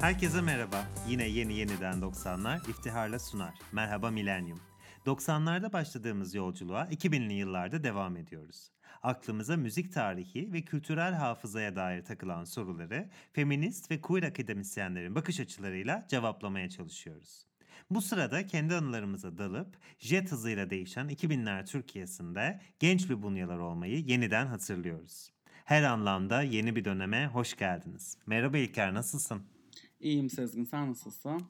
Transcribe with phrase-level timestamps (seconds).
[0.00, 0.84] Herkese merhaba.
[1.08, 3.54] Yine yeni yeniden 90'lar iftiharla sunar.
[3.72, 4.60] Merhaba Milenyum.
[5.06, 8.72] 90'larda başladığımız yolculuğa 2000'li yıllarda devam ediyoruz.
[9.02, 16.06] Aklımıza müzik tarihi ve kültürel hafızaya dair takılan soruları feminist ve queer akademisyenlerin bakış açılarıyla
[16.08, 17.46] cevaplamaya çalışıyoruz.
[17.90, 24.46] Bu sırada kendi anılarımıza dalıp jet hızıyla değişen 2000'ler Türkiye'sinde genç bir bunyalar olmayı yeniden
[24.46, 25.30] hatırlıyoruz.
[25.64, 28.18] Her anlamda yeni bir döneme hoş geldiniz.
[28.26, 29.59] Merhaba İlker nasılsın?
[30.00, 31.42] İyiyim Sezgin sen nasılsın?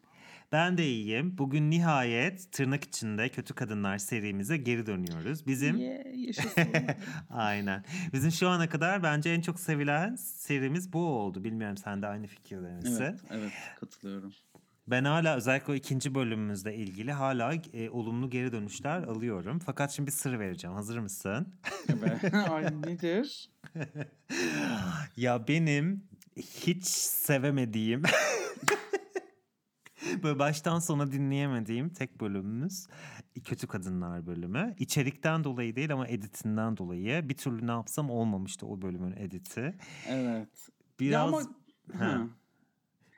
[0.52, 1.38] Ben de iyiyim.
[1.38, 5.46] Bugün nihayet tırnak içinde Kötü Kadınlar serimize geri dönüyoruz.
[5.46, 6.00] Bizim Yeah.
[7.30, 7.84] Aynen.
[8.12, 11.44] Bizim şu ana kadar bence en çok sevilen serimiz bu oldu.
[11.44, 13.02] Bilmiyorum sen de aynı fikirde misin?
[13.02, 14.32] evet, evet katılıyorum.
[14.86, 19.58] Ben hala özellikle o ikinci bölümümüzle ilgili hala e, olumlu geri dönüşler alıyorum.
[19.58, 20.76] Fakat şimdi bir sır vereceğim.
[20.76, 21.54] Hazır mısın?
[21.88, 22.34] Evet.
[22.50, 23.50] Ay nedir?
[25.16, 26.04] ya benim
[26.36, 28.02] hiç sevemediğim
[30.22, 32.86] Böyle baştan sona dinleyemediğim tek bölümümüz
[33.44, 34.74] Kötü Kadınlar bölümü.
[34.78, 37.28] İçerikten dolayı değil ama editinden dolayı.
[37.28, 39.74] Bir türlü ne yapsam olmamıştı o bölümün editi.
[40.08, 40.68] Evet.
[41.00, 41.38] Biraz Ya ama...
[41.98, 42.04] Ha.
[42.04, 42.26] Ha.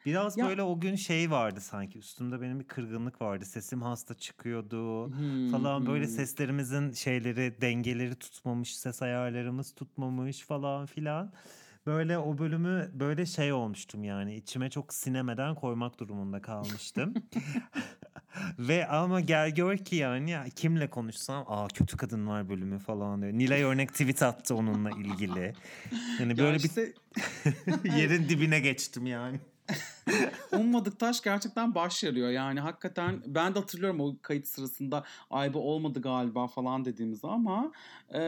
[0.06, 3.44] Biraz Ya- böyle o gün şey vardı sanki üstümde benim bir kırgınlık vardı.
[3.44, 6.12] Sesim hasta çıkıyordu Hmm, falan böyle hmm.
[6.12, 11.32] seslerimizin şeyleri dengeleri tutmamış, ses ayarlarımız tutmamış falan filan.
[11.86, 17.14] Böyle o bölümü böyle şey olmuştum yani içime çok sinemeden koymak durumunda kalmıştım.
[18.58, 23.22] Ve ama gel gör ki yani ya kimle konuşsam aa kötü kadın var bölümü falan
[23.22, 23.32] diyor.
[23.32, 25.54] Nilay örnek tweet attı onunla ilgili.
[26.20, 26.92] Yani Ya böyle işte
[27.84, 29.40] bir yerin dibine geçtim yani.
[30.52, 32.30] ummadık taş gerçekten baş yarıyor.
[32.30, 37.72] Yani hakikaten ben de hatırlıyorum o kayıt sırasında ay bu olmadı galiba falan dediğimiz ama
[38.14, 38.20] e,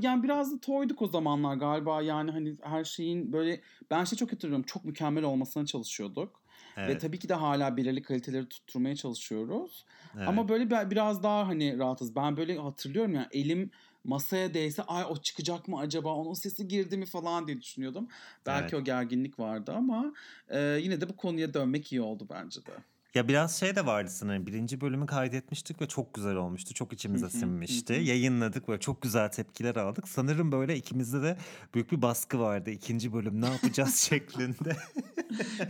[0.00, 3.60] yani biraz da toyduk o zamanlar galiba yani hani her şeyin böyle
[3.90, 6.44] ben şey çok hatırlıyorum çok mükemmel olmasına çalışıyorduk.
[6.76, 9.84] Ve Evet, tabii ki de hala belirli kaliteleri tutturmaya çalışıyoruz.
[10.16, 10.28] evet.
[10.28, 12.16] Ama böyle bir- biraz daha hani rahatız.
[12.16, 13.70] Ben böyle hatırlıyorum ya elim
[14.04, 18.08] masaya değse ay o çıkacak mı acaba onun sesi girdi mi falan diye düşünüyordum.
[18.46, 18.82] Belki Evet.
[18.82, 20.12] o gerginlik vardı ama
[20.48, 22.72] e, yine de bu konuya dönmek iyi oldu bence de.
[23.14, 24.46] Ya biraz şey de vardı sanırım.
[24.46, 26.74] Birinci bölümü kaydetmiştik ve çok güzel olmuştu.
[26.74, 27.92] Çok içimize sinmişti.
[27.92, 30.08] Yayınladık ve çok güzel tepkiler aldık.
[30.08, 31.36] Sanırım böyle ikimizde de
[31.74, 32.70] büyük bir baskı vardı.
[32.70, 34.76] İkinci bölüm ne yapacağız şeklinde.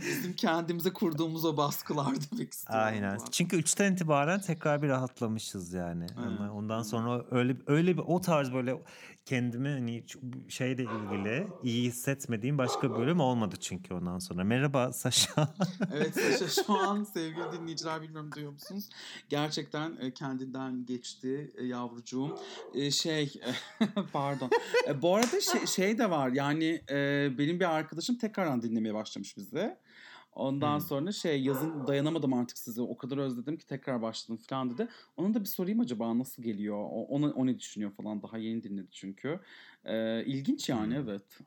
[0.01, 2.85] Bizim kendimize kurduğumuz o baskılar demek istiyorum.
[2.85, 3.19] Aynen.
[3.19, 3.25] ben.
[3.31, 6.05] Çünkü üçten itibaren tekrar bir rahatlamışız yani.
[6.17, 8.77] Ama Evet, ondan sonra öyle öyle bir o tarz böyle
[9.25, 10.03] kendimi hani
[10.49, 14.43] şeyle ilgili iyi hissetmediğim başka bölüm olmadı çünkü ondan sonra.
[14.43, 15.55] Merhaba Saşa.
[15.93, 18.89] Evet Saşa şu an sevgili dinleyiciler bilmiyorum duyuyor musunuz?
[19.29, 22.39] Gerçekten e, kendinden geçti e, yavrucuğum.
[22.73, 23.33] E, Şey
[24.13, 24.49] pardon.
[25.01, 26.81] Bu arada şey, şey de var yani
[27.37, 29.77] benim bir arkadaşım tekrardan dinlemeye başlamış bizi.
[30.35, 30.85] Ondan Hmm.
[30.87, 34.87] sonra şey yazın dayanamadım artık sizi o kadar özledim ki tekrar başladım falan dedi.
[35.17, 36.77] Ona da bir sorayım acaba nasıl geliyor?
[36.77, 39.39] O, ona, o ne düşünüyor falan daha yeni dinledi çünkü.
[39.85, 41.01] E, ilginç yani Hmm.
[41.09, 41.39] evet.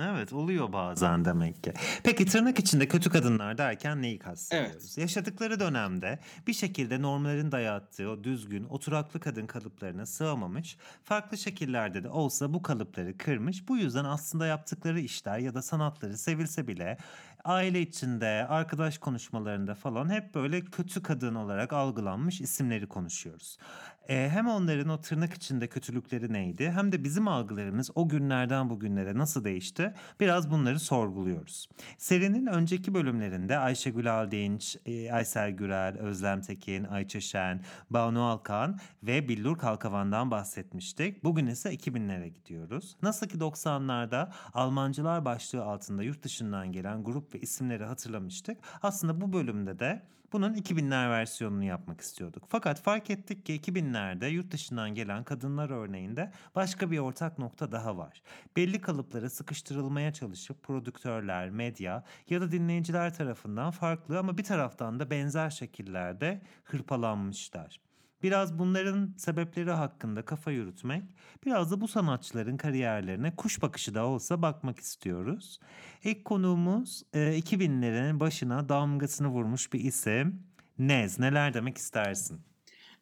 [0.00, 1.72] Evet oluyor bazen demek ki.
[2.04, 4.82] Peki tırnak içinde kötü kadınlar derken neyi kastediyoruz?
[4.82, 4.98] Evet.
[4.98, 12.08] Yaşadıkları dönemde bir şekilde normların dayattığı o düzgün, oturaklı kadın kalıplarına sığamamış, farklı şekillerde de
[12.08, 13.68] olsa bu kalıpları kırmış.
[13.68, 16.98] Bu yüzden aslında yaptıkları işler ya da sanatları sevilse bile
[17.44, 23.58] aile içinde, arkadaş konuşmalarında falan hep böyle kötü kadın olarak algılanmış isimleri konuşuyoruz.
[24.08, 29.18] Ee, hem onların o tırnak içinde kötülükleri neydi hem de bizim algılarımız o günlerden bugünlere
[29.18, 31.68] nasıl değişti biraz bunları sorguluyoruz.
[31.98, 39.28] Serinin önceki bölümlerinde Ayşegül Aldinç, e, Aysel Gürel, Özlem Tekin, Ayça Şen, Banu Alkan ve
[39.28, 41.24] Billur Kalkavan'dan bahsetmiştik.
[41.24, 42.96] Bugün ise 2000'lere gidiyoruz.
[43.02, 48.58] Nasıl ki 90'larda Almancılar başlığı altında yurt dışından gelen grup ve isimleri hatırlamıştık.
[48.82, 50.02] Aslında bu bölümde de
[50.32, 52.44] bunun 2000'ler versiyonunu yapmak istiyorduk.
[52.48, 57.96] Fakat fark ettik ki 2000'lerde yurt dışından gelen kadınlar örneğinde başka bir ortak nokta daha
[57.96, 58.22] var.
[58.56, 65.10] Belli kalıplara sıkıştırılmaya çalışıp prodüktörler, medya ya da dinleyiciler tarafından farklı ama bir taraftan da
[65.10, 67.80] benzer şekillerde hırpalanmışlar.
[68.22, 71.02] Biraz bunların sebepleri hakkında kafa yürütmek,
[71.46, 75.60] biraz da bu sanatçıların kariyerlerine kuş bakışı da olsa bakmak istiyoruz.
[76.04, 80.46] İlk konuğumuz e, 2000'lerin başına damgasını vurmuş bir isim.
[80.78, 82.53] Nez, neler demek istersin?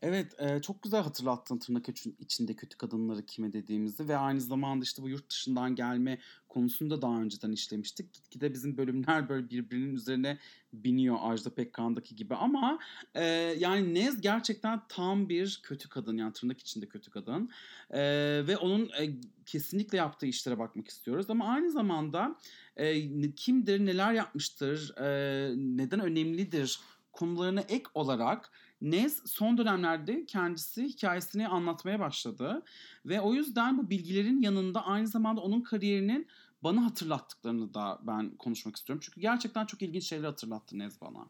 [0.02, 4.82] Evet, eee, çok güzel hatırlattın tırnak için içinde kötü kadınları kime dediğimizi ve aynı zamanda,
[4.84, 6.18] işte, bu yurt dışından gelme
[6.48, 8.12] konusunu da daha önceden işlemiştik.
[8.14, 10.38] Gitgide bizim bölümler, böyle, birbirinin üzerine
[10.72, 12.78] biniyor Ajda Pekkan'daki gibi ama,
[13.16, 13.22] eee,
[13.58, 17.50] yani Nez gerçekten tam bir kötü kadın, yani tırnak içinde kötü kadın,
[17.94, 22.36] eee, ve onun, eee, kesinlikle yaptığı işlere bakmak istiyoruz ama aynı zamanda,
[22.76, 26.80] n kimdir, neler yapmıştır, eee, neden önemlidir
[27.12, 28.50] konularına ek olarak
[28.82, 32.62] Nez son dönemlerde kendisi hikâyesini anlatmaya başladı
[33.06, 36.26] ve o yüzden bu bilgilerin yanında aynı zamanda onun kariyerinin
[36.62, 39.02] bana hatırlattıklarını da ben konuşmak istiyorum.
[39.04, 41.26] Çünkü gerçekten çok ilginç şeyler hatırlattı Nez bana.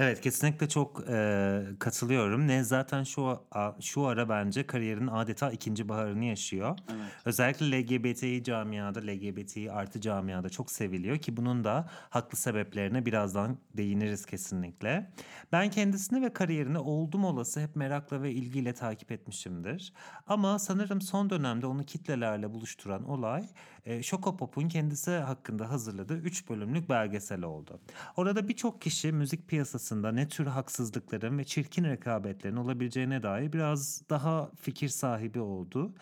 [0.00, 2.46] Evet, kesinlikle çok, eee, katılıyorum.
[2.48, 6.78] Nez zaten şu a şu ara bence kariyerinin adeta ikinci baharını yaşıyor.
[6.88, 7.12] Evet.
[7.24, 14.26] Özellikle LGBTİ camiada, LGBTİ artı camiada çok seviliyor ki bunun da haklı sebeplerine birazdan değiniriz
[14.26, 15.10] kesinlikle.
[15.52, 19.92] Ben kendisini ve kariyerini oldum olası hep merakla ve ilgiyle takip etmişimdir.
[20.26, 23.44] Ama sanırım son dönemde onu kitlelerle buluşturan olay,
[23.88, 27.80] eee, Şokopop'un kendisi hakkında hazırladığı 3 bölümlük belgesel oldu.
[28.16, 34.50] Orada birçok kişi müzik piyasasında ne tür haksızlıkların ve çirkin rekabetlerin olabileceğine dair biraz daha
[34.60, 35.92] fikir sahibi oldu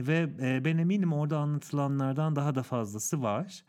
[0.00, 3.64] ve, eee, ben eminim orada anlatılanlardan daha da fazlası var.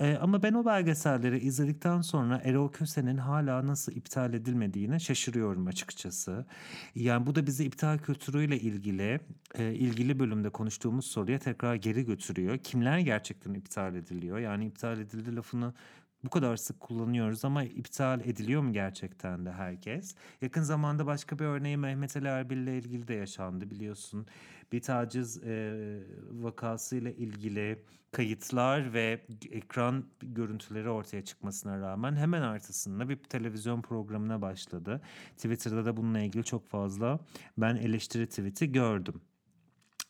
[0.00, 6.46] Eee, ama ben o belgeselleri izledikten sonra Erol Köse'nin hâlâ nasıl iptal edilmediğine şaşırıyorum açıkçası.
[6.94, 9.20] Yani bu da bizi iptal kültürüyle ilgili,
[9.58, 12.58] eee, ilgili bölümde konuştuğumuz soruya tekrar geri götürüyor.
[12.58, 14.38] Kimler gerçekten iptal ediliyor?
[14.38, 15.74] Yani iptal edildi lafını
[16.24, 20.14] bu kadar sık kullanıyoruz ama iptal ediliyor mu gerçekten de herkes?
[20.42, 24.26] Yakın zamanda başka bir örneği Mehmet Ali Erbil'le ilgili de yaşandı biliyorsun.
[24.72, 26.00] Bir taciz, eee,
[26.32, 35.00] vakasıyla ilgili kayıtlar ve ekran görüntüleri ortaya çıkmasına rağmen hemen arkasında bir televizyon programına başladı.
[35.36, 37.20] Twitter'da da bununla ilgili çok fazla
[37.58, 39.20] ben eleştiri tweet'i gördüm.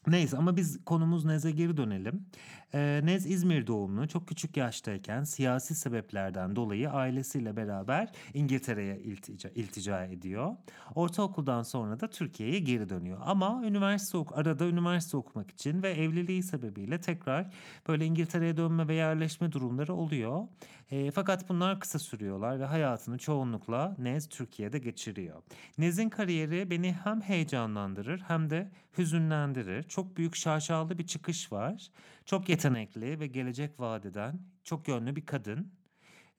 [0.06, 2.26] Neyse ama biz konumuz Nez'e geri dönelim.
[2.74, 4.08] Eee, Nez İzmir doğumlu.
[4.08, 10.56] Çok küçük yaştayken siyasi sebeplerden dolayı ailesiyle beraber İngiltere'ye iltica iltica ediyor.
[10.94, 16.42] Ortaokuldan sonra da Türkiye'ye geri dönüyor ama üniversite ok arada üniversite okumak için ve evliliği
[16.42, 17.50] sebebiyle tekrar
[17.88, 20.48] böyle İngiltere'ye dönme ve yerleşme durumları oluyor.
[20.90, 25.42] Eee, fakat bunlar kısa sürüyorlar ve hayatını çoğunlukla Nez Türkiye'de geçiriyor.
[25.78, 29.82] Nez'in kariyeri beni hem heyecanlandırır hem de hüzünlendirir.
[29.82, 31.90] Çok büyük şaşalı bir çıkış var.
[32.24, 35.72] Çok yetenekli ve gelecek vaat eden çok yönlü bir kadın.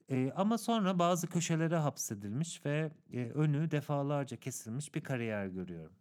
[0.10, 5.98] Eee, ama sonra bazı köşelere hapsedilmiş ve, eee, önü defalarca kesilmiş bir kariyer görüyorum.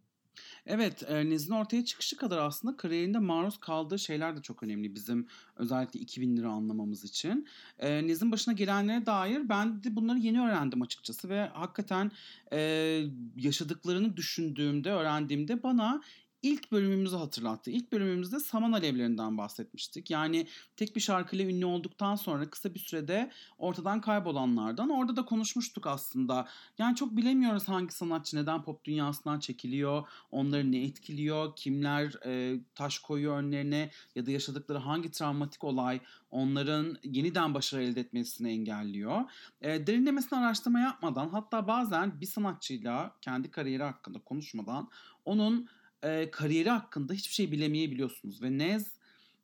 [0.65, 5.27] Evet, eee, Nez'in ortaya çıkışı kadar aslında kariyerinde maruz kaldığı şeyler de çok önemli bizim
[5.55, 7.47] özellikle 2000'leri anlamamız için.
[7.81, 12.11] Eee, Nez'in başına gelenlere dair ben de bunları yeni öğrendim açıkçası ve hakikaten,
[12.51, 16.01] eee, yaşadıklarını düşündüğümde, öğrendiğimde bana
[16.45, 17.71] ilk bölümümüzü hatırlattı.
[17.71, 20.11] İlk bölümümüzde saman alevlerinden bahsetmiştik.
[20.11, 20.47] Yani
[20.77, 24.89] tek bir şarkıyla ünlü olduktan sonra kısa bir sürede ortadan kaybolanlardan.
[24.89, 26.47] Orada da konuşmuştuk aslında.
[26.77, 32.99] Yani çok bilemiyoruz hangi sanatçı neden pop dünyasından çekiliyor, onları ne etkiliyor, kimler, eee, taş
[32.99, 35.99] koyuyor önlerine ya da yaşadıkları hangi travmatik olay
[36.31, 39.21] onların yeniden başarı elde etmesini engelliyor.
[39.63, 44.89] Eee, derinlemesine araştırma yapmadan hatta bazen bir sanatçıyla kendi kariyeri hakkında konuşmadan
[45.25, 45.69] onun,
[46.05, 48.93] eee, kariyeri hakkında hiçbir şey bilemeyebiliyorsunuz ve Nez,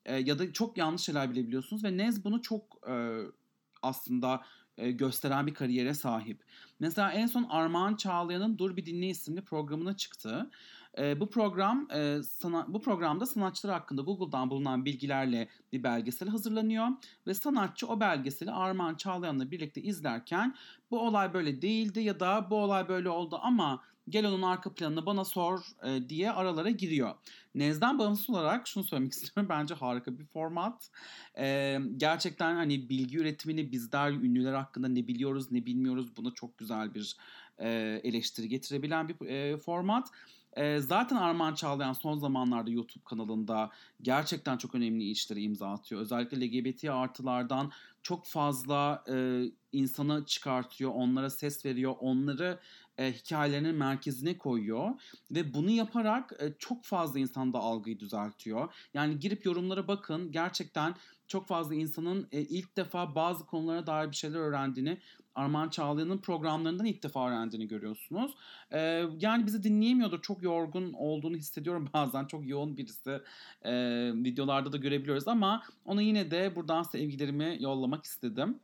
[0.08, 3.22] eee, ya da çok yanlış şeyler bilebiliyorsunuz ve Nez bunu çok, eee,
[3.84, 4.42] aslında,
[4.78, 6.44] eee, gösteren bir kariyere sahip.
[6.80, 10.52] Mesela en son Armağan Çağlayan'ın "Dur Bir Dinle" isimli programına çıktı.
[10.98, 16.88] Eee, bu program, eee, sana bu programda sanatçılar hakkında Google'dan bulunan bilgilerle bir belgesel hazırlanıyor
[17.28, 20.56] ve sanatçı o belgeseli Armağan Çağlayan'la birlikte izlerken
[20.92, 25.06] "Bu olay böyle değildi." ya da "Bu olay böyle oldu ama gel onun arka planını
[25.06, 27.16] bana sor." eee, diye aralara giriyor.
[27.56, 29.50] Nez'den bağımsız olarak şunu söylemek istiyorum.
[29.50, 30.90] Bence harika bir format.
[31.38, 36.94] Eee, gerçekten, hani, bilgi üretimini bizler ünlüler hakkında ne biliyoruz, ne bilmiyoruz buna çok güzel
[36.94, 37.16] bir,
[37.60, 40.08] eee, eleştiri getirebilen bir, eee, format.
[40.58, 43.70] Eee, zaten Armağan Çağlayan son zamanlarda YouTube kanalında
[44.02, 46.02] gerçekten çok önemli işlere imza atıyor.
[46.02, 47.72] Özellikle LGBT artılardan
[48.04, 52.60] çok fazla, eee, insanı çıkartıyor, onlara ses veriyor, onları,
[53.00, 54.90] eee, hikâyelerinin merkezine koyuyor
[55.32, 58.74] ve bunu yaparak, eee, çok fazla insanda algıyı düzeltiyor.
[58.94, 60.32] Yani girip yorumlara bakın.
[60.32, 60.96] Gerçekten
[61.28, 65.02] çok fazla insanın, eee, ilk defa bazı konulara dair bir şeyler öğrendiğini,
[65.36, 68.32] Armağan Çağlayan'ın programlarından ilk defa öğrendiğini görüyorsunuz.
[68.74, 70.22] Eee, yani bizi dinleyemiyordur.
[70.22, 72.26] Çok yorgun olduğunu hissediyorum bazen.
[72.26, 73.20] Çok yoğun birisi.
[73.66, 78.60] Eee, videolarda da görebiliyoruz ama ona yine de buradan sevgilerimi yollamak istedim.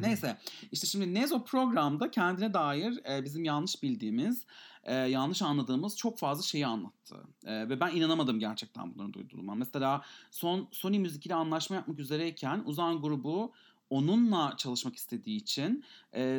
[0.00, 0.38] Neyse
[0.72, 4.46] işte şimdi Nezo programda kendine dair e, bizim yanlış bildiğimiz,
[4.84, 7.16] e, yanlış anladığımız çok fazla şeyi anlattı.
[7.44, 9.54] E, ve ben inanamadım gerçekten bunları duyduğuma.
[9.54, 13.52] Mesela son Sony Müzik ile anlaşma yapmak üzereyken Uzan grubu
[13.90, 15.84] onunla çalışmak istediği için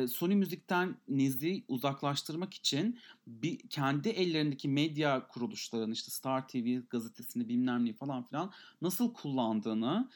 [0.08, 7.86] Sony Müzik'ten Nez'i uzaklaştırmak için bir kendi ellerindeki medya kuruluşlarını işte Star TV gazetesini bilmem
[7.86, 10.08] ne falan filan nasıl kullandığını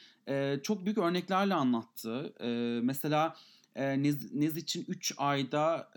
[0.62, 2.34] çok büyük örneklerle anlattı.
[2.82, 3.36] Mesela
[3.76, 4.02] e,
[4.56, 5.90] için 3 ayda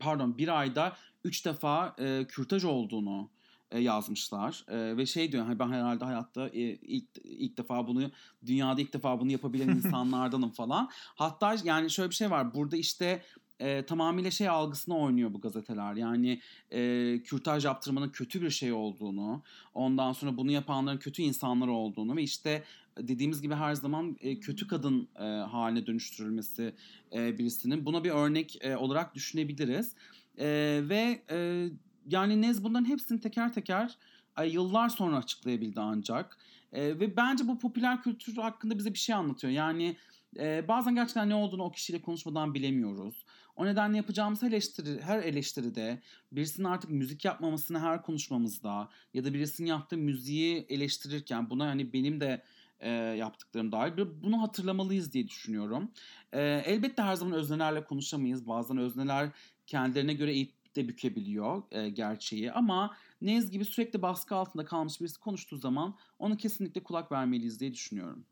[0.00, 1.96] pardon 1 ayda 3 defa
[2.28, 3.30] kürtaj olduğunu
[3.70, 8.10] e, yazmışlar e, ve şey diyor hani ben herhalde hayatta e, ilk ilk defa bunu
[8.46, 10.90] dünyada ilk defa bunu yapabilen insanlardanım falan.
[10.92, 13.22] Hatta yani şöyle bir şey var burada işte
[13.60, 15.94] e, tamamıyla şey algısına oynuyor bu gazeteler.
[15.94, 19.42] Yani e, kürtaj yaptırmanın kötü bir şey olduğunu,
[19.74, 22.64] ondan sonra bunu yapanların kötü insanlar olduğunu ve işte
[22.98, 26.74] dediğimiz gibi her zaman e, kötü kadın e, haline dönüştürülmesi
[27.12, 29.94] e, birisinin buna bir örnek e, olarak düşünebiliriz.
[30.38, 30.46] E,
[30.88, 31.68] ve e,
[32.06, 33.96] yani Nez bunların hepsini teker teker
[34.38, 36.38] e, yıllar sonra açıklayabildi ancak.
[36.72, 39.52] E, ve bence bu popüler kültür hakkında bize bir şey anlatıyor.
[39.52, 39.96] Yani
[40.38, 43.24] e, bazen gerçekten ne olduğunu o kişiyle konuşmadan bilemiyoruz.
[43.56, 49.68] O nedenle yapacağımız eleştiri, her eleştiride birisinin artık müzik yapmamasını her konuşmamızda ya da birisinin
[49.68, 52.42] yaptığı müziği eleştirirken buna hani benim de
[52.80, 55.90] e, yaptıklarım dahil bunu hatırlamalıyız diye düşünüyorum.
[56.32, 58.46] E, elbette her zaman öznelerle konuşamayız.
[58.48, 59.30] Bazen özneler
[59.66, 60.34] kendilerine göre
[60.76, 66.36] de bükebiliyor e, gerçeği ama Nez gibi sürekli baskı altında kalmış birisi konuştuğu zaman ona
[66.36, 68.26] kesinlikle kulak vermeliyiz diye düşünüyorum.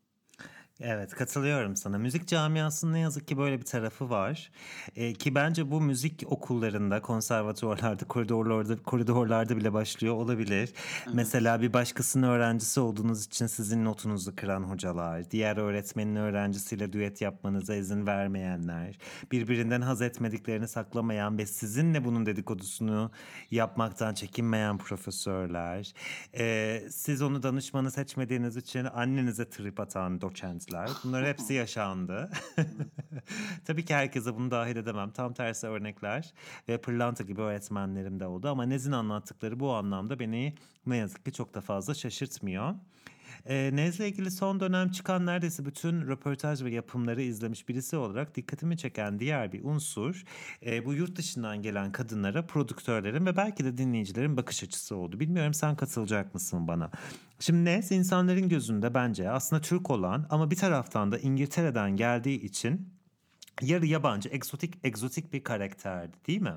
[0.81, 1.97] Evet katılıyorum sana.
[1.97, 4.51] Müzik camiasının ne yazık ki böyle bir tarafı var.
[4.95, 10.73] Ee, ki bence bu müzik okullarında, konservatuvarlarda, koridorlarda, koridorlarda bile başlıyor olabilir.
[11.03, 11.13] Evet.
[11.13, 17.75] Mesela bir başkasının öğrencisi olduğunuz için sizin notunuzu kıran hocalar, diğer öğretmenin öğrencisiyle düet yapmanıza
[17.75, 18.97] izin vermeyenler,
[19.31, 23.11] birbirinden haz etmediklerini saklamayan ve sizinle bunun dedikodusunu
[23.51, 25.93] yapmaktan çekinmeyen profesörler,
[26.37, 30.89] ee, siz onu danışmanı seçmediğiniz için annenize trip atan doçent öğrenciler.
[31.03, 32.29] Bunlar hepsi yaşandı.
[33.65, 35.11] Tabii ki herkese bunu dahil edemem.
[35.11, 36.33] Tam tersi örnekler
[36.69, 38.49] ve pırlanta gibi öğretmenlerim de oldu.
[38.49, 40.55] Ama Nez'in anlattıkları bu anlamda beni
[40.85, 42.75] ne yazık ki çok da fazla şaşırtmıyor.
[43.45, 48.77] E, Nez'le ilgili son dönem çıkan neredeyse bütün röportaj ve yapımları izlemiş birisi olarak dikkatimi
[48.77, 50.23] çeken diğer bir unsur
[50.65, 55.19] e, bu yurt dışından gelen kadınlara prodüktörlerin ve belki de dinleyicilerin bakış açısı oldu.
[55.19, 56.91] Bilmiyorum sen katılacak mısın bana?
[57.39, 62.94] Şimdi Nez insanların gözünde bence aslında Türk olan ama bir taraftan da İngiltere'den geldiği için
[63.61, 66.55] yarı yabancı, egzotik egzotik bir karakterdi değil mi?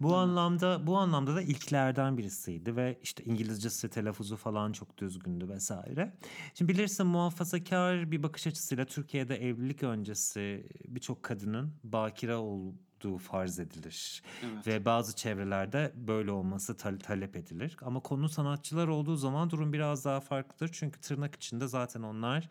[0.00, 0.14] Bu hmm.
[0.14, 6.14] anlamda bu anlamda da ilklerden birisiydi ve işte İngilizcesi, telaffuzu falan çok düzgündü vesaire.
[6.54, 14.22] Şimdi bilirsin muhafazakar bir bakış açısıyla Türkiye'de evlilik öncesi birçok kadının bakire olduğu farz edilir.
[14.44, 14.66] Evet.
[14.66, 17.76] Ve bazı çevrelerde böyle olması tal- talep edilir.
[17.82, 20.70] Ama konu sanatçılar olduğu zaman durum biraz daha farklıdır.
[20.72, 22.48] Çünkü tırnak içinde zaten onlar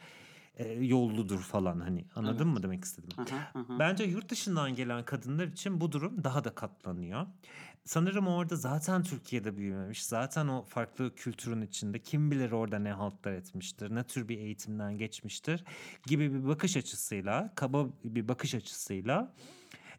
[0.57, 2.53] e, yolludur falan hani anladın evet.
[2.53, 3.09] mı demek istedim.
[3.17, 3.79] Aha, aha.
[3.79, 7.27] Bence yurt dışından gelen kadınlar için bu durum daha da katlanıyor.
[7.85, 10.05] Sanırım orada zaten Türkiye'de büyümemiş.
[10.05, 14.97] Zaten o farklı kültürün içinde kim bilir orada ne haltlar etmiştir, ne tür bir eğitimden
[14.97, 15.63] geçmiştir
[16.05, 19.33] gibi bir bakış açısıyla, kaba bir bakış açısıyla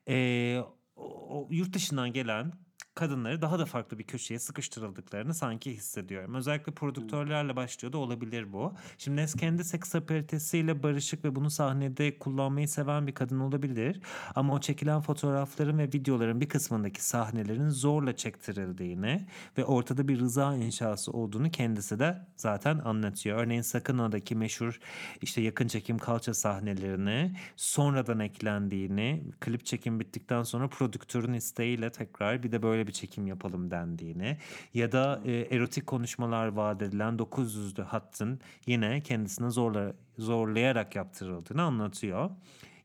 [0.09, 0.59] e,
[0.97, 2.53] o, o yurt dışından gelen
[2.95, 6.35] kadınları daha da farklı bir köşeye sıkıştırıldıklarını sanki hissediyorum.
[6.35, 8.75] Özellikle prodüktörlerle başlıyor da olabilir bu.
[8.99, 14.01] Şimdi Nes kendi seks apalitesiyle barışık ve bunu sahnede kullanmayı seven bir kadın olabilir.
[14.35, 19.27] Ama o çekilen fotoğrafların ve videoların bir kısmındaki sahnelerin zorla çektirildiğini
[19.59, 23.39] ve ortada bir rıza inşası olduğunu kendisi de zaten anlatıyor.
[23.39, 24.81] Örneğin Sakına'daki meşhur
[25.23, 32.53] işte yakın çekim kalça sahnelerini sonradan eklendiğini, klip çekim bittikten sonra prodüktörün isteğiyle tekrar bir
[32.53, 34.37] de böyle bir çekim yapalım dendiğini
[34.75, 42.31] ya da e, erotik konuşmalar vaat edilen 900'lü hattın yine kendisine zorla, zorlayarak yaptırıldığını anlatıyor.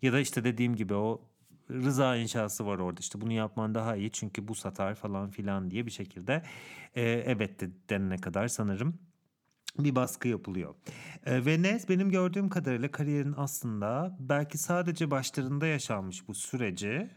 [0.01, 1.21] Ya da işte dediğim gibi o
[1.71, 5.85] rıza inşası var orada işte bunu yapman daha iyi çünkü bu satar falan filan diye
[5.85, 6.43] bir şekilde
[6.95, 8.99] e, evet de denene kadar sanırım
[9.79, 10.75] bir baskı yapılıyor.
[11.25, 17.09] E, ve Nez benim gördüğüm kadarıyla kariyerin aslında belki sadece başlarında yaşanmış bu süreci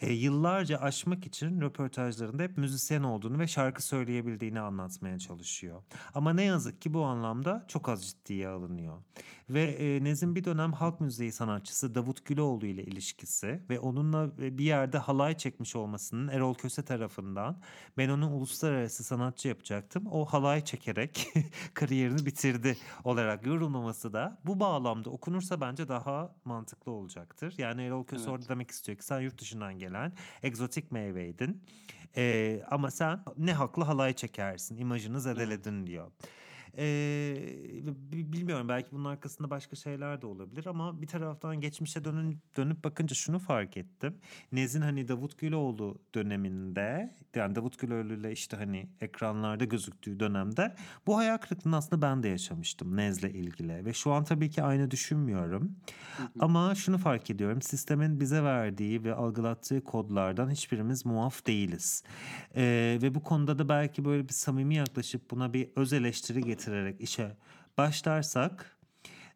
[0.00, 5.82] e, yıllarca aşmak için röportajlarında hep müzisyen olduğunu ve şarkı söyleyebildiğini anlatmaya çalışıyor.
[6.14, 9.02] Ama ne yazık ki bu anlamda çok az ciddiye alınıyor.
[9.50, 14.58] Ve e, Nez'in bir dönem halk müziği sanatçısı Davut Güloğlu ile ilişkisi ve onunla e,
[14.58, 17.60] bir yerde halay çekmiş olmasının Erol Köse tarafından
[17.98, 20.06] ben onu uluslararası sanatçı yapacaktım.
[20.06, 21.28] O halay çekerek
[21.74, 27.54] kariyerini bitirdi olarak yorulmaması da bu bağlamda okunursa bence daha mantıklı olacaktır.
[27.58, 28.32] Yani Erol Köse Evet.
[28.32, 30.12] orada demek istiyor ki sen yurt dışından gelen
[30.42, 31.62] egzotik meyveydin.
[32.16, 36.10] Ee, ama sen ne haklı halay çekersin, imajını zedeledin diyor.
[36.78, 37.34] Ee,
[38.12, 42.84] bi- bilmiyorum belki bunun arkasında başka şeyler de olabilir ama bir taraftan geçmişe dönün, dönüp
[42.84, 44.14] bakınca şunu fark ettim.
[44.52, 50.74] Nez'in hani Davut Güloğlu döneminde yani Davut Güloğlu ile işte hani ekranlarda gözüktüğü dönemde
[51.06, 54.90] bu hayal kırıklığını aslında ben de yaşamıştım Nez'le ilgili ve şu an tabii ki aynı
[54.90, 55.76] düşünmüyorum.
[56.40, 62.02] Ama şunu fark ediyorum sistemin bize verdiği ve algılattığı kodlardan hiçbirimiz muaf değiliz.
[62.56, 67.00] Ee, ve bu konuda da belki böyle bir samimi yaklaşıp buna bir öz eleştiri getirerek
[67.00, 67.36] işe
[67.78, 68.78] başlarsak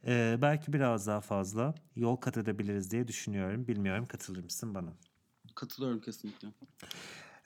[0.07, 3.69] e, belki biraz daha fazla yol kat edebiliriz diye düşünüyorum.
[3.69, 4.93] Bilmiyorum katılır mısın bana?
[5.55, 6.49] Katılıyorum kesinlikle.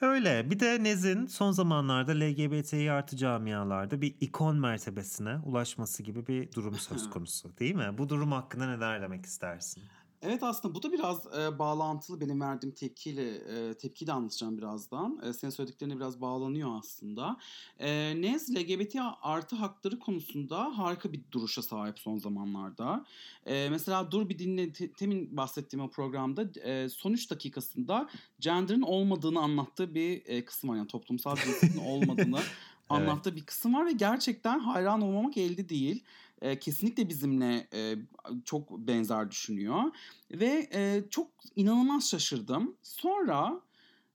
[0.01, 0.51] Öyle.
[0.51, 6.75] Bir de Nez'in son zamanlarda LGBTİ artı camialarda bir ikon mertebesine ulaşması gibi bir durum
[6.75, 7.99] söz konusu değil mi?
[7.99, 9.83] Bu durum hakkında neler demek istersin?
[10.23, 15.21] Evet aslında bu da biraz e, bağlantılı benim verdiğim tepkiyle e, tepkiyi de anlatacağım birazdan.
[15.25, 17.37] E, senin söylediklerine biraz bağlanıyor aslında.
[17.79, 23.05] E, Nez LGBT artı hakları konusunda harika bir duruşa sahip son zamanlarda.
[23.47, 28.09] E, mesela dur bir dinle te- temin bahsettiğim o programda e, son 3 dakikasında
[28.41, 30.77] gender'ın olmadığını anlattığı bir e, kısım var.
[30.77, 32.41] Yani toplumsal cinsiyetin olmadığını
[32.89, 36.05] anlattığı bir kısım var ve gerçekten hayran olmamak elde değil.
[36.43, 37.97] E, kesinlikle bizimle e,
[38.45, 39.83] çok benzer düşünüyor.
[40.31, 42.77] Ve e, çok inanılmaz şaşırdım.
[42.83, 43.61] Sonra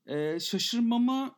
[0.06, 1.32] e, şaşırmamı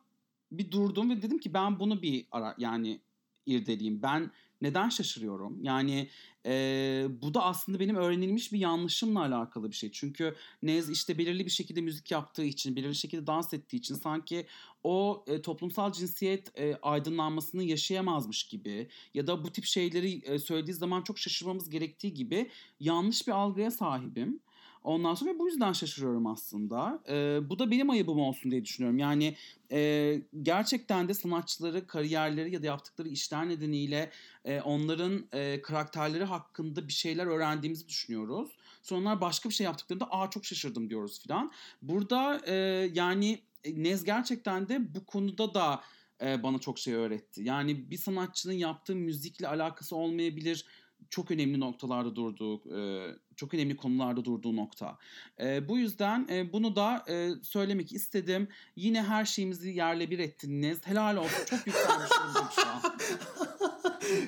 [0.52, 3.00] bir durdum ve dedim ki ben bunu bir ara yani
[3.46, 4.02] irdeleyeyim.
[4.02, 4.30] Ben
[4.64, 5.64] neden şaşırıyorum?
[5.64, 6.08] Yani
[6.46, 9.90] e, bu da aslında benim öğrenilmiş bir yanlışımla alakalı bir şey.
[9.92, 14.46] Çünkü Nez işte belirli bir şekilde müzik yaptığı için, belirli şekilde dans ettiği için sanki
[14.84, 20.74] o e, toplumsal cinsiyet e, aydınlanmasını yaşayamazmış gibi ya da bu tip şeyleri e, söylediği
[20.74, 24.40] zaman çok şaşırmamız gerektiği gibi yanlış bir algıya sahibim.
[24.84, 27.02] Ondan sonra bu yüzden şaşırıyorum aslında.
[27.08, 28.98] E, bu da benim ayıbım olsun diye düşünüyorum.
[28.98, 29.36] Yani
[29.72, 34.10] e, gerçekten de sanatçıları, kariyerleri ya da yaptıkları işler nedeniyle
[34.44, 38.50] e, onların e, karakterleri hakkında bir şeyler öğrendiğimizi düşünüyoruz.
[38.82, 41.52] Sonra onlar başka bir şey yaptıklarında aa çok şaşırdım diyoruz filan.
[41.82, 42.54] Burada e,
[42.94, 45.80] yani e, Nez gerçekten de bu konuda da
[46.22, 47.42] e, bana çok şey öğretti.
[47.42, 50.66] Yani bir sanatçının yaptığı müzikle alakası olmayabilir.
[51.10, 54.98] Çok önemli noktalarda durduğu, e, çok önemli konularda durduğu nokta.
[55.40, 58.48] E, bu yüzden e, bunu da e, söylemek istedim.
[58.76, 60.78] Yine her şeyimizi yerle bir ettiniz.
[60.84, 61.44] Helal olsun.
[61.50, 62.82] Çok yükselmiş durumdayım şu an.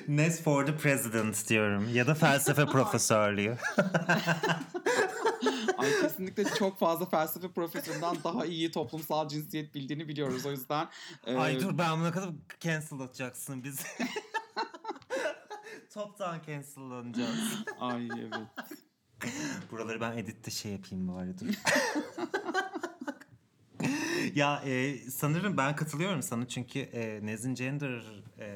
[0.07, 3.57] Nez for the president diyorum ya da felsefe profesörlüğü.
[5.77, 10.45] Ay kesinlikle çok fazla felsefe profesöründen daha iyi toplumsal cinsiyet bildiğini biliyoruz.
[10.45, 10.87] O yüzden
[11.25, 13.83] e, Ay dur ben buna kadar cancel atacaksın bizi.
[15.97, 17.63] Toptan cancellanacağız.
[17.79, 18.47] ay evet.
[19.71, 21.45] Buraları ben editte şey yapayım bari dur.
[24.35, 28.47] ya e, sanırım ben katılıyorum sana çünkü e, Nez'in gender e,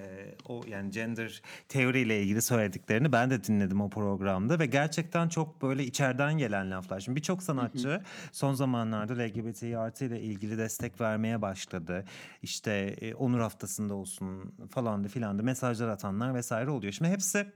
[0.46, 5.84] o yani gender teoriyle ilgili söylediklerini ben de dinledim o programda ve gerçekten çok böyle
[5.84, 7.00] içeriden gelen laflar.
[7.00, 12.06] Şimdi birçok sanatçı son zamanlarda LGBT artı ile ilgili destek vermeye başladı.
[12.42, 16.94] İşte e, onur haftasında olsun falan da filan da mesajlar atanlar vesaire oluyor.
[16.94, 17.48] Şimdi hepsi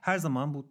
[0.00, 0.66] her zaman bu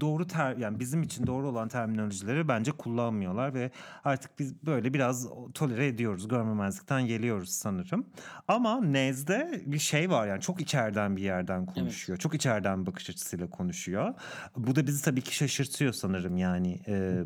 [0.00, 3.70] doğru ter yani bizim için doğru olan terminolojileri bence kullanmıyorlar ve
[4.04, 6.28] artık biz böyle biraz tolere ediyoruz.
[6.28, 8.06] Görmemezlikten geliyoruz sanırım.
[8.48, 12.18] Ama Nez'de bir şey var yani çok içeriden bir yerden konuşuyor.
[12.18, 14.14] Çok içeriden bakış açısıyla konuşuyor.
[14.56, 16.80] Bu da bizi tabii ki şaşırtıyor sanırım yani.
[16.88, 17.24] Ee,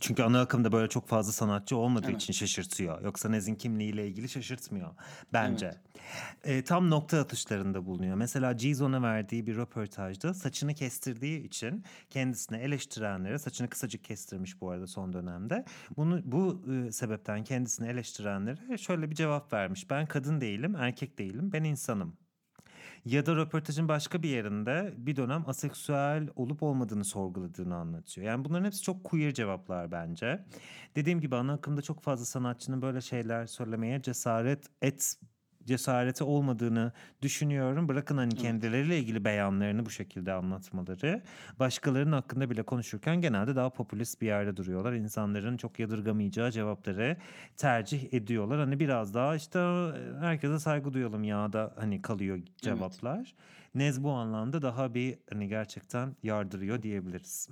[0.00, 2.22] çünkü ana akımda böyle çok fazla sanatçı olmadığı Evet.
[2.22, 3.02] için şaşırtıyor.
[3.02, 4.90] Yoksa Nez'in kimliğiyle ilgili şaşırtmıyor
[5.32, 5.74] bence.
[6.44, 8.16] E, tam nokta atışlarında bulunuyor.
[8.16, 14.86] Mesela Gizon'a verdiği bir röportajda saçını kestirdiği için kendisine eleştirenlere saçını kısacık kestirmiş bu arada
[14.86, 15.64] son dönemde.
[15.96, 19.90] Bunu bu e, sebepten kendisini eleştirenlere şöyle bir cevap vermiş.
[19.90, 22.16] Ben kadın değilim, erkek değilim, ben insanım.
[23.04, 28.26] Ya da röportajın başka bir yerinde bir dönem aseksüel olup olmadığını sorguladığını anlatıyor.
[28.26, 30.44] Yani bunların hepsi çok queer cevaplar bence.
[30.96, 34.66] Dediğim gibi ana akımda çok fazla sanatçının böyle şeyler söylemeye cesaret
[35.66, 37.88] cesareti olmadığını düşünüyorum.
[37.88, 41.22] Bırakın hani kendileriyle ilgili beyanlarını bu şekilde anlatmaları.
[41.58, 44.92] Başkalarının hakkında bile konuşurken genelde daha popülist bir yerde duruyorlar.
[44.92, 47.16] İnsanların çok yadırgamayacağı cevapları
[47.56, 48.58] tercih ediyorlar.
[48.58, 49.58] Hani biraz daha işte
[50.20, 53.16] herkese saygı duyalım ya da hani kalıyor cevaplar.
[53.16, 53.34] Evet.
[53.74, 57.48] Nez bu anlamda daha bir hani gerçekten yardırıyor diyebiliriz.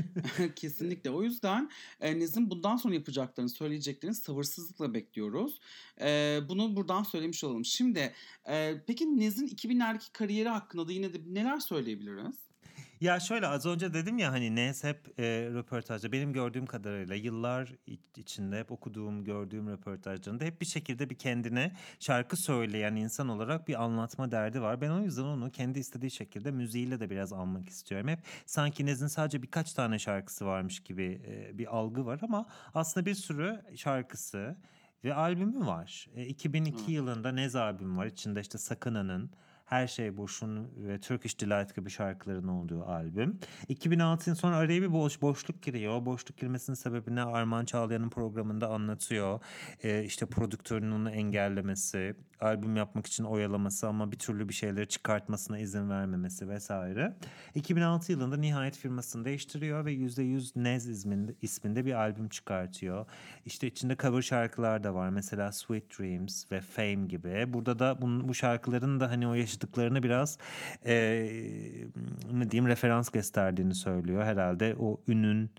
[0.56, 1.10] Kesinlikle.
[1.10, 5.60] O yüzden e, Nez'in bundan sonra yapacaklarını, söyleyeceklerini sabırsızlıkla bekliyoruz.
[6.00, 7.64] E, bunu buradan söylemiş olalım.
[7.64, 8.14] Şimdi
[8.48, 12.43] e, peki Nez'in 2000'lerdeki kariyeri hakkında da yine de neler söyleyebiliriz?
[13.04, 17.72] Ya şöyle az önce dedim ya hani Nes hep e, röportajda benim gördüğüm kadarıyla yıllar
[18.16, 23.82] içinde hep okuduğum gördüğüm röportajlarında hep bir şekilde bir kendine şarkı söyleyen insan olarak bir
[23.82, 24.80] anlatma derdi var.
[24.80, 28.08] Ben o yüzden onu kendi istediği şekilde müziğiyle de biraz almak istiyorum.
[28.08, 33.06] Hep sanki Nez'in sadece birkaç tane şarkısı varmış gibi e, bir algı var ama aslında
[33.06, 34.56] bir sürü şarkısı
[35.04, 36.08] ve albümü var.
[36.14, 36.88] E, 2002 evet.
[36.88, 38.06] yılında Nez albüm var.
[38.06, 39.30] İçinde işte Sakına'nın
[39.74, 43.38] her Şey Boş'un ve Turkish Delight gibi şarkıların olduğu albüm.
[43.68, 46.06] 2006'ın sonra araya bir boş boşluk giriyor.
[46.06, 49.40] Boşluk girmesinin sebebini Arman Çağlayan'ın programında anlatıyor.
[49.82, 55.58] Ee, işte prodüktörünün onu engellemesi, albüm yapmak için oyalaması ama bir türlü bir şeyleri çıkartmasına
[55.58, 57.14] izin vermemesi vesaire.
[57.54, 63.06] 2006 yılında nihayet firmasını değiştiriyor ve %100 Nez isminde, isminde bir albüm çıkartıyor.
[63.46, 65.08] İşte içinde cover şarkılar da var.
[65.08, 67.52] Mesela Sweet Dreams ve Fame gibi.
[67.52, 70.38] Burada da bu, bu şarkıların da hani o yaşadıklarını biraz
[70.86, 70.94] e,
[72.32, 74.24] ne diyeyim referans gösterdiğini söylüyor.
[74.24, 75.50] Herhalde o ünün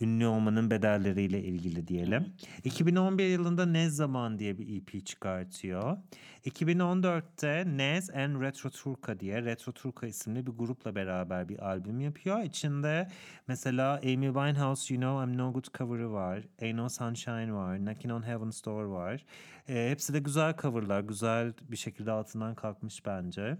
[0.00, 2.34] ünlü olmanın bedelleriyle ilgili diyelim.
[2.64, 5.96] 2011 yılında Nez Zaman diye bir EP çıkartıyor.
[6.44, 12.42] 2014'te Nez and Retro Turka diye Retro Turka isimli bir grupla beraber bir albüm yapıyor.
[12.42, 13.08] İçinde
[13.48, 16.42] mesela Amy Winehouse You Know I'm No Good cover'ı var.
[16.62, 17.78] Ain't No Sunshine var.
[17.78, 19.24] Knocking on Heaven's Door var.
[19.68, 21.00] E, hepsi de güzel coverlar.
[21.00, 23.56] Güzel bir şekilde altından kalkmış bence.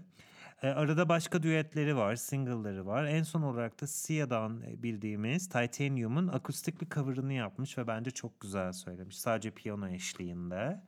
[0.65, 3.05] E, arada başka düetleri var, single'ları var.
[3.05, 8.39] En son olarak da Sia'dan e, bildiğimiz Titanium'un akustik bir cover'ını yapmış ve bence çok
[8.39, 9.17] güzel söylemiş.
[9.17, 10.81] Sadece piyano eşliğinde.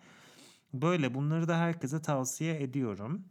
[0.73, 3.25] Böyle bunları da herkese tavsiye ediyorum.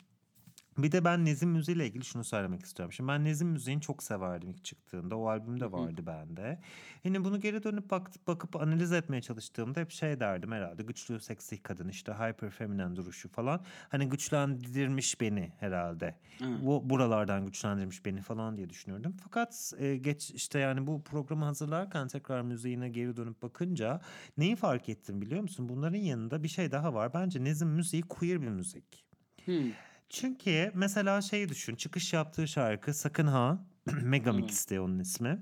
[0.78, 2.92] Bir de ben Nezim Müziği ile ilgili şunu söylemek istiyorum.
[2.92, 5.16] Şimdi ben Nezim Müziği'ni çok severdim ilk çıktığında.
[5.16, 6.06] O albüm de vardı Hı.
[6.06, 6.60] bende.
[7.04, 10.82] Yine bunu geri dönüp bak, bakıp analiz etmeye çalıştığımda hep şey derdim herhalde.
[10.82, 13.60] Güçlü, seksi kadın işte hyper feminen duruşu falan.
[13.88, 16.14] Hani güçlendirmiş beni herhalde.
[16.40, 19.16] Bu buralardan güçlendirmiş beni falan diye düşünüyordum.
[19.22, 24.00] Fakat e, geç işte yani bu programı hazırlarken tekrar müziğine geri dönüp bakınca
[24.38, 25.68] neyi fark ettim biliyor musun?
[25.68, 27.14] Bunların yanında bir şey daha var.
[27.14, 29.04] Bence Nezim müziği queer bir müzik.
[29.44, 29.70] Hmm.
[30.08, 31.76] Çünkü mesela şeyi düşün.
[31.76, 33.58] Çıkış yaptığı şarkı Sakın Ha.
[34.02, 35.38] Megamix'te onun ismi.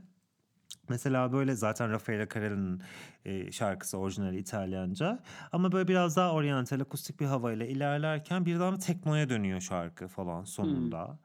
[0.89, 2.83] Mesela böyle zaten Raffaele Carella'nın
[3.25, 5.23] e, şarkısı orijinali İtalyanca.
[5.53, 11.09] Ama böyle biraz daha oryantal akustik bir havayla ilerlerken birden teknoya dönüyor şarkı falan sonunda.
[11.09, 11.17] Hmm.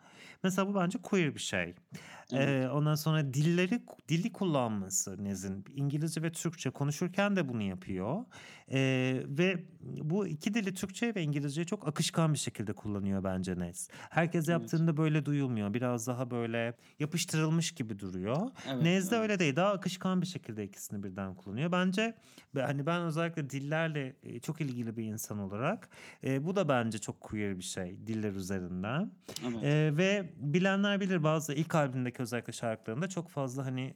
[0.43, 1.75] Mesela bu bence queer bir şey.
[2.33, 2.49] Evet.
[2.49, 8.25] Ee, ondan sonra dilleri dili kullanması Nez'in İngilizce ve Türkçe konuşurken de bunu yapıyor.
[8.71, 13.89] Ee, ve bu iki dili Türkçe ve İngilizce çok akışkan bir şekilde kullanıyor bence Nez.
[14.09, 14.61] Herkes evet.
[14.61, 15.73] yaptığında böyle duyulmuyor.
[15.73, 18.49] Biraz daha böyle yapıştırılmış gibi duruyor.
[18.67, 19.23] Evet, Nez'de evet.
[19.23, 19.55] öyle değil.
[19.55, 21.71] Daha akışkan bir şekilde ikisini birden kullanıyor.
[21.71, 22.15] Bence
[22.55, 25.89] hani ben özellikle dillerle çok ilgili bir insan olarak
[26.23, 29.11] e, bu da bence çok queer bir şey diller üzerinden.
[29.43, 29.63] Evet.
[29.63, 33.93] E, ve bilenler bilir bazı ilk albümdeki özellikle şarkılarında çok fazla hani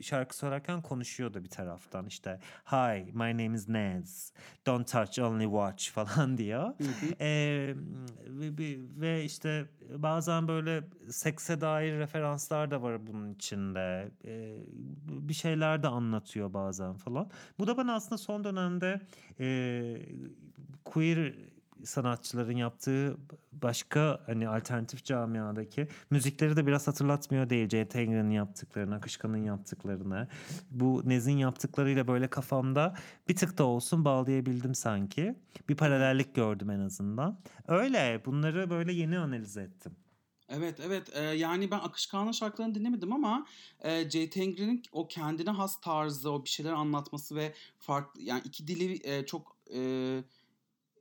[0.00, 4.32] şarkı söylerken konuşuyor da bir taraftan işte Hi my name is Nez
[4.66, 6.74] don't touch only watch falan diyor.
[7.20, 7.74] Ee,
[8.26, 14.10] ve, ve işte bazen böyle sekse dair referanslar da var bunun içinde.
[14.24, 14.56] Ee,
[15.08, 17.30] bir şeyler de anlatıyor bazen falan.
[17.58, 19.00] Bu da bana aslında son dönemde
[19.40, 19.46] e,
[20.84, 21.34] queer
[21.84, 23.16] sanatçıların yaptığı
[23.52, 27.68] başka hani alternatif camiadaki müzikleri de biraz hatırlatmıyor değil.
[27.68, 27.88] C.
[27.88, 30.28] Tanger'ın yaptıklarını, Akışkan'ın yaptıklarını.
[30.70, 32.94] Bu Nez'in yaptıklarıyla böyle kafamda
[33.28, 35.34] bir tık da olsun bağlayabildim sanki.
[35.68, 37.38] Bir paralellik gördüm en azından.
[37.68, 39.96] Öyle bunları böyle yeni analiz ettim.
[40.48, 43.46] Evet evet ee, yani ben Akışkan'ın şarkılarını dinlemedim ama
[43.80, 48.68] e, Jay Tengri'nin o kendine has tarzı, o bir şeyler anlatması ve farklı yani iki
[48.68, 49.80] dili e, çok e,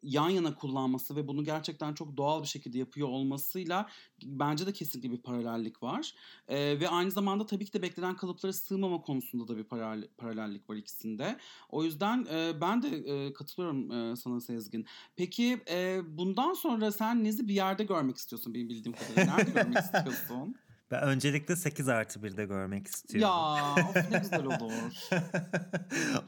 [0.03, 3.89] yan yana kullanması ve bunu gerçekten çok doğal bir şekilde yapıyor olmasıyla
[4.23, 6.13] bence de kesinlikle bir paralellik var.
[6.47, 10.69] E, ve aynı zamanda tabii ki de beklenen kalıplara sığmama konusunda da bir paralel, paralellik
[10.69, 11.38] var ikisinde.
[11.69, 14.86] O yüzden e, ben de e, katılıyorum e, sana Sezgin.
[15.15, 19.36] Peki e, bundan sonra sen Nez'i bir yerde görmek istiyorsun benim bildiğim kadarıyla.
[19.36, 20.55] Nerede görmek istiyorsun?
[20.91, 23.30] Ben öncelikle 8 artı 1'de görmek istiyorum.
[23.30, 24.71] Ya of ne güzel olur.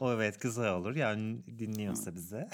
[0.00, 2.48] o evet güzel olur yani dinliyorsa bize.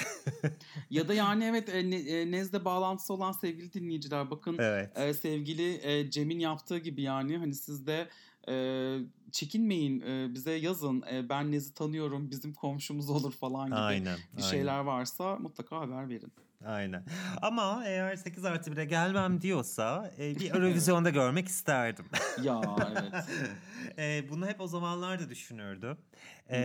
[0.91, 4.99] ya da yani evet e, e, Nez'de bağlantısı olan sevgili dinleyiciler bakın evet.
[4.99, 8.09] e, sevgili Cem'in yaptığı gibi yani hani siz de
[8.49, 8.97] e,
[9.33, 14.43] çekinmeyin e, bize yazın e, ben Nez'i tanıyorum bizim komşumuz olur falan gibi Aynen, bir
[14.43, 16.33] şeyler varsa mutlaka haber verin.
[16.67, 17.05] Aynen.
[17.43, 22.07] Ama eğer 8 artı 1'e gelmem diyorsa e, bir Eurovision'da görmek isterdim.
[22.43, 23.25] ya evet.
[23.99, 25.99] e, bunu hep o zamanlarda düşünürdüm.
[26.51, 26.59] E,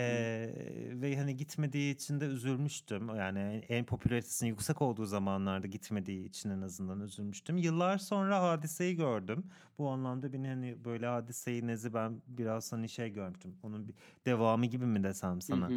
[1.01, 3.15] ve hani gitmediği için de üzülmüştüm.
[3.15, 7.57] Yani en popülaritesinin yüksek olduğu zamanlarda gitmediği için en azından üzülmüştüm.
[7.57, 9.43] Yıllar sonra hadiseyi gördüm.
[9.77, 13.55] Bu anlamda beni hani böyle hadiseyi nezi ben biraz hani şey görmüştüm.
[13.63, 13.93] Onun bir
[14.25, 15.69] devamı gibi mi desem sana?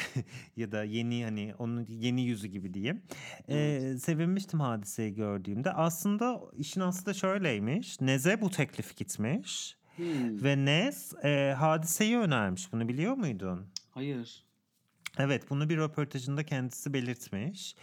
[0.56, 3.02] ya da yeni hani onun yeni yüzü gibi diyeyim.
[3.48, 5.72] Ee, sevinmiştim hadiseyi gördüğümde.
[5.72, 8.00] Aslında işin aslı da şöyleymiş.
[8.00, 9.79] Nez'e bu teklif gitmiş.
[9.96, 10.44] Hmm.
[10.44, 12.72] Ve Nez e, hadiseyi önermiş.
[12.72, 13.66] Bunu biliyor muydun?
[13.90, 14.44] Hayır.
[15.18, 17.76] Evet bunu bir röportajında kendisi belirtmiş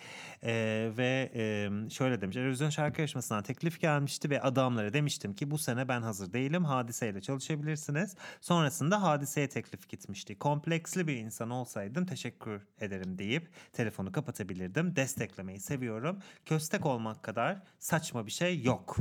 [0.43, 5.57] ee, ve e, şöyle demiş Eurovision şarkı yarışmasından teklif gelmişti ve adamlara demiştim ki bu
[5.57, 8.15] sene ben hazır değilim hadiseyle çalışabilirsiniz.
[8.41, 10.39] Sonrasında hadiseye teklif gitmişti.
[10.39, 14.95] Kompleksli bir insan olsaydım teşekkür ederim deyip telefonu kapatabilirdim.
[14.95, 16.19] Desteklemeyi seviyorum.
[16.45, 18.97] Köstek olmak kadar saçma bir şey yok.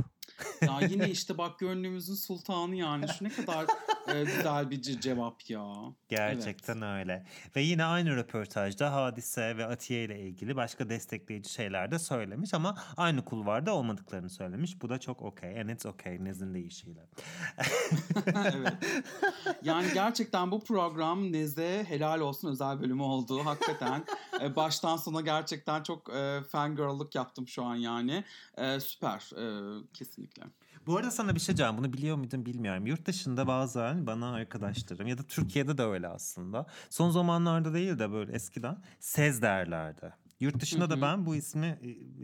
[0.61, 3.65] Ya yine işte bak gönlümüzün sultanı yani şu ne kadar
[4.15, 5.73] e, güzel bir cevap ya.
[6.09, 6.99] Gerçekten evet.
[6.99, 7.25] öyle.
[7.55, 12.75] Ve yine aynı röportajda Hadise ve Atiye ile ilgili başka destekleyici şeyler de söylemiş ama
[12.97, 14.81] aynı kulvarda olmadıklarını söylemiş.
[14.81, 15.61] Bu da çok okey.
[15.61, 16.23] And it's okay.
[16.23, 17.07] Nez'in deyişiyle.
[18.27, 18.73] evet.
[19.63, 23.45] Yani gerçekten bu program Nez'e helal olsun özel bölümü oldu.
[23.45, 24.05] Hakikaten
[24.41, 28.23] e, baştan sona gerçekten çok e, fangirl'lık yaptım şu an yani.
[28.57, 29.31] E, süper.
[29.37, 29.43] E,
[29.93, 30.26] kesinlikle.
[30.85, 31.77] Bu arada sana bir şey diyeceğim.
[31.77, 32.85] Bunu biliyor muydun bilmiyorum.
[32.85, 36.65] Yurt dışında bazen bana arkadaşlarım ya da Türkiye'de de öyle aslında.
[36.89, 40.13] Son zamanlarda değil de böyle eskiden Sez derlerdi.
[40.39, 41.79] Yurt dışında da ben bu ismi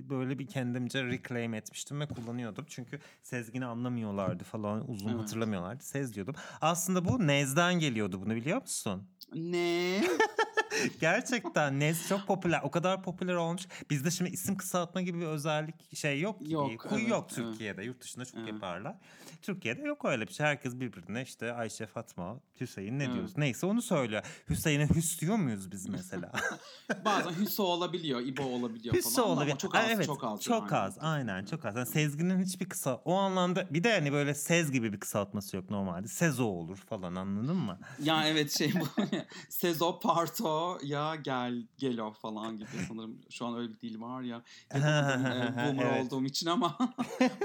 [0.09, 2.65] böyle bir kendimce reclaim etmiştim ve kullanıyordum.
[2.69, 5.19] Çünkü Sezgin'i anlamıyorlardı falan uzun evet.
[5.19, 5.83] hatırlamıyorlardı.
[5.83, 6.35] Sez diyordum.
[6.61, 9.07] Aslında bu Nez'den geliyordu bunu biliyor musun?
[9.33, 10.03] Ne?
[10.99, 12.61] Gerçekten Nez çok popüler.
[12.63, 13.61] O kadar popüler olmuş.
[13.89, 16.49] Bizde şimdi isim kısaltma gibi bir özellik şey yok.
[16.49, 16.79] Yok.
[16.79, 17.81] Kuy evet, yok Türkiye'de.
[17.81, 17.85] Evet.
[17.85, 18.53] Yurt dışında çok evet.
[18.53, 18.95] yaparlar.
[19.41, 20.45] Türkiye'de yok öyle bir şey.
[20.45, 23.13] Herkes birbirine işte Ayşe, Fatma, Hüseyin ne evet.
[23.13, 23.37] diyoruz?
[23.37, 24.23] Neyse onu söylüyor.
[24.49, 26.31] Hüseyin'e Hüs diyor muyuz biz mesela?
[27.05, 29.51] Bazen Hüso olabiliyor, İbo olabiliyor Hüso falan olabiliyor.
[29.51, 30.41] ama çok az, evet, çok az.
[30.41, 30.81] Çok yani.
[30.81, 30.97] az.
[30.99, 31.75] Aynen çok az.
[31.75, 35.69] Yani Sezgin'in hiçbir kısa o anlamda bir de hani böyle Sez gibi bir kısaltması yok
[35.69, 36.07] normalde.
[36.07, 37.79] Sezo olur falan anladın mı?
[38.03, 39.01] Ya evet şey bu.
[39.49, 43.17] Sezo, Parto ya gel gelo falan gibi sanırım.
[43.29, 44.41] Şu an öyle bir dil var ya.
[44.73, 46.05] Boomer evet.
[46.05, 46.77] olduğum için ama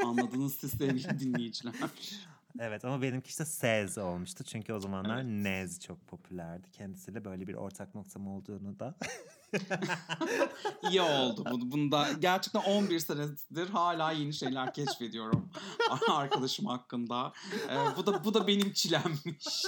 [0.05, 1.75] anladınız siz sevgili dinleyiciler.
[2.61, 4.45] Evet ama benimki işte Sez olmuştu.
[4.45, 5.27] Çünkü o zamanlar evet.
[5.27, 6.71] Nez çok popülerdi.
[6.73, 8.95] Kendisiyle böyle bir ortak noktam olduğunu da.
[10.91, 11.45] İyi oldu.
[11.51, 15.51] Bunu, bunda gerçekten 11 senedir hala yeni şeyler keşfediyorum
[16.11, 17.33] arkadaşım hakkında.
[17.71, 19.67] Ee, bu da bu da benim çilemmiş.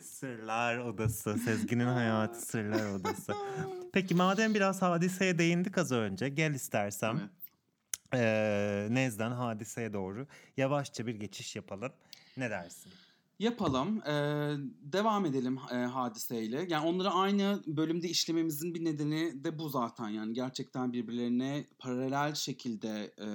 [0.00, 1.38] Sırlar Odası.
[1.38, 3.32] Sezgin'in hayatı Sırlar Odası.
[3.92, 7.30] Peki madem biraz hadiseye değindik az önce gel istersem
[8.12, 8.22] evet.
[8.22, 11.92] e, Nez'den hadiseye doğru yavaşça bir geçiş yapalım.
[12.36, 12.92] Ne dersin?
[13.38, 14.02] Yapalım.
[14.06, 16.66] Ee, devam edelim e, hadiseyle.
[16.68, 20.08] Yani onları aynı bölümde işlememizin bir nedeni de bu zaten.
[20.08, 23.26] Yani gerçekten birbirlerine paralel şekilde e,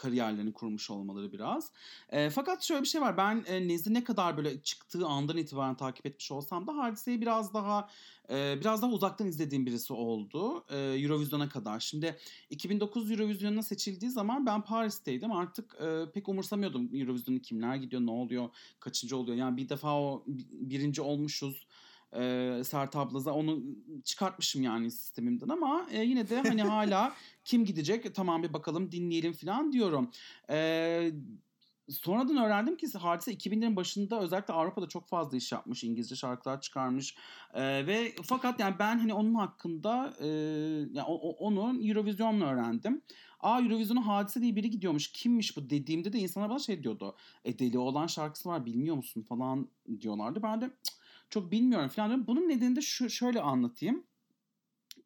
[0.00, 1.70] kariyerlerini kurmuş olmaları biraz.
[2.10, 3.16] E, fakat şöyle bir şey var.
[3.16, 7.54] Ben e, Nez'i ne kadar böyle çıktığı andan itibaren takip etmiş olsam da hadiseyi biraz
[7.54, 7.88] daha
[8.30, 10.64] e, biraz daha uzaktan izlediğim birisi oldu.
[10.70, 11.80] E, Eurovision'a kadar.
[11.80, 12.16] Şimdi
[12.50, 15.32] 2009 Eurovision'a seçildiği zaman ben Paris'teydim.
[15.32, 18.48] Artık e, pek umursamıyordum Eurovision'u kimler gidiyor, ne oluyor,
[18.80, 19.36] kaçıncı oluyor.
[19.36, 21.66] Yani bir defa o birinci olmuşuz
[22.16, 23.62] e, Sertab Laza onu
[24.04, 29.32] çıkartmışım yani sistemimden ama e, yine de hani hala kim gidecek tamam bir bakalım dinleyelim
[29.32, 30.10] falan diyorum.
[30.50, 31.10] E,
[31.88, 35.84] sonradan öğrendim ki Hadise 2000'lerin başında özellikle Avrupa'da çok fazla iş yapmış.
[35.84, 37.16] İngilizce şarkılar çıkarmış.
[37.54, 40.26] E, ve fakat yani ben hani onun hakkında e,
[40.92, 41.06] yani
[41.38, 43.02] onu Eurovision'la öğrendim.
[43.40, 45.12] Aa Eurovision'a Hadise diye biri gidiyormuş.
[45.12, 47.16] Kimmiş bu dediğimde de insanlar bana şey diyordu.
[47.44, 49.68] E deli olan şarkısı var bilmiyor musun falan
[50.00, 50.42] diyorlardı.
[50.42, 50.99] Ben de cık,
[51.30, 52.26] çok bilmiyorum falan.
[52.26, 54.04] Bunun nedeni de şu, şöyle anlatayım.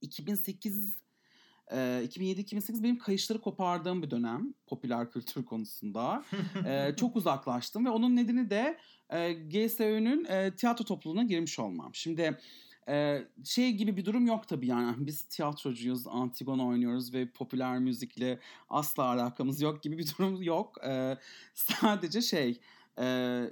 [0.00, 1.04] 2008
[1.72, 6.24] e, 2007-2008 benim kayışları kopardığım bir dönem popüler kültür konusunda.
[6.66, 8.78] e, çok uzaklaştım ve onun nedeni de
[9.10, 11.94] e, GSÖ'nün e, tiyatro topluluğuna girmiş olmam.
[11.94, 12.38] Şimdi
[12.88, 15.06] Ee, şey gibi bir durum yok tabii yani.
[15.06, 18.38] Biz tiyatrocuyuz, Antigone oynuyoruz ve popüler müzikle
[18.70, 20.76] asla alakamız yok gibi bir durum yok.
[20.87, 21.16] Ee,
[21.54, 22.60] sadece şey...
[22.98, 23.44] E,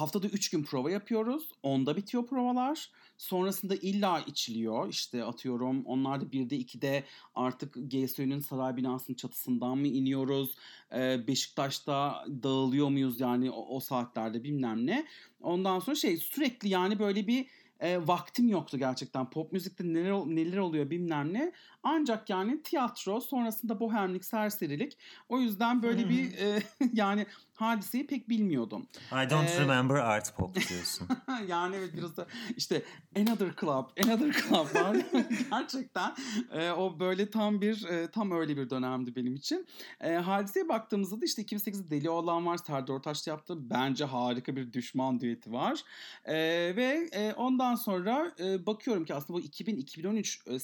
[0.00, 1.52] haftada 3 gün prova yapıyoruz.
[1.62, 2.90] Onda bitiyor provalar.
[3.18, 4.88] Sonrasında illa içiliyor.
[4.88, 7.04] İşte atıyorum onlar da 1'de 2'de
[7.34, 10.56] artık GSÜ'nün saray binasının çatısından mı iniyoruz?
[10.92, 15.06] Ee, Beşiktaş'ta dağılıyor muyuz yani o, o saatlerde bilmem ne.
[15.40, 17.46] Ondan sonra şey sürekli yani böyle bir
[17.80, 19.30] e, vaktim yoktu gerçekten.
[19.30, 21.52] Pop müzikte neler neler oluyor bilmem ne.
[21.82, 24.98] Ancak yani tiyatro sonrasında bohemlik, serserilik.
[25.28, 27.26] O yüzden böyle bir e, yani
[27.56, 28.86] hadiseyi pek bilmiyordum.
[29.12, 31.08] I don't ee, remember art pop diyorsun.
[31.48, 32.82] yani evet biraz da işte
[33.16, 34.96] Another Club, Another Club var.
[35.50, 36.14] Gerçekten
[36.52, 39.66] e, o böyle tam bir e, tam öyle bir dönemdi benim için.
[40.00, 42.56] E, hadiseye baktığımızda da işte 2008'de Deli Olan var.
[42.56, 43.70] Serdar Ortaç yaptı.
[43.70, 45.80] Bence harika bir düşman düeti var.
[46.24, 46.36] E,
[46.76, 50.58] ve e, ondan sonra e, bakıyorum ki aslında bu 2000-2013 e,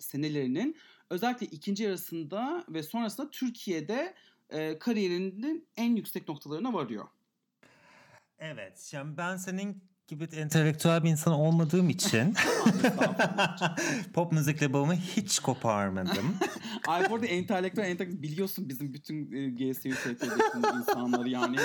[0.00, 0.76] senelerinin
[1.10, 4.14] özellikle ikinci yarısında ve sonrasında Türkiye'de
[4.50, 7.04] e, kariyerinin en yüksek noktalarına varıyor.
[8.38, 8.90] Evet.
[8.92, 12.34] Yani ben senin gibi entelektüel bir insan olmadığım için
[14.14, 16.36] pop müzikle bağımı hiç koparmadım.
[16.86, 19.88] Ay bu arada entelektüel, entelektüel biliyorsun bizim bütün e, GSU
[20.78, 21.56] insanları yani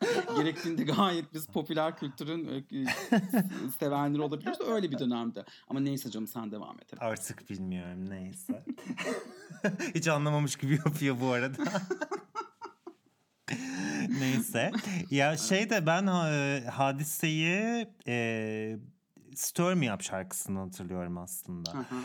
[0.36, 2.62] gerektiğinde gayet biz popüler kültürün e,
[3.80, 4.60] sevenleri olabiliyoruz.
[4.68, 5.44] Öyle bir dönemde.
[5.68, 7.02] Ama neyse canım sen devam et.
[7.02, 8.64] Artık bilmiyorum neyse.
[9.94, 11.62] Hiç anlamamış gibi yapıyor bu arada.
[14.08, 14.72] Neyse.
[15.10, 18.78] Ya şey de ben e, hadiseyi e,
[19.34, 21.74] Stir Me Up şarkısını hatırlıyorum aslında.
[21.74, 22.00] Hı hı.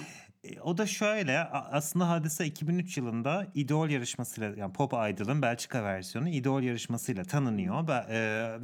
[0.63, 6.61] O da şöyle aslında Hadise 2003 yılında Idol yarışmasıyla yani Pop Idol'ın Belçika versiyonu Idol
[6.61, 7.87] yarışmasıyla tanınıyor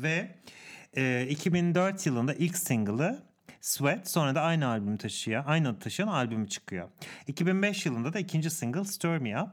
[0.03, 0.35] ve
[0.97, 3.23] e, 2004 yılında ilk single'ı
[3.61, 6.89] Sweat sonra da aynı albümü taşıyan, aynı adı taşıyan albümü çıkıyor.
[7.27, 9.49] 2005 yılında da ikinci single Stir Me Up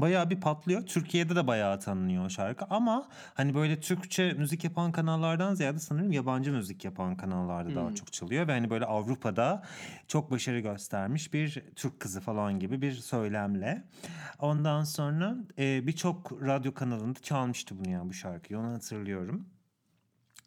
[0.00, 0.86] bayağı bir patlıyor.
[0.86, 6.12] Türkiye'de de bayağı tanınıyor o şarkı ama hani böyle Türkçe müzik yapan kanallardan ziyade sanırım
[6.12, 7.76] yabancı müzik yapan kanallarda hmm.
[7.76, 9.62] daha çok çalıyor ve hani böyle Avrupa'da
[10.08, 13.84] çok başarı göstermiş bir Türk kızı falan gibi bir söylemle.
[14.38, 19.46] Ondan sonra e, birçok radyo kanalında çalmıştı bunu yani bu şarkıyı onu hatırlıyorum.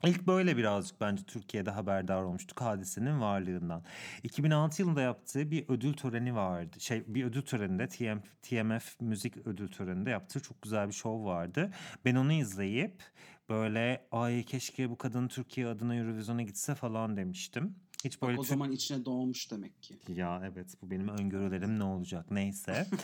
[0.03, 3.83] İlk böyle birazcık bence Türkiye'de haberdar olmuştuk hadisenin varlığından.
[4.23, 6.79] 2006 yılında yaptığı bir ödül töreni vardı.
[6.79, 11.71] Şey bir ödül töreninde TM, TMF müzik ödül töreninde yaptığı çok güzel bir şov vardı.
[12.05, 13.03] Ben onu izleyip
[13.49, 17.75] böyle ay keşke bu kadın Türkiye adına Eurovision'a gitse falan demiştim.
[18.03, 19.95] Hiç böyle Bak, o zaman içine doğmuş demek ki.
[20.07, 22.87] Ya evet bu benim öngörülerim ne olacak neyse.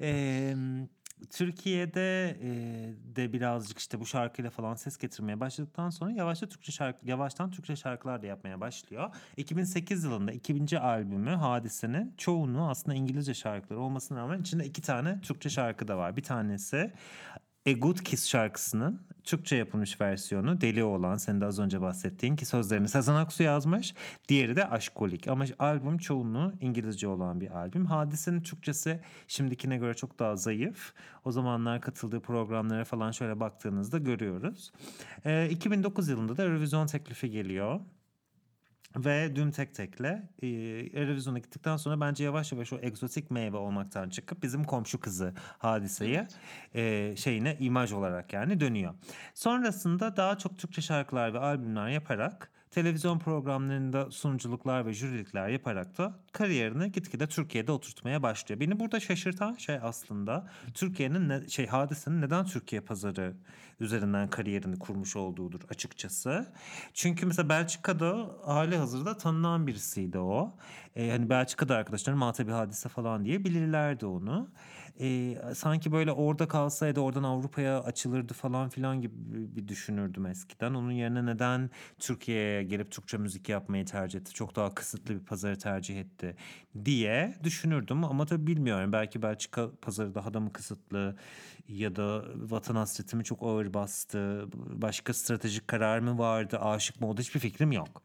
[0.00, 0.56] Eee
[1.30, 7.08] Türkiye'de e, de birazcık işte bu şarkıyla falan ses getirmeye başladıktan sonra yavaşça Türkçe şarkı
[7.08, 9.14] yavaştan Türkçe şarkılar da yapmaya başlıyor.
[9.36, 15.50] 2008 yılında ikinci albümü Hadise'nin çoğunu aslında İngilizce şarkıları olmasına rağmen içinde iki tane Türkçe
[15.50, 16.16] şarkı da var.
[16.16, 16.92] Bir tanesi
[17.68, 22.46] A Good Kiss şarkısının Türkçe yapılmış versiyonu Deli olan senin de az önce bahsettiğin ki
[22.46, 23.94] sözlerini Sezen Aksu yazmış.
[24.28, 27.86] Diğeri de Aşkolik ama albüm çoğunluğu İngilizce olan bir albüm.
[27.86, 30.92] Hadisenin Türkçesi şimdikine göre çok daha zayıf.
[31.24, 34.72] O zamanlar katıldığı programlara falan şöyle baktığınızda görüyoruz.
[35.24, 37.80] E, 2009 yılında da Eurovision teklifi geliyor.
[38.96, 40.46] Ve dün tek tekle e,
[41.00, 46.26] Eurovision'a gittikten sonra bence yavaş yavaş o egzotik meyve olmaktan çıkıp bizim komşu kızı hadiseyi
[46.74, 48.94] e, şeyine imaj olarak yani dönüyor.
[49.34, 56.14] Sonrasında daha çok Türkçe şarkılar ve albümler yaparak televizyon programlarında sunuculuklar ve jürilikler yaparak da
[56.32, 58.60] kariyerini gitgide Türkiye'de oturtmaya başlıyor.
[58.60, 63.36] Beni burada şaşırtan şey aslında Türkiye'nin ne, şey hadisenin neden Türkiye pazarı
[63.80, 66.52] üzerinden kariyerini kurmuş olduğudur açıkçası.
[66.94, 70.56] Çünkü mesela Belçika'da hali hazırda tanınan birisiydi o.
[70.96, 74.48] Ee, hani Belçika'da arkadaşlarım Malta bir hadise falan diye bilirlerdi onu
[75.00, 79.14] e, sanki böyle orada kalsaydı oradan Avrupa'ya açılırdı falan filan gibi
[79.56, 80.74] bir düşünürdüm eskiden.
[80.74, 84.32] Onun yerine neden Türkiye'ye gelip Türkçe müzik yapmayı tercih etti?
[84.34, 86.36] Çok daha kısıtlı bir pazarı tercih etti
[86.84, 88.04] diye düşünürdüm.
[88.04, 88.92] Ama tabii bilmiyorum.
[88.92, 91.16] Belki Belçika pazarı daha da mı kısıtlı
[91.68, 94.46] ya da vatan hasreti mi çok ağır bastı?
[94.54, 96.58] Başka stratejik karar mı vardı?
[96.58, 97.20] Aşık mı oldu?
[97.20, 98.02] Hiçbir fikrim yok.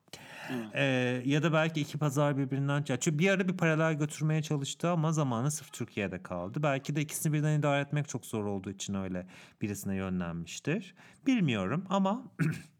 [0.73, 5.12] Ee, ya da belki iki pazar birbirinden çünkü bir ara bir paralel götürmeye çalıştı ama
[5.12, 6.63] zamanı sırf Türkiye'de kaldı.
[6.63, 9.27] Belki de ikisini birden idare etmek çok zor olduğu için öyle
[9.62, 10.95] birisine yönlenmiştir.
[11.27, 12.23] Bilmiyorum ama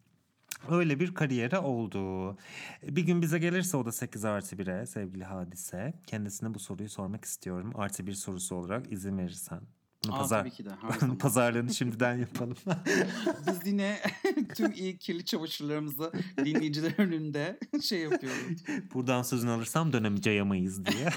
[0.70, 2.38] öyle bir kariyeri oldu.
[2.84, 5.94] Bir gün bize gelirse o da 8 artı 1'e sevgili Hadise.
[6.08, 7.72] Kendisine bu soruyu sormak istiyorum.
[7.76, 9.62] Artı bir sorusu olarak izin verirsen.
[10.10, 10.70] Aa, pazar tabii ki de
[11.20, 12.58] pazarlığını şimdiden yapalım.
[13.48, 14.00] Biz yine
[14.56, 18.64] tüm iyi kirli çamaşırlarımızı dinleyiciler önünde şey yapıyoruz.
[18.94, 21.10] Buradan sözünü alırsam dönemeyeceğiz diye.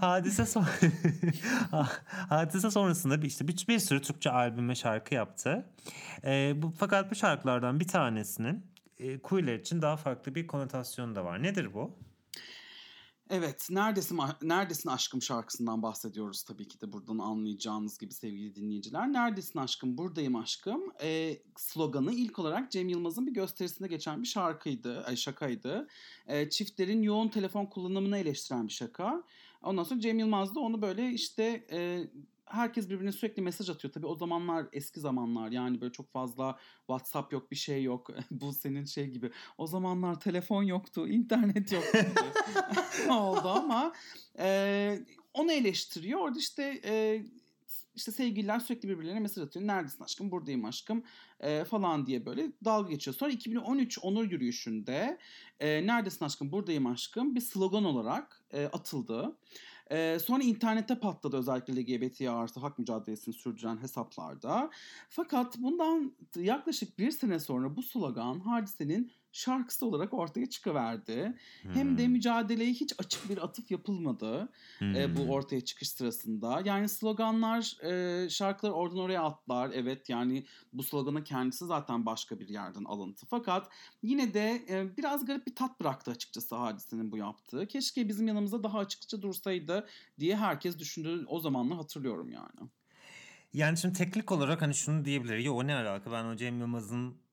[0.00, 0.66] Hadise son
[2.28, 5.66] Hadise sonrasında bir, işte bir, bir sürü Türkçe albüm ve şarkı yaptı.
[6.24, 8.66] Ee, bu fakat bu şarkılardan bir tanesinin
[8.98, 11.42] e, Queer'ler için daha farklı bir konotasyonu da var.
[11.42, 11.98] Nedir bu?
[13.30, 19.12] Evet, Neredesin, Neredesin Aşkım şarkısından bahsediyoruz tabii ki de buradan anlayacağınız gibi sevgili dinleyiciler.
[19.12, 25.04] Neredesin Aşkım, Buradayım Aşkım e, sloganı ilk olarak Cem Yılmaz'ın bir gösterisinde geçen bir şarkıydı,
[25.04, 25.88] ay şakaydı.
[26.26, 29.22] E, çiftlerin yoğun telefon kullanımını eleştiren bir şaka.
[29.62, 32.08] Ondan sonra Cem Yılmaz da onu böyle işte e,
[32.46, 33.92] herkes birbirine sürekli mesaj atıyor.
[33.92, 38.10] Tabii o zamanlar eski zamanlar yani böyle çok fazla WhatsApp yok bir şey yok.
[38.30, 39.30] Bu senin şey gibi.
[39.58, 41.98] O zamanlar telefon yoktu, internet yoktu
[43.10, 43.92] oldu ama
[44.38, 44.98] e,
[45.34, 46.20] onu eleştiriyor.
[46.20, 47.24] Orada işte e,
[47.94, 49.66] işte sevgililer sürekli birbirlerine mesaj atıyor.
[49.66, 50.30] Neredesin aşkım?
[50.30, 51.02] Buradayım aşkım
[51.40, 53.16] e, falan diye böyle dalga geçiyor.
[53.16, 55.18] Sonra 2013 onur yürüyüşünde
[55.60, 56.52] e, Neredesin aşkım?
[56.52, 59.36] Buradayım aşkım bir slogan olarak e, atıldı.
[59.90, 64.70] Ee, sonra internette patladı özellikle LGBT artı hak mücadelesini sürdüren hesaplarda.
[65.08, 71.34] Fakat bundan yaklaşık bir sene sonra bu slogan hadisenin şarkısı olarak ortaya çıkıverdi.
[71.62, 71.74] Hmm.
[71.74, 74.94] Hem de mücadeleye hiç açık bir atıf yapılmadı hmm.
[74.94, 76.62] e, bu ortaya çıkış sırasında.
[76.64, 79.70] Yani sloganlar, e, şarkılar oradan oraya atlar.
[79.74, 83.26] Evet yani bu sloganın kendisi zaten başka bir yerden alıntı.
[83.26, 83.68] Fakat
[84.02, 87.66] yine de e, biraz garip bir tat bıraktı açıkçası hadisenin bu yaptığı.
[87.66, 89.86] Keşke bizim yanımızda daha açıkça dursaydı
[90.18, 91.24] diye herkes düşündü.
[91.28, 92.70] O zamanlar hatırlıyorum yani.
[93.54, 95.38] Yani şimdi teknik olarak hani şunu diyebilir.
[95.38, 97.23] Yo o ne alaka ben o Cem Yılmaz'ın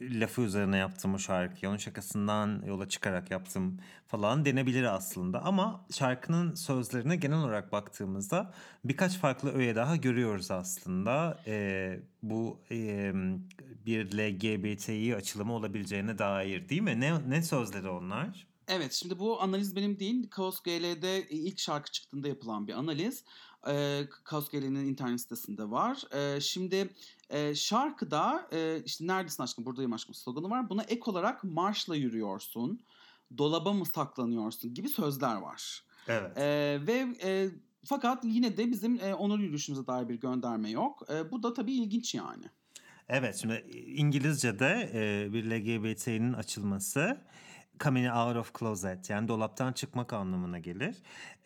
[0.00, 1.70] lafı üzerine yaptım o şarkıyı.
[1.70, 5.42] Onun şakasından yola çıkarak yaptım falan denebilir aslında.
[5.42, 11.40] Ama şarkının sözlerine genel olarak baktığımızda birkaç farklı öğe daha görüyoruz aslında.
[11.46, 13.12] Ee, bu e,
[13.86, 17.00] bir LGBTİ açılımı olabileceğine dair değil mi?
[17.00, 18.46] Ne, ne sözleri onlar?
[18.68, 20.30] Evet şimdi bu analiz benim değil.
[20.30, 23.24] Kaos GL'de ilk şarkı çıktığında yapılan bir analiz.
[23.68, 26.02] Ee, Kaos GL'nin internet sitesinde var.
[26.14, 26.94] Ee, şimdi
[27.30, 30.70] e, şarkıda e, işte neredesin aşkım buradayım aşkım sloganı var.
[30.70, 32.80] Buna ek olarak marşla yürüyorsun,
[33.38, 35.84] dolaba mı saklanıyorsun gibi sözler var.
[36.08, 36.38] Evet.
[36.38, 37.48] E, ve e,
[37.84, 41.02] fakat yine de bizim e, onur yürüyüşümüze dair bir gönderme yok.
[41.10, 42.44] E, bu da tabii ilginç yani.
[43.08, 43.54] Evet şimdi
[43.96, 47.20] İngilizce'de e, bir LGBT'nin açılması
[47.80, 50.96] coming out of closet yani dolaptan çıkmak anlamına gelir.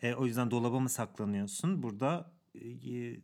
[0.01, 1.83] E, o yüzden dolaba mı saklanıyorsun?
[1.83, 3.15] Burada e,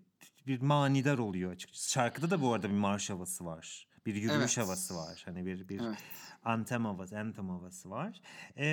[0.47, 1.91] bir manidar oluyor açıkçası.
[1.91, 3.87] Şarkıda da bu arada bir marş havası var.
[4.05, 4.67] Bir yürüyüş evet.
[4.67, 5.21] havası var.
[5.25, 5.97] Hani bir bir evet.
[6.43, 8.21] anthem havası, anthem havası var.
[8.57, 8.65] Ee,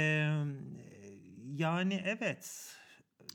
[1.57, 2.75] yani evet.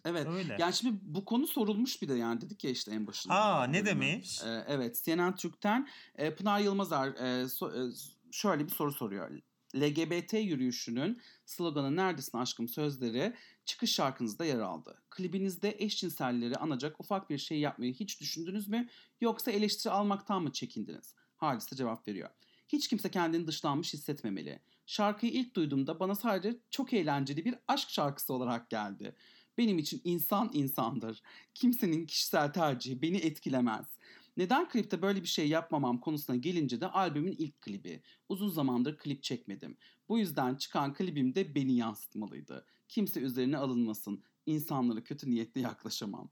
[0.05, 0.27] Evet.
[0.27, 0.55] Öyle.
[0.59, 3.33] Yani şimdi bu konu sorulmuş bir de yani dedik ya işte en başında.
[3.33, 4.41] Aa ne demiş?
[4.45, 7.91] Ee, evet CNN Türk'ten e, Pınar Yılmazer e, so, e,
[8.31, 9.31] şöyle bir soru soruyor.
[9.75, 13.33] LGBT yürüyüşünün sloganı Neredesin Aşkım sözleri
[13.65, 15.01] çıkış şarkınızda yer aldı.
[15.09, 18.87] Klibinizde eşcinselleri anacak ufak bir şey yapmayı hiç düşündünüz mü
[19.21, 21.15] yoksa eleştiri almaktan mı çekindiniz?
[21.35, 22.29] Hadise cevap veriyor.
[22.67, 24.59] Hiç kimse kendini dışlanmış hissetmemeli.
[24.85, 29.15] Şarkıyı ilk duyduğumda bana sadece çok eğlenceli bir aşk şarkısı olarak geldi.
[29.57, 31.21] Benim için insan insandır.
[31.53, 33.98] Kimsenin kişisel tercihi beni etkilemez.
[34.39, 38.03] Neden klipte böyle bir şey yapmamam konusuna gelince de albümün ilk klibi.
[38.29, 39.77] Uzun zamandır klip çekmedim.
[40.09, 42.65] Bu yüzden çıkan klibim de beni yansıtmalıydı.
[42.87, 46.29] Kimse üzerine alınmasın insanlara kötü niyetli yaklaşamam.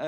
[0.00, 0.06] Ee,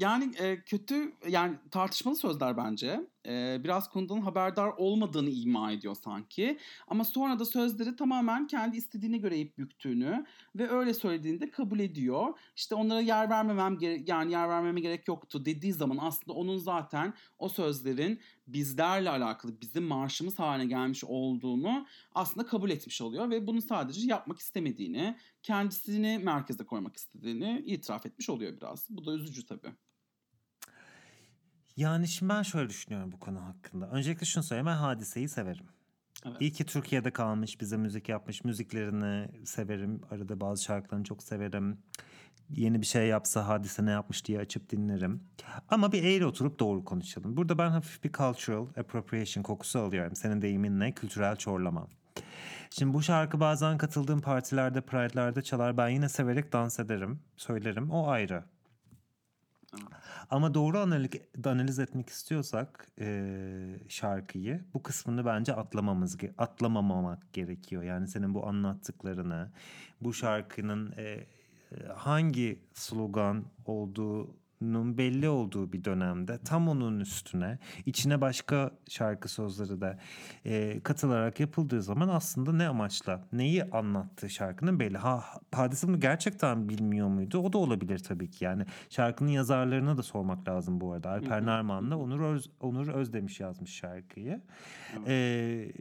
[0.00, 3.06] yani e, kötü yani tartışmalı sözler bence.
[3.26, 6.58] Ee, biraz konudan haberdar olmadığını ima ediyor sanki.
[6.88, 10.24] Ama sonra da sözleri tamamen kendi istediğine göre ip büktüğünü
[10.56, 12.38] ve öyle söylediğini de kabul ediyor.
[12.56, 17.48] İşte onlara yer vermemem yani yer vermeme gerek yoktu dediği zaman aslında onun zaten o
[17.48, 24.06] sözlerin bizlerle alakalı bizim marşımız haline gelmiş olduğunu aslında kabul etmiş oluyor ve bunu sadece
[24.06, 28.86] yapmak istemediğini, kendisini merkeze koymak istediğini itiraf etmiş oluyor biraz.
[28.90, 29.72] Bu da üzücü tabii.
[31.76, 33.90] Yani şimdi ben şöyle düşünüyorum bu konu hakkında.
[33.90, 35.66] Öncelikle şunu söyleyeyim ben Hadise'yi severim.
[36.26, 36.36] Evet.
[36.40, 38.44] İyi ki Türkiye'de kalmış, bize müzik yapmış.
[38.44, 40.00] Müziklerini severim.
[40.10, 41.78] Arada bazı şarkılarını çok severim.
[42.50, 45.22] Yeni bir şey yapsa hadise ne yapmış diye açıp dinlerim.
[45.68, 47.36] Ama bir eğri oturup doğru konuşalım.
[47.36, 50.16] Burada ben hafif bir cultural appropriation kokusu alıyorum.
[50.16, 51.88] Senin deyiminle kültürel çorlama.
[52.70, 55.76] Şimdi bu şarkı bazen katıldığım partilerde, pride'larda çalar.
[55.76, 57.90] Ben yine severek dans ederim, söylerim.
[57.90, 58.44] O ayrı.
[60.30, 61.10] Ama doğru analiz,
[61.44, 67.82] analiz etmek istiyorsak e, şarkıyı bu kısmını bence atlamamız atlamamak gerekiyor.
[67.82, 69.52] Yani senin bu anlattıklarını,
[70.00, 71.26] bu şarkının e,
[71.94, 73.44] hangi slogan
[74.62, 79.98] olduğunun belli olduğu bir dönemde tam onun üstüne içine başka şarkı sözleri de
[80.44, 84.98] e, katılarak yapıldığı zaman aslında ne amaçla neyi anlattığı şarkının belli.
[84.98, 87.38] Ha, Hadise bunu gerçekten bilmiyor muydu?
[87.38, 88.44] O da olabilir tabii ki.
[88.44, 91.10] Yani şarkının yazarlarına da sormak lazım bu arada.
[91.10, 94.40] Alper Narman'la Onur, Öz, Onur Özdemiş yazmış şarkıyı.
[94.98, 95.08] Evet.
[95.08, 95.72] E,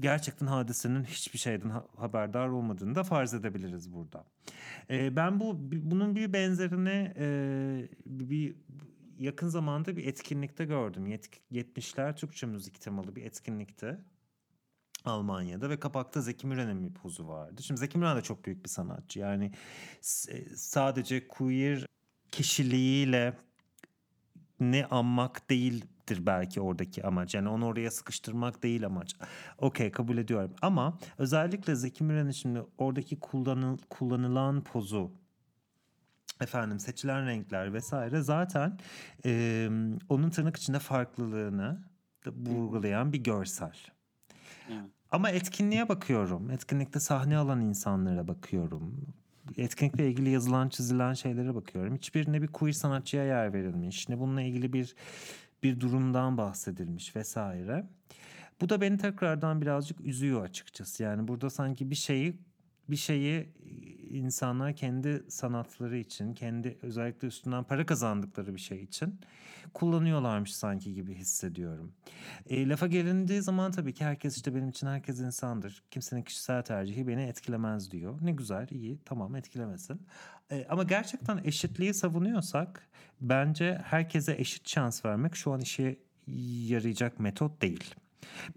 [0.00, 4.24] gerçekten hadisenin hiçbir şeyden ha- haberdar olmadığını da farz edebiliriz burada.
[4.90, 8.54] E, ben bu bunun bir benzerini e, bir
[9.18, 11.06] yakın zamanda bir etkinlikte gördüm.
[11.06, 13.98] Yet- 70'ler Türkçe müzik temalı bir etkinlikte.
[15.04, 17.62] Almanya'da ve kapakta Zeki Müren'in bir pozu vardı.
[17.62, 19.18] Şimdi Zeki Müren de çok büyük bir sanatçı.
[19.18, 19.52] Yani
[20.00, 21.86] s- sadece queer
[22.30, 23.36] kişiliğiyle
[24.60, 25.50] ne anmak
[26.10, 27.34] değildir belki oradaki amaç.
[27.34, 29.16] Yani onu oraya sıkıştırmak değil amaç.
[29.58, 30.54] Okey kabul ediyorum.
[30.62, 35.12] Ama özellikle Zeki Müren'in şimdi oradaki kullanıl, kullanılan pozu
[36.40, 38.78] efendim seçilen renkler vesaire zaten
[39.24, 39.68] e,
[40.08, 41.78] onun tırnak içinde farklılığını
[42.26, 43.76] vurgulayan bir görsel.
[44.68, 44.90] Evet.
[45.10, 46.50] Ama etkinliğe bakıyorum.
[46.50, 49.06] Etkinlikte sahne alan insanlara bakıyorum.
[49.56, 51.94] Etkinlikle ilgili yazılan çizilen şeylere bakıyorum.
[51.94, 54.08] Hiçbirine bir queer sanatçıya yer verilmiş.
[54.08, 54.94] Ne bununla ilgili bir
[55.62, 57.86] bir durumdan bahsedilmiş vesaire.
[58.60, 61.02] Bu da beni tekrardan birazcık üzüyor açıkçası.
[61.02, 62.38] Yani burada sanki bir şeyi
[62.90, 63.48] bir şeyi
[64.10, 69.20] insanlar kendi sanatları için, kendi özellikle üstünden para kazandıkları bir şey için
[69.74, 71.92] kullanıyorlarmış sanki gibi hissediyorum.
[72.46, 75.82] E, lafa gelindiği zaman tabii ki herkes işte benim için herkes insandır.
[75.90, 78.18] Kimsenin kişisel tercihi beni etkilemez diyor.
[78.22, 80.02] Ne güzel, iyi, tamam etkilemesin.
[80.50, 82.88] E, ama gerçekten eşitliği savunuyorsak
[83.20, 85.98] bence herkese eşit şans vermek şu an işe
[86.66, 87.94] yarayacak metot değil.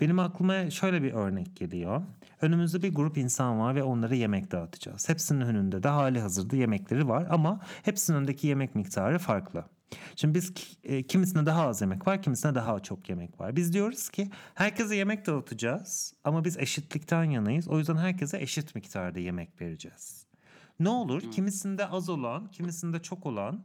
[0.01, 2.01] Benim aklıma şöyle bir örnek geliyor.
[2.41, 5.09] Önümüzde bir grup insan var ve onlara yemek dağıtacağız.
[5.09, 9.66] Hepsinin önünde de hali hazırda yemekleri var ama hepsinin önündeki yemek miktarı farklı.
[10.16, 10.53] Şimdi biz
[10.84, 13.55] e, kimisine daha az yemek var, kimisine daha çok yemek var.
[13.55, 17.68] Biz diyoruz ki herkese yemek dağıtacağız ama biz eşitlikten yanayız.
[17.68, 20.26] O yüzden herkese eşit miktarda yemek vereceğiz.
[20.80, 21.32] Ne olur?
[21.32, 23.64] Kimisinde az olan, kimisinde çok olan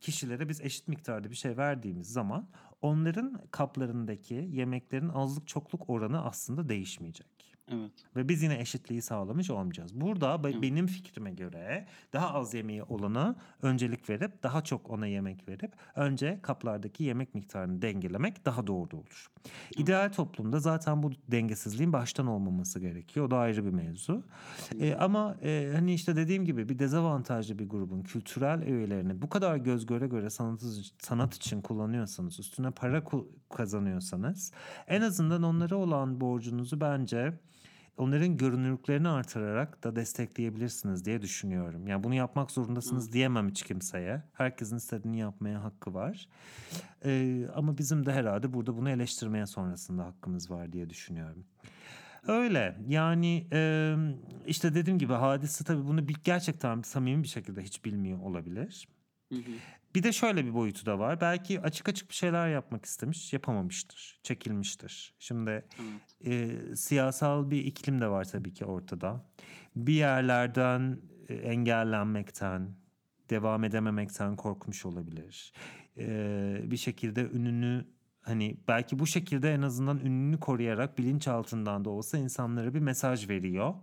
[0.00, 2.48] kişilere biz eşit miktarda bir şey verdiğimiz zaman
[2.82, 7.35] onların kaplarındaki yemeklerin azlık çokluk oranı aslında değişmeyecek.
[7.72, 7.92] Evet.
[8.16, 10.00] Ve biz yine eşitliği sağlamış olmayacağız.
[10.00, 15.48] Burada be- benim fikrime göre daha az yemeği olana öncelik verip daha çok ona yemek
[15.48, 19.30] verip önce kaplardaki yemek miktarını dengelemek daha doğru olur.
[19.76, 23.26] İdeal toplumda zaten bu dengesizliğin baştan olmaması gerekiyor.
[23.26, 24.24] O da ayrı bir mevzu.
[24.80, 29.56] E, ama e, hani işte dediğim gibi bir dezavantajlı bir grubun kültürel öğelerini bu kadar
[29.56, 30.62] göz göre göre sanat,
[30.98, 33.02] sanat için kullanıyorsanız, üstüne para
[33.56, 34.52] kazanıyorsanız
[34.86, 37.32] en azından onlara olan borcunuzu bence
[37.96, 41.86] onların görünürlüklerini artırarak da destekleyebilirsiniz diye düşünüyorum.
[41.86, 44.22] Yani bunu yapmak zorundasınız diyemem hiç kimseye.
[44.32, 46.28] Herkesin istediğini yapmaya hakkı var.
[47.04, 51.44] Ee, ama bizim de herhalde burada bunu eleştirmeye sonrasında hakkımız var diye düşünüyorum.
[52.28, 53.94] Öyle yani e,
[54.46, 58.88] işte dediğim gibi hadise tabii bunu bir, gerçekten samimi bir şekilde hiç bilmiyor olabilir.
[59.32, 59.52] Hı hı.
[59.96, 61.20] Bir de şöyle bir boyutu da var.
[61.20, 65.14] Belki açık açık bir şeyler yapmak istemiş, yapamamıştır, çekilmiştir.
[65.18, 65.66] Şimdi Evet.
[66.24, 69.26] e, siyasal bir iklim de var tabii ki ortada.
[69.76, 72.76] Bir yerlerden e, engellenmekten,
[73.30, 75.52] devam edememekten korkmuş olabilir.
[75.98, 77.86] E, bir şekilde ününü
[78.20, 83.74] hani belki bu şekilde en azından ününü koruyarak bilinçaltından da olsa insanlara bir mesaj veriyor.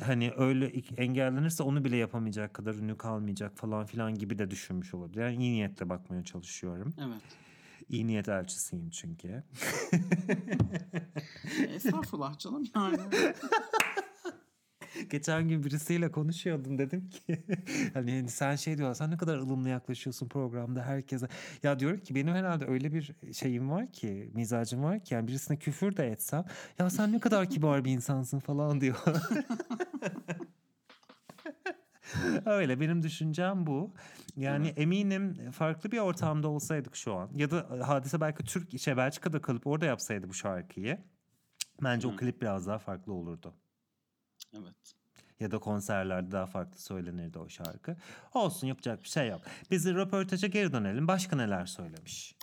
[0.00, 0.66] Hani öyle
[0.96, 5.22] engellenirse onu bile yapamayacak kadar ünlü kalmayacak falan filan gibi de düşünmüş olabilir.
[5.22, 6.94] Yani iyi niyetle bakmaya çalışıyorum.
[6.98, 7.22] Evet.
[7.88, 9.42] İyi niyet elçisiyim çünkü.
[11.68, 12.98] Estağfurullah canım yani.
[15.10, 17.44] Geçen gün birisiyle konuşuyordum dedim ki
[17.94, 21.28] hani sen şey diyorlar sen ne kadar ılımlı yaklaşıyorsun programda herkese.
[21.62, 25.56] Ya diyorum ki benim herhalde öyle bir şeyim var ki mizacım var ki yani birisine
[25.56, 26.44] küfür de etsem
[26.78, 28.96] ya sen ne kadar kibar bir insansın falan diyor.
[32.46, 33.94] Öyle benim düşüncem bu.
[34.36, 39.40] Yani eminim farklı bir ortamda olsaydık şu an ya da hadise belki Türk şey Belçika'da
[39.40, 40.98] kalıp orada yapsaydı bu şarkıyı
[41.82, 42.16] bence o Hı.
[42.16, 43.54] klip biraz daha farklı olurdu.
[44.54, 44.94] Evet.
[45.40, 47.96] Ya da konserlerde daha farklı söylenirdi o şarkı.
[48.34, 49.40] Olsun yapacak bir şey yok.
[49.70, 51.08] Biz röportaja geri dönelim.
[51.08, 52.34] Başka neler söylemiş?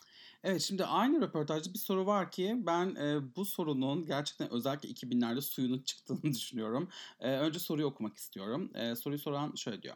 [0.44, 5.42] Evet şimdi aynı röportajda bir soru var ki ben e, bu sorunun gerçekten özellikle 2000'lerde
[5.42, 6.90] suyunun çıktığını düşünüyorum.
[7.20, 8.72] E, önce soruyu okumak istiyorum.
[8.76, 9.96] E, soruyu soran şöyle diyor.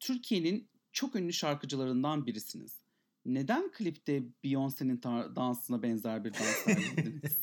[0.00, 2.81] Türkiye'nin çok ünlü şarkıcılarından birisiniz.
[3.24, 5.02] Neden klipte Beyoncé'nin
[5.36, 7.38] dansına benzer bir dans sergilediniz?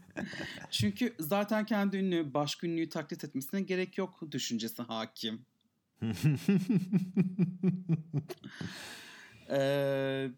[0.70, 5.46] Çünkü zaten kendi ünlü, başka ünlüyü taklit etmesine gerek yok düşüncesi hakim.
[9.52, 10.30] Ee,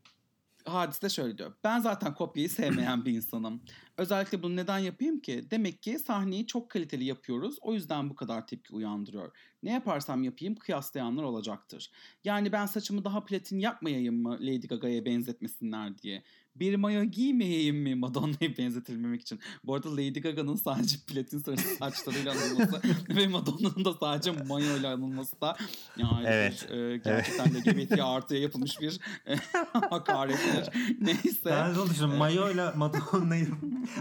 [0.72, 1.52] Hadis de şöyle diyor.
[1.64, 3.62] Ben zaten kopyayı sevmeyen bir insanım.
[3.96, 5.44] Özellikle bunu neden yapayım ki?
[5.50, 7.58] Demek ki sahneyi çok kaliteli yapıyoruz.
[7.60, 9.36] O yüzden bu kadar tepki uyandırıyor.
[9.62, 11.90] Ne yaparsam yapayım kıyaslayanlar olacaktır.
[12.24, 16.22] Yani ben saçımı daha platin yapmayayım mı Lady Gaga'ya benzetmesinler diye.
[16.56, 19.40] Bir mayo giymeyeyim mi Madonna'ya benzetilmemek için.
[19.64, 24.88] Bu arada Lady Gaga'nın sadece platin sarı saçlarıyla anılması ve Madonna'nın da sadece mayo ile
[24.88, 25.56] anılması da
[25.96, 26.66] yani Evet.
[26.70, 29.36] e, gerçekten LGBT artıya yapılmış bir e,
[29.72, 30.68] hakarettir.
[31.00, 31.50] Neyse.
[31.50, 32.18] Ben de düşünüyorum.
[32.18, 33.48] Mayo'yla Madonna'yı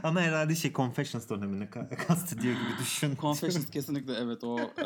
[0.04, 3.16] ama herhalde şey Confessions dönemini ka- kastediyor gibi düşün.
[3.22, 4.86] Confessions kesinlikle evet o e,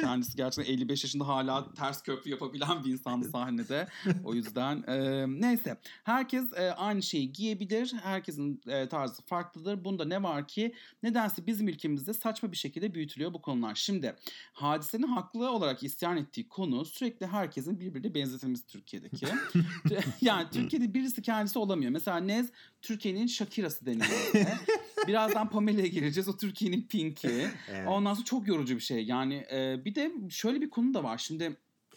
[0.00, 3.88] kendisi gerçekten 55 yaşında hala ters köprü yapabilen bir insandı sahnede.
[4.24, 7.92] O yüzden e, neyse herkes e, aynı şeyi giyebilir.
[8.02, 9.84] Herkesin e, tarzı farklıdır.
[9.84, 13.74] Bunda ne var ki nedense bizim ülkemizde saçma bir şekilde büyütülüyor bu konular.
[13.74, 14.16] Şimdi
[14.52, 19.26] hadisenin haklı olarak isyan ettiği konu sürekli herkesin birbirine benzetilmesi Türkiye'deki.
[20.20, 21.90] yani Türkiye'de birisi kendisi olamıyor.
[21.90, 22.50] Mesela Nez
[22.82, 24.32] Türkiye'nin Shakira'sı deniyor.
[25.06, 26.28] Birazdan Pamela'ya geleceğiz.
[26.28, 27.50] O Türkiye'nin Pink'i.
[27.68, 27.88] Evet.
[27.88, 29.04] Ondan sonra çok yorucu bir şey.
[29.04, 31.18] Yani e, bir de şöyle bir konu da var.
[31.18, 31.56] Şimdi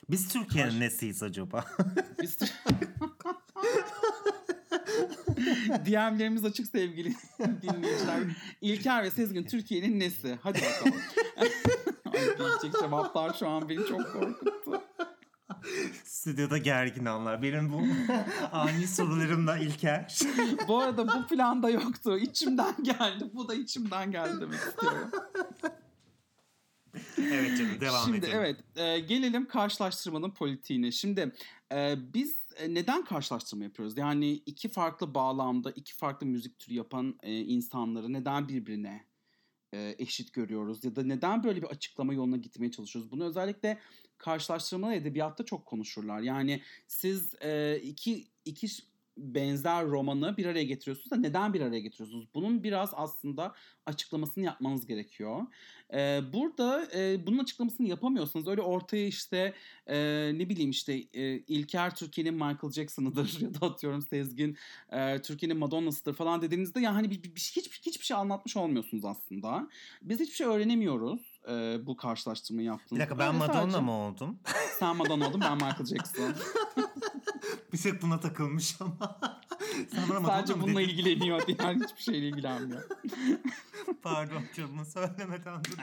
[0.10, 1.66] Biz Türkiye'nin nesiyiz acaba?
[2.22, 2.38] biz
[5.86, 7.14] DM'lerimiz açık sevgili
[7.62, 8.20] dinleyiciler.
[8.62, 10.40] İlker ve Sezgin Türkiye'nin nesi?
[10.42, 11.02] Hadi bakalım.
[12.14, 14.82] Ay, gelecek cevaplar şu an beni çok korkuttu.
[16.04, 17.42] Stüdyoda gergin anlar.
[17.42, 17.82] Benim bu
[18.52, 20.18] ani sorularımla İlker.
[20.68, 22.18] Bu arada bu planda yoktu.
[22.18, 23.30] İçimden geldi.
[23.34, 25.12] Bu da içimden geldi demek istiyorum.
[27.18, 28.38] evet canım devam Şimdi edelim.
[28.38, 30.92] evet e, gelelim karşılaştırmanın politiğine.
[30.92, 31.32] Şimdi
[31.72, 33.98] e, biz neden karşılaştırma yapıyoruz?
[33.98, 39.06] Yani iki farklı bağlamda iki farklı müzik türü yapan e, insanları neden birbirine
[39.74, 40.84] e, eşit görüyoruz?
[40.84, 43.12] Ya da neden böyle bir açıklama yoluna gitmeye çalışıyoruz?
[43.12, 43.80] Bunu özellikle
[44.18, 46.22] karşılaştırmalı edebiyatta çok konuşurlar.
[46.22, 48.68] Yani siz e, iki iki
[49.18, 52.28] benzer romanı bir araya getiriyorsunuz da neden bir araya getiriyorsunuz?
[52.34, 53.56] Bunun biraz aslında
[53.86, 55.42] açıklamasını yapmanız gerekiyor.
[55.94, 59.54] Ee, burada e, bunun açıklamasını yapamıyorsanız öyle ortaya işte
[59.88, 59.98] e,
[60.36, 64.58] ne bileyim işte e, İlker Türkiye'nin Michael Jackson'ıdır ya da atıyorum Sezgin
[64.92, 69.70] e, Türkiye'nin Madonna'sıdır falan dediğinizde yani bir, bir, bir, hiç, hiçbir şey anlatmış olmuyorsunuz aslında.
[70.02, 73.04] Biz hiçbir şey öğrenemiyoruz e, bu karşılaştırmayı Bir yaptığımızda.
[73.06, 74.40] dakika ben Öyle Madonna sadece mı oldum?
[74.80, 76.36] Sen Madonna oldun ben Michael Jackson.
[77.74, 79.20] Bir tek buna takılmış ama.
[79.92, 80.90] Sen bana Madonna sadece mı bununla dedin?
[80.90, 82.84] ilgileniyor diğer hiçbir şeyle ilgilenmiyor.
[84.02, 85.78] Pardon canım söylemeden dur.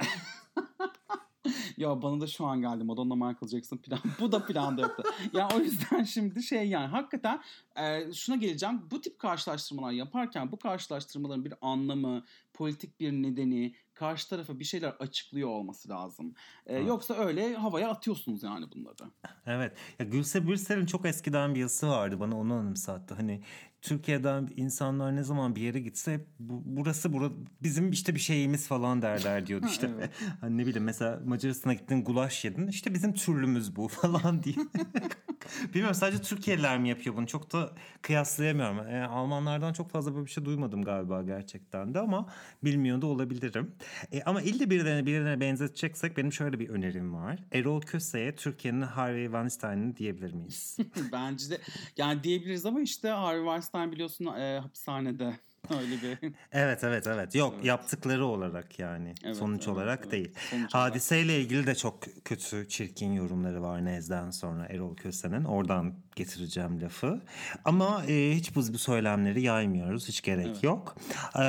[1.76, 3.98] Ya bana da şu an geldi Madonna Michael Jackson plan.
[4.20, 5.02] Bu da planda yoktu.
[5.32, 7.40] ya o yüzden şimdi şey yani hakikaten
[7.76, 8.80] e, şuna geleceğim.
[8.90, 14.88] Bu tip karşılaştırmalar yaparken bu karşılaştırmaların bir anlamı, politik bir nedeni, karşı tarafa bir şeyler
[14.90, 16.34] açıklıyor olması lazım.
[16.66, 16.88] E, Evet.
[16.88, 19.10] Yoksa öyle havaya atıyorsunuz yani bunları.
[19.46, 19.72] Evet.
[19.98, 22.20] Ya Gülse Bürsel'in çok eskiden bir yazısı vardı.
[22.20, 23.14] Bana onu anımsattı.
[23.14, 23.42] Hani
[23.82, 27.30] Türkiye'den insanlar ne zaman bir yere gitse bu, burası bura,
[27.62, 29.90] bizim işte bir şeyimiz falan derler diyordu işte.
[29.96, 30.10] Evet.
[30.40, 32.66] hani ne bileyim mesela Macaristan'a gittin gulaş yedin.
[32.66, 34.56] işte bizim türlümüz bu falan diye.
[35.74, 37.26] Bilmiyorum sadece Türkiye'liler mi yapıyor bunu?
[37.26, 37.72] Çok da
[38.02, 38.78] kıyaslayamıyorum.
[38.78, 42.26] E, Almanlardan çok fazla böyle bir şey duymadım galiba gerçekten de ama
[42.64, 43.74] bilmiyor da olabilirim.
[44.12, 47.38] E, ama ille birilerine birine benzeteceksek benim şöyle bir önerim var.
[47.52, 50.76] Erol Köse'ye Türkiye'nin Harvey Weinstein'ı diyebilir miyiz?
[51.12, 51.58] Bence de
[51.96, 55.36] yani diyebiliriz ama işte Harvey Weinstein biliyorsun e, hapishanede
[55.70, 57.34] öyle bir evet evet evet.
[57.34, 57.64] Yok Evet.
[57.64, 59.14] yaptıkları olarak yani.
[59.24, 60.12] Evet, Sonuç evet, olarak evet.
[60.12, 60.34] değil.
[60.50, 60.90] Sonuç olarak.
[60.90, 65.44] Hadiseyle ilgili de çok kötü çirkin yorumları var Nez'den sonra Erol Köse'nin.
[65.44, 67.20] Oradan getireceğim lafı.
[67.64, 70.08] Ama e, hiç bu, bu söylemleri yaymıyoruz.
[70.08, 70.62] Hiç gerek Evet.
[70.64, 70.96] yok.
[71.36, 71.42] E,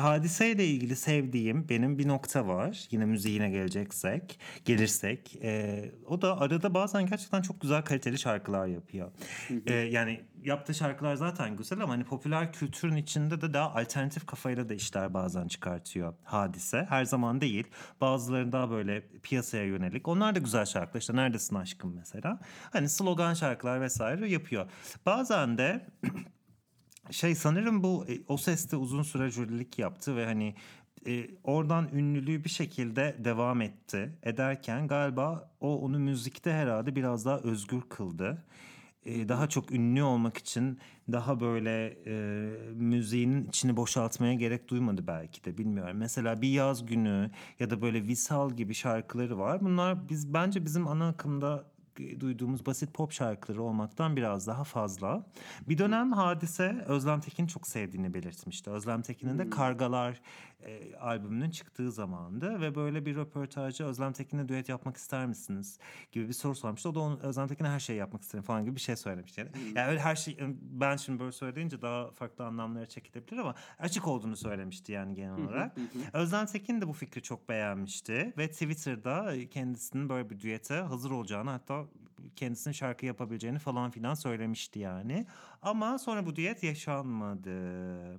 [0.00, 2.88] hadiseyle ilgili sevdiğim benim bir nokta var.
[2.90, 5.36] Yine müziğine geleceksek, gelirsek.
[5.42, 9.10] E, o da arada bazen gerçekten çok güzel kaliteli şarkılar yapıyor.
[9.66, 14.68] E, yani yaptığı şarkılar zaten güzel ama hani popüler kültürün içinde de daha alternatif kafayla
[14.68, 16.86] da işler bazen çıkartıyor hadise.
[16.88, 17.66] Her zaman değil.
[18.00, 20.08] Bazıları daha böyle piyasaya yönelik.
[20.08, 21.00] Onlar da güzel şarkılar.
[21.00, 22.40] İşte Neredesin Aşkım mesela.
[22.72, 24.70] Hani slogan şarkılar vesaire yapıyor.
[25.06, 25.86] Bazen de
[27.10, 30.54] şey sanırım bu e, o seste uzun süre jürilik yaptı ve hani
[31.06, 34.18] e, oradan ünlülüğü bir şekilde devam etti.
[34.22, 38.44] Ederken galiba o onu müzikte herhalde biraz daha özgür kıldı.
[39.04, 40.78] E, daha çok ünlü olmak için
[41.12, 42.12] daha böyle e,
[42.74, 45.96] müziğinin içini boşaltmaya gerek duymadı belki de bilmiyorum.
[45.96, 49.60] Mesela bir yaz günü ya da böyle Visal gibi şarkıları var.
[49.60, 51.64] Bunlar biz bence bizim ana akımda
[52.20, 55.26] duyduğumuz basit pop şarkıları olmaktan biraz daha fazla.
[55.68, 58.70] Bir dönem Hadise Özlem Tekin'i çok sevdiğini belirtmişti.
[58.70, 60.20] Özlem Tekin'in de Kargalar
[60.64, 65.78] e, albümünün çıktığı zamandı ve böyle bir röportajda Özlem Tekin'le düet yapmak ister misiniz
[66.12, 66.88] gibi bir soru sormuştu.
[66.88, 69.40] O da onun, Özlem Tekin'e her şeyi yapmak isterim falan gibi bir şey söylemişti.
[69.40, 74.06] Yani, yani öyle her şey ben şimdi böyle söyleyince daha farklı anlamlara çekilebilir ama açık
[74.08, 75.76] olduğunu söylemişti yani genel olarak.
[76.12, 81.50] Özlem Tekin de bu fikri çok beğenmişti ve Twitter'da kendisinin böyle bir düete hazır olacağını
[81.50, 81.84] hatta
[82.36, 85.26] kendisinin şarkı yapabileceğini falan filan söylemişti yani.
[85.62, 87.50] Ama sonra bu düet yaşanmadı.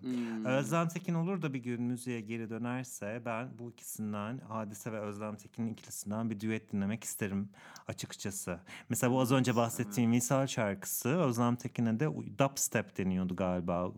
[0.02, 0.46] Hmm.
[0.46, 5.36] Özlem Tekin olur da bir gün müziğe geri dönerse ben bu ikisinden Hadise ve Özlem
[5.36, 7.50] Tekin'in ikilisinden bir düet dinlemek isterim
[7.88, 8.60] açıkçası.
[8.90, 12.08] Mesela bu az önce bahsettiğim Visal şarkısı Özlem Tekin'e de
[12.40, 13.92] dubstep deniyordu galiba.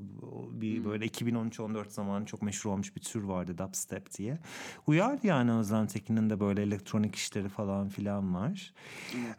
[0.51, 4.37] Bir böyle 2013-14 zamanı çok meşhur olmuş bir tür vardı dubstep diye.
[4.87, 8.73] Uyar yani Özlem Tekin'in de böyle elektronik işleri falan filan var.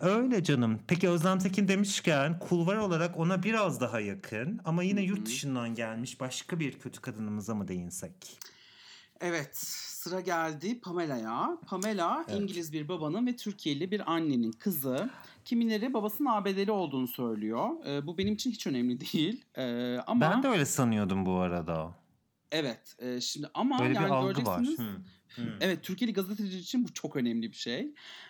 [0.01, 0.80] Öyle canım.
[0.86, 6.20] Peki Özlem Tekin demişken kulvar olarak ona biraz daha yakın ama yine yurt dışından gelmiş
[6.20, 8.38] başka bir kötü kadınımıza mı değinsek?
[9.20, 11.59] Evet, sıra geldi Pamela'ya.
[11.66, 12.40] Pamela Evet.
[12.40, 15.11] İngiliz bir babanın ve Türkiye'li bir annenin kızı.
[15.44, 17.68] Kimileri babasının ABD'li olduğunu söylüyor.
[17.86, 19.44] Ee, bu benim için hiç önemli değil.
[19.57, 21.94] Ee, ama Ben de öyle sanıyordum bu arada.
[22.52, 24.59] evet, e, şimdi ama Böyle yani bir algı var.
[24.59, 24.90] göreceksiniz.
[25.37, 25.43] Hı.
[25.61, 27.89] Evet, Türkiye'li gazeteci için bu çok önemli bir şey.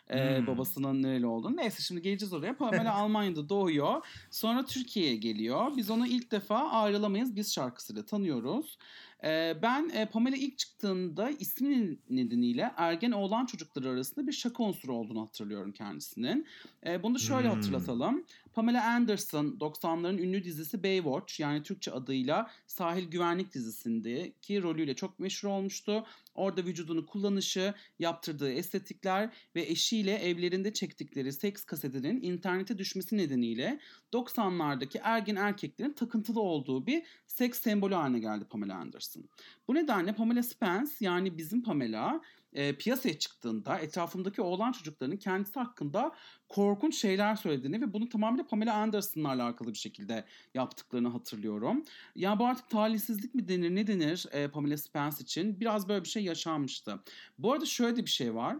[0.08, 0.46] Ee, Hmm.
[0.46, 1.56] Babasının nereli olduğunu.
[1.56, 2.56] Neyse şimdi geleceğiz oraya.
[2.56, 4.06] Pamela Almanya'da doğuyor.
[4.30, 5.76] Sonra Türkiye'ye geliyor.
[5.76, 8.78] Biz onu ilk defa ayrılamayız biz şarkısıyla tanıyoruz.
[9.24, 14.94] Ee, ben e, Pamela ilk çıktığında ismi nedeniyle ergen oğlan çocukları arasında bir şaka unsuru
[14.96, 16.46] olduğunu hatırlıyorum kendisinin.
[16.86, 17.54] Ee, bunu şöyle Hmm.
[17.54, 18.24] hatırlatalım.
[18.54, 25.48] Pamela Anderson 90'ların ünlü dizisi Baywatch yani Türkçe adıyla Sahil Güvenlik dizisindeki rolüyle çok meşhur
[25.48, 26.06] olmuştu.
[26.34, 33.80] Orada vücudunu kullanışı, yaptırdığı estetikler ve eşiyle evlerinde çektikleri seks kasetinin internete düşmesi nedeniyle
[34.12, 39.24] 90'lardaki ergen erkeklerin takıntılı olduğu bir seks sembolü haline geldi Pamela Anderson.
[39.68, 42.20] Bu nedenle Pamela Spence yani bizim Pamela
[42.54, 46.12] e, piyasaya çıktığında etrafımdaki oğlan çocuklarının kendisi hakkında
[46.48, 50.24] korkunç şeyler söylediğini ve bunu tamamıyla Pamela Anderson'la alakalı bir şekilde
[50.54, 51.84] yaptıklarını hatırlıyorum.
[52.16, 55.60] Ya bu artık talihsizlik mi denir ne denir e, Pamela Spence için?
[55.60, 57.00] Biraz böyle bir şey yaşanmıştı.
[57.38, 58.56] Bu arada şöyle de bir şey var.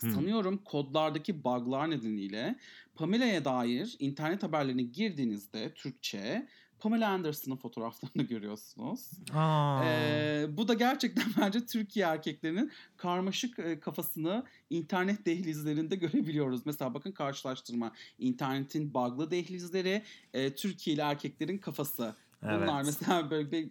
[0.00, 2.58] Sanıyorum kodlardaki bug'lar nedeniyle
[2.94, 6.48] Pamela'ya dair internet haberlerine girdiğinizde Türkçe
[6.82, 9.10] Pamela Anderson'ın fotoğraflarını görüyorsunuz.
[9.34, 9.84] Aa.
[9.84, 16.66] Ee, bu da gerçekten bence Türkiye erkeklerinin karmaşık e, kafasını internet dehlizlerinde görebiliyoruz.
[16.66, 17.92] Mesela bakın karşılaştırma.
[18.18, 20.02] İnternetin bug'lı dehlizleri,
[20.34, 22.14] e, Türkiye'li erkeklerin kafası.
[22.42, 22.86] Bunlar Evet.
[22.86, 23.70] mesela böyle bir,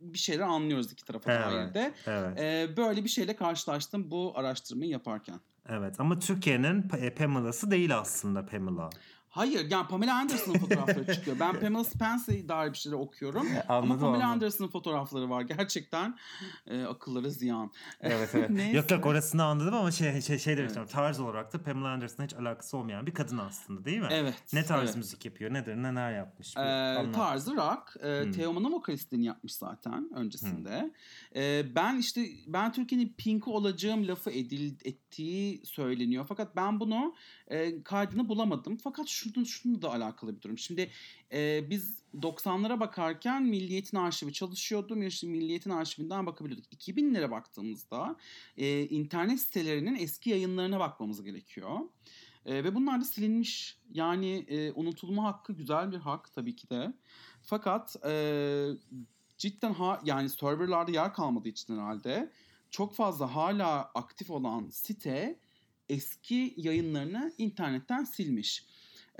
[0.00, 1.74] bir şeyler anlıyoruz iki tarafa dair Evet.
[1.74, 1.94] de.
[2.06, 2.40] Evet.
[2.40, 5.40] Ee, böyle bir şeyle karşılaştım bu araştırmayı yaparken.
[5.68, 8.90] Evet ama Türkiye'nin Pa- e, Pamela'sı değil aslında Pamela.
[9.36, 11.36] Hayır yani Pamela Anderson'ın fotoğrafları çıkıyor.
[11.40, 13.48] Ben Pamela Spence'e dair bir şeyler okuyorum.
[13.68, 14.30] Ama Anladım, Pamela anladım.
[14.30, 15.42] Anderson'ın fotoğrafları var.
[15.42, 16.18] Gerçekten
[16.66, 17.72] e, akılları ziyan.
[18.00, 18.50] Evet evet.
[18.74, 20.90] Yok yok orasını anladım ama şey şey, şey demek Evet.
[20.90, 24.08] Tarz olarak da Pamela Anderson'la hiç alakası olmayan bir kadın aslında değil mi?
[24.10, 24.34] Evet.
[24.52, 24.96] Ne tarz evet.
[24.96, 25.54] müzik yapıyor?
[25.54, 25.76] Nedir?
[25.76, 26.56] Neler yapmış?
[26.56, 27.14] Ee, anlat.
[27.14, 27.96] tarzı rock.
[28.02, 28.32] Ee, Hmm.
[28.32, 30.90] Teoman'ın vokalistliğini yapmış zaten öncesinde.
[31.36, 36.24] Ee, ben işte ben Türkiye'nin Pink'i olacağım lafı edil, ettiği söyleniyor.
[36.28, 37.14] Fakat ben bunu
[37.48, 38.76] e, kaydını bulamadım.
[38.76, 40.58] Fakat şunu, şunu da alakalı bir durum.
[40.58, 40.90] Şimdi
[41.32, 44.94] e, biz 90'lara bakarken Milliyet'in arşivi çalışıyordu.
[44.94, 46.72] Milli- Milliyet'in arşivinden bakabiliyorduk.
[46.72, 48.16] 2000'lere baktığımızda
[48.56, 51.80] e, internet sitelerinin eski yayınlarına bakmamız gerekiyor.
[52.46, 53.78] E, ve bunlar da silinmiş.
[53.92, 56.92] Yani e, unutulma hakkı güzel bir hak tabii ki de.
[57.42, 58.68] Fakat e,
[59.38, 62.32] cidden ha, yani serverlarda yer kalmadığı için herhalde
[62.70, 65.38] çok fazla hala aktif olan site
[65.88, 68.64] eski yayınlarını internetten silmiş.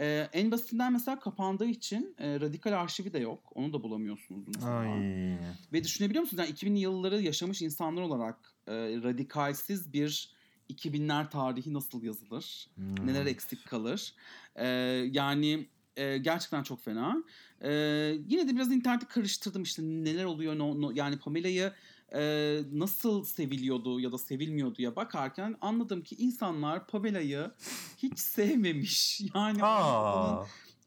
[0.00, 3.52] E, en basitinden mesela kapandığı için e, radikal arşivi de yok.
[3.54, 4.78] Onu da bulamıyorsunuz mesela.
[4.78, 5.38] Ay.
[5.72, 6.44] Ve düşünebiliyor musunuz?
[6.46, 10.30] Yani 2000'li yılları yaşamış insanlar olarak e, radikalsiz bir
[10.72, 12.66] 2000'ler tarihi nasıl yazılır?
[12.74, 13.06] Hmm.
[13.06, 14.14] Neler eksik kalır?
[14.56, 14.66] E,
[15.12, 17.24] yani e, gerçekten çok fena.
[17.60, 17.70] E,
[18.28, 20.58] yine de biraz interneti karıştırdım işte neler oluyor.
[20.58, 21.72] No, no, yani Pamela'yı
[22.14, 27.50] e, nasıl seviliyordu ya da sevilmiyorduya bakarken anladım ki insanlar Pamela'yı
[27.96, 29.20] hiç sevmemiş.
[29.34, 29.62] Yani.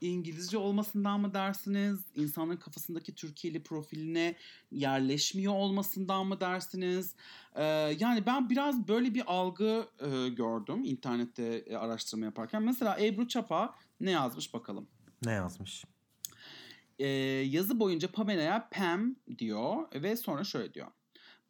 [0.01, 1.99] İngilizce olmasından mı dersiniz?
[2.15, 4.35] İnsanların kafasındaki Türkiye'li profiline
[4.71, 7.15] yerleşmiyor olmasından mı dersiniz?
[7.55, 7.63] Ee,
[7.99, 12.63] yani ben biraz böyle bir algı e, gördüm internette e, araştırma yaparken.
[12.63, 14.87] Mesela Ebru Çapa ne yazmış bakalım.
[15.25, 15.85] Ne yazmış?
[16.99, 17.07] Ee,
[17.49, 20.87] yazı boyunca Pamela'ya Pam diyor ve sonra şöyle diyor.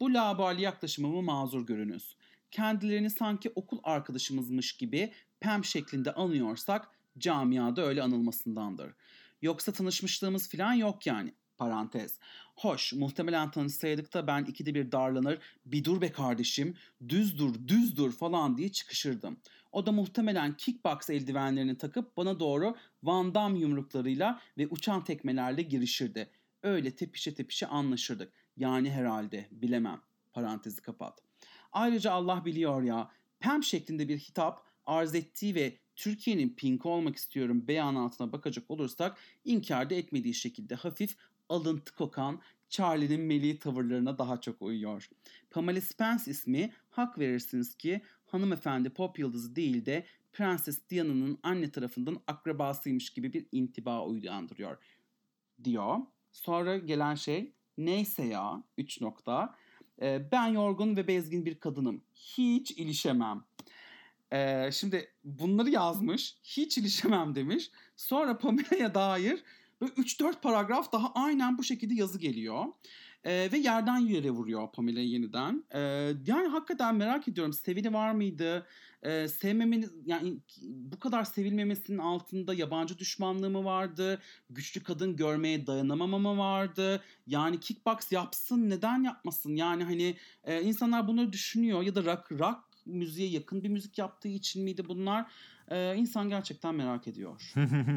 [0.00, 2.16] Bu labali yaklaşımımı mazur görünüz.
[2.50, 6.88] Kendilerini sanki okul arkadaşımızmış gibi Pam şeklinde anıyorsak
[7.18, 8.92] camiada öyle anılmasındandır.
[9.42, 11.34] Yoksa tanışmışlığımız falan yok yani.
[11.58, 12.18] Parantez.
[12.56, 16.74] Hoş muhtemelen tanışsaydık da ben ikide bir darlanır bir dur be kardeşim
[17.08, 19.40] düz dur düz dur falan diye çıkışırdım.
[19.72, 26.30] O da muhtemelen kickbox eldivenlerini takıp bana doğru Van Damme yumruklarıyla ve uçan tekmelerle girişirdi.
[26.62, 28.32] Öyle tepişe tepişe anlaşırdık.
[28.60, 30.00] Yani herhalde bilemem.
[30.32, 31.22] Parantezi kapat.
[31.72, 37.68] Ayrıca Allah biliyor ya Pam şeklinde bir hitap arz ettiği ve Türkiye'nin pink olmak istiyorum
[37.68, 41.16] beyanatına bakacak olursak inkar da etmediği şekilde hafif
[41.48, 45.08] alıntı kokan Charlie'nin meli tavırlarına daha çok uyuyor.
[45.50, 52.20] Pamela Spence ismi hak verirsiniz ki hanımefendi pop yıldızı değil de Prenses Diana'nın anne tarafından
[52.26, 54.76] akrabasıymış gibi bir intiba uyandırıyor
[55.64, 55.98] diyor.
[56.32, 59.54] Sonra gelen şey neyse ya 3 nokta.
[60.02, 62.02] Ee, ben yorgun ve bezgin bir kadınım.
[62.14, 63.44] Hiç ilişemem.
[64.32, 66.36] Ee, şimdi bunları yazmış.
[66.44, 67.70] Hiç ilişemem demiş.
[67.96, 69.42] Sonra Pamela'ya dair
[69.80, 72.64] böyle 3-4 paragraf daha aynen bu şekilde yazı geliyor.
[73.24, 75.64] Ee, ve yerden yere vuruyor Pamela yeniden.
[75.74, 75.78] Ee,
[76.26, 77.52] yani hakikaten merak ediyorum.
[77.52, 78.66] Sevini var mıydı?
[79.02, 84.18] Ee, sevmemenin yani bu kadar sevilmemesinin altında yabancı düşmanlığı mı vardı?
[84.50, 87.02] Güçlü kadın görmeye dayanamama mı vardı?
[87.26, 89.56] Yani kickbox yapsın neden yapmasın?
[89.56, 94.28] Yani hani e, insanlar bunları düşünüyor ya da rock, rock müziğe yakın bir müzik yaptığı
[94.28, 95.26] için miydi bunlar?
[95.70, 97.52] Ee, insan gerçekten merak ediyor.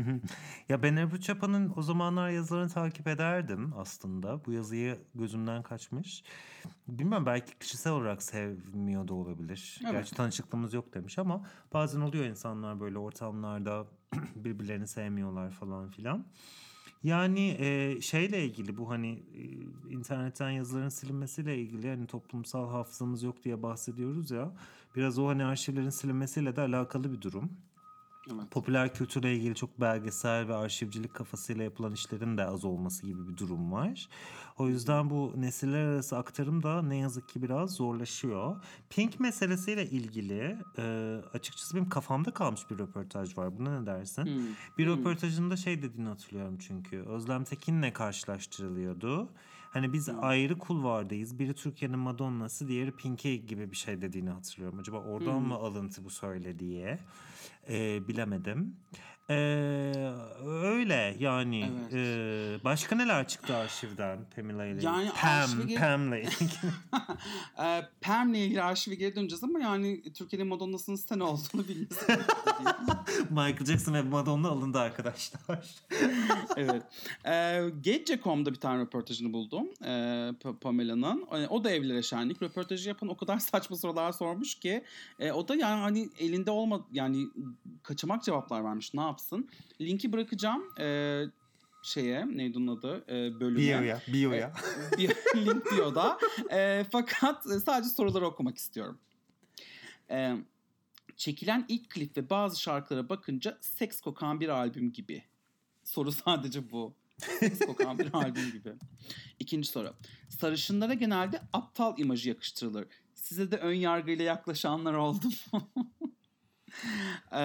[0.70, 4.46] ya ben Ebru Çapa'nın o zamanlar yazılarını takip ederdim aslında.
[4.46, 6.24] Bu yazıyı gözümden kaçmış.
[6.88, 9.80] Bilmem belki kişisel olarak sevmiyor da olabilir.
[9.84, 9.92] Evet.
[9.92, 13.88] Gerçi tanışıklığımız yok demiş ama bazen oluyor insanlar böyle ortamlarda
[14.36, 16.26] birbirlerini sevmiyorlar falan filan.
[17.04, 19.42] Yani e, şeyle ilgili bu hani e,
[19.94, 24.52] internetten yazıların silinmesiyle ilgili hani toplumsal hafızamız yok diye bahsediyoruz ya.
[24.96, 27.52] Biraz o hani arşivlerin silinmesiyle de alakalı bir durum.
[28.34, 28.52] Evet.
[28.52, 33.38] Popüler kültürle ilgili çok belgesel ve arşivcilik kafasıyla yapılan işlerin de az olması gibi bir
[33.38, 34.10] durum var.
[34.58, 38.56] O yüzden bu nesiller arası aktarım da ne yazık ki biraz zorlaşıyor.
[38.90, 43.58] Pink meselesiyle ilgili e, açıkçası benim kafamda kalmış bir röportaj var.
[43.58, 44.24] Buna ne dersin?
[44.26, 44.44] Hmm.
[44.78, 44.98] Bir Hmm.
[44.98, 47.00] röportajında şey dediğini hatırlıyorum çünkü.
[47.02, 49.30] Özlem Tekin'le karşılaştırılıyordu.
[49.74, 50.24] Hani biz Hmm.
[50.24, 51.40] ayrı kulvardayız.
[51.40, 54.80] Biri Türkiye'nin Madonna'sı, diğeri Pink'i gibi bir şey dediğini hatırlıyorum.
[54.80, 55.48] Acaba oradan Hmm.
[55.48, 56.98] mı alıntı bu söylediği?
[57.70, 58.76] Ee, bilemedim.
[59.30, 59.34] Ee,
[60.46, 61.72] öyle yani.
[61.82, 61.94] Evet.
[61.94, 64.86] Ee, başka neler çıktı arşivden Pamela ile?
[64.86, 66.50] Yani Pam, arşive- Pam'la ilgili.
[67.64, 72.06] Ee, Pam'le ilgili arşive geri döneceğiz ama yani Türkiye'nin Madonna'sının sen olduğunu bilmesi.
[73.30, 75.76] Michael Jackson ve Madonna alındı arkadaşlar.
[76.58, 76.84] evet.
[77.26, 79.68] Ee, Gece.com'da bir tane röportajını buldum.
[79.82, 81.26] Pa- Pamela'nın.
[81.32, 82.42] Ee, O da evlere şenlik.
[82.42, 84.84] Röportajı yapan o kadar saçma sorular sormuş ki.
[85.20, 87.28] e, o da yani hani elinde olma yani
[87.84, 88.94] kaçamak cevaplar vermiş.
[88.94, 89.50] Ne yapsın?
[89.82, 90.64] Linki bırakacağım.
[90.80, 91.24] Ee,
[91.84, 93.04] şeye neydi onun adı?
[93.08, 93.62] Ee, bölüme.
[93.62, 94.54] Bio'ya, Bio'ya.
[94.98, 96.18] Bir link bio'da.
[96.52, 99.00] E, fakat sadece soruları okumak istiyorum.
[100.10, 100.36] E,
[101.16, 105.24] çekilen ilk klip ve bazı şarkılara bakınca seks kokan bir albüm gibi.
[105.84, 106.96] Soru sadece bu.
[107.18, 108.74] Seks kokan bir albüm gibi.
[109.40, 109.94] İkinci soru.
[110.30, 112.86] Sarışınlara genelde aptal imajı yakıştırılır.
[113.16, 115.72] Size de ön yargıyla yaklaşanlar oldu mu?
[117.32, 117.40] Ee,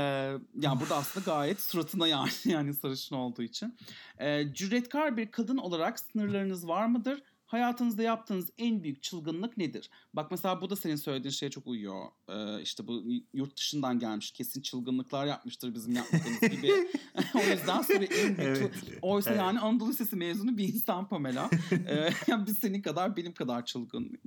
[0.60, 3.76] yani burada aslında gayet suratına yani yani sarışın olduğu için.
[4.18, 7.22] Ee, cüretkar bir kadın olarak sınırlarınız var mıdır?
[7.48, 9.90] Hayatınızda yaptığınız en büyük çılgınlık nedir?
[10.14, 12.04] Bak mesela bu da senin söylediğin şeye çok uyuyor.
[12.28, 16.72] Ee, işte bu yurt dışından gelmiş kesin çılgınlıklar yapmıştır bizim yapmadığımız gibi.
[17.34, 18.72] o yüzden sonra en büyük Evet,
[19.02, 19.40] Oysa evet.
[19.40, 21.50] yani Anadolu Lisesi mezunu bir insan Pamela.
[21.88, 24.18] Ee, yani biz senin kadar benim kadar çılgın.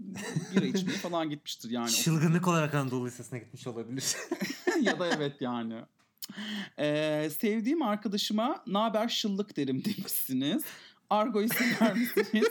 [0.56, 1.92] Bira içmeye falan gitmiştir yani.
[1.92, 4.16] Çılgınlık olarak Anadolu Lisesi'ne gitmiş olabilir.
[4.82, 5.74] ya da evet yani.
[6.80, 10.64] Ee, sevdiğim arkadaşıma naber şıllık derim demişsiniz.
[11.12, 12.50] Argo'yu sever misiniz?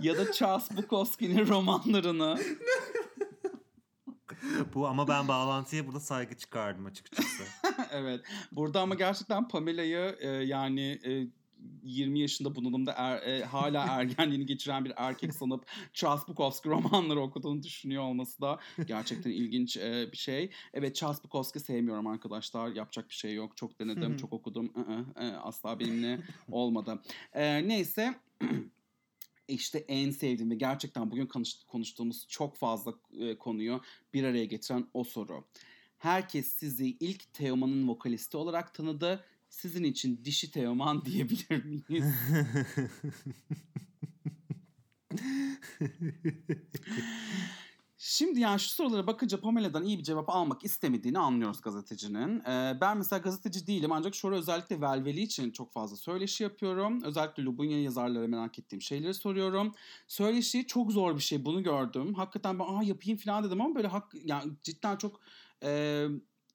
[0.00, 2.38] ya da Charles Bukowski'nin romanlarını.
[4.74, 7.42] Bu ama ben bağlantıya burada saygı çıkardım açıkçası.
[7.90, 8.20] evet.
[8.52, 11.26] Burada ama gerçekten Pamela'yı e, yani e,
[11.82, 17.62] 20 yaşında bunalımda er, e, hala ergenliğini geçiren bir erkek sanıp Charles Bukowski romanları okuduğunu
[17.62, 20.50] düşünüyor olması da gerçekten ilginç e, bir şey.
[20.74, 22.68] Evet Charles Bukowski sevmiyorum arkadaşlar.
[22.68, 23.56] Yapacak bir şey yok.
[23.56, 24.72] Çok denedim, çok okudum.
[25.20, 27.02] I-ı, asla benimle olmadı.
[27.32, 28.14] E, neyse
[29.48, 33.80] işte en sevdiğim ve gerçekten bugün konuş- konuştuğumuz çok fazla e, konuyu
[34.14, 35.44] bir araya getiren o soru.
[35.98, 39.24] Herkes sizi ilk Teoman'ın vokalisti olarak tanıdı.
[39.52, 42.04] Sizin için dişi Teoman diyebilir miyiz?
[47.98, 52.40] Şimdi yani şu sorulara bakınca Pamela'dan iyi bir cevap almak istemediğini anlıyoruz gazetecinin.
[52.40, 57.02] Ee, ben mesela gazeteci değilim ancak ara özellikle Velveli için çok fazla söyleşi yapıyorum.
[57.02, 59.74] Özellikle Lubunya yazarlara merak ettiğim şeyleri soruyorum.
[60.06, 62.14] Söyleşi çok zor bir şey bunu gördüm.
[62.14, 65.20] Hakikaten ben Aa, yapayım falan dedim ama böyle hak, yani cidden çok
[65.62, 66.06] e,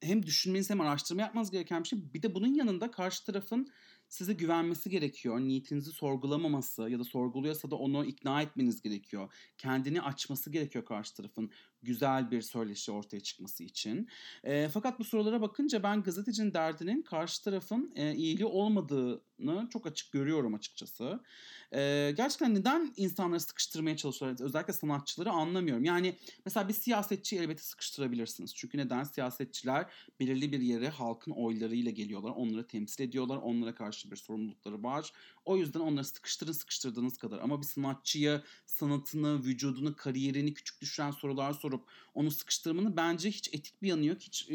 [0.02, 2.14] hem düşünmeniz hem araştırma yapmanız gereken bir şey.
[2.14, 3.68] Bir de bunun yanında karşı tarafın
[4.08, 5.40] size güvenmesi gerekiyor.
[5.40, 9.32] Niyetinizi sorgulamaması ya da sorguluyorsa da onu ikna etmeniz gerekiyor.
[9.58, 11.50] Kendini açması gerekiyor karşı tarafın
[11.82, 14.08] güzel bir söyleşi ortaya çıkması için.
[14.44, 20.12] E, fakat bu sorulara bakınca ben gazetecinin derdinin karşı tarafın e, iyiliği olmadığını çok açık
[20.12, 21.20] görüyorum açıkçası.
[21.72, 24.44] E, gerçekten neden insanları sıkıştırmaya çalışıyorlar?
[24.44, 25.84] Özellikle sanatçıları anlamıyorum.
[25.84, 26.14] Yani
[26.44, 28.54] mesela bir siyasetçi elbette sıkıştırabilirsiniz.
[28.54, 29.04] Çünkü neden?
[29.04, 29.86] Siyasetçiler
[30.20, 32.30] belirli bir yere halkın oylarıyla geliyorlar.
[32.30, 33.36] Onları temsil ediyorlar.
[33.36, 35.12] Onlara karşı bir sorumlulukları var.
[35.44, 37.38] O yüzden onları sıkıştırın sıkıştırdığınız kadar.
[37.38, 43.82] Ama bir sanatçıya sanatını, vücudunu, kariyerini küçük düşüren sorular sorup onu sıkıştırmanın bence hiç etik
[43.82, 44.20] bir yanı yok.
[44.20, 44.50] Hiç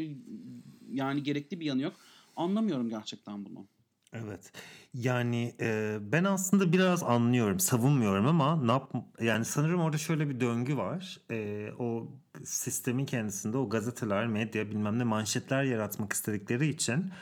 [0.90, 1.94] yani gerekli bir yanı yok.
[2.36, 3.66] Anlamıyorum gerçekten bunu.
[4.12, 4.52] Evet.
[4.94, 10.40] Yani e, ben aslında biraz anlıyorum, savunmuyorum ama ne yap yani sanırım orada şöyle bir
[10.40, 11.20] döngü var.
[11.30, 12.08] E, o
[12.44, 17.12] sistemin kendisinde o gazeteler, medya bilmem ne manşetler yaratmak istedikleri için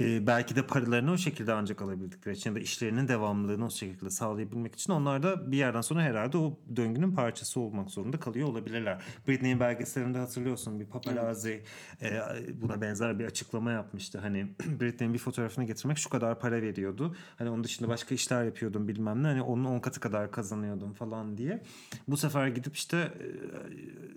[0.00, 4.74] e, belki de paralarını o şekilde ancak alabildikleri için ya işlerinin devamlılığını o şekilde sağlayabilmek
[4.74, 9.02] için onlar da bir yerden sonra herhalde o döngünün parçası olmak zorunda kalıyor olabilirler.
[9.28, 11.62] Britney'in belgeselinde hatırlıyorsun bir paparazzi
[12.02, 12.20] e,
[12.62, 14.18] buna benzer bir açıklama yapmıştı.
[14.18, 14.46] Hani
[14.80, 17.16] Britney'in bir fotoğrafını getirmek şu kadar para veriyordu.
[17.36, 19.26] Hani onun dışında başka işler yapıyordum bilmem ne.
[19.26, 21.62] Hani onun 10 katı kadar kazanıyordum falan diye.
[22.08, 23.26] Bu sefer gidip işte e,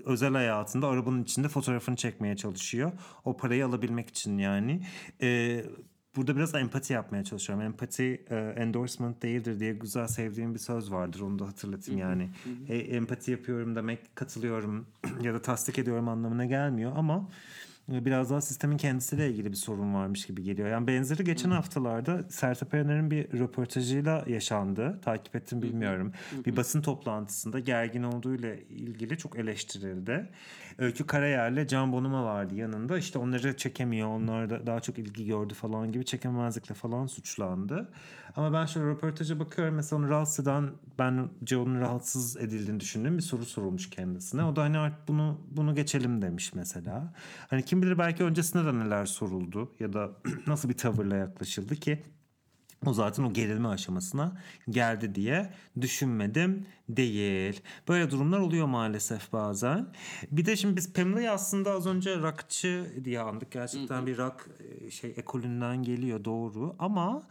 [0.05, 2.91] özel hayatında arabanın içinde fotoğrafını çekmeye çalışıyor.
[3.25, 4.81] O parayı alabilmek için yani.
[5.21, 5.61] E,
[6.15, 7.65] burada biraz empati yapmaya çalışıyorum.
[7.65, 11.19] Empati e, endorsement değildir diye güzel sevdiğim bir söz vardır.
[11.19, 12.29] Onu da hatırlatayım yani.
[12.69, 14.87] E, empati yapıyorum demek katılıyorum
[15.21, 17.29] ya da tasdik ediyorum anlamına gelmiyor ama
[17.91, 20.69] biraz daha sistemin kendisiyle ilgili bir sorun varmış gibi geliyor.
[20.69, 24.99] Yani benzeri geçen haftalarda Sertab Erener'in bir röportajıyla yaşandı.
[25.01, 26.13] Takip ettim bilmiyorum.
[26.45, 30.29] Bir basın toplantısında gergin olduğuyla ilgili çok eleştirildi.
[30.79, 32.97] Öykü Karayer'le Can Bonuma vardı yanında.
[32.97, 34.07] İşte onları çekemiyor.
[34.09, 37.89] Onlar da daha çok ilgi gördü falan gibi çekemezlikle falan suçlandı.
[38.35, 39.75] Ama ben şöyle röportaja bakıyorum.
[39.75, 44.43] Mesela onu rahatsız eden ben Joe'nun rahatsız edildiğini düşündüğüm bir soru sorulmuş kendisine.
[44.43, 47.13] O da hani artık bunu bunu geçelim demiş mesela.
[47.49, 50.11] Hani kim bilir belki öncesinde de neler soruldu ya da
[50.47, 52.03] nasıl bir tavırla yaklaşıldı ki
[52.85, 54.37] o zaten o gerilme aşamasına
[54.69, 57.61] geldi diye düşünmedim değil.
[57.87, 59.87] Böyle durumlar oluyor maalesef bazen.
[60.31, 63.51] Bir de şimdi biz Pamela'yı aslında az önce rockçı diye andık.
[63.51, 64.49] Gerçekten bir rock
[64.89, 67.23] şey ekolünden geliyor doğru ama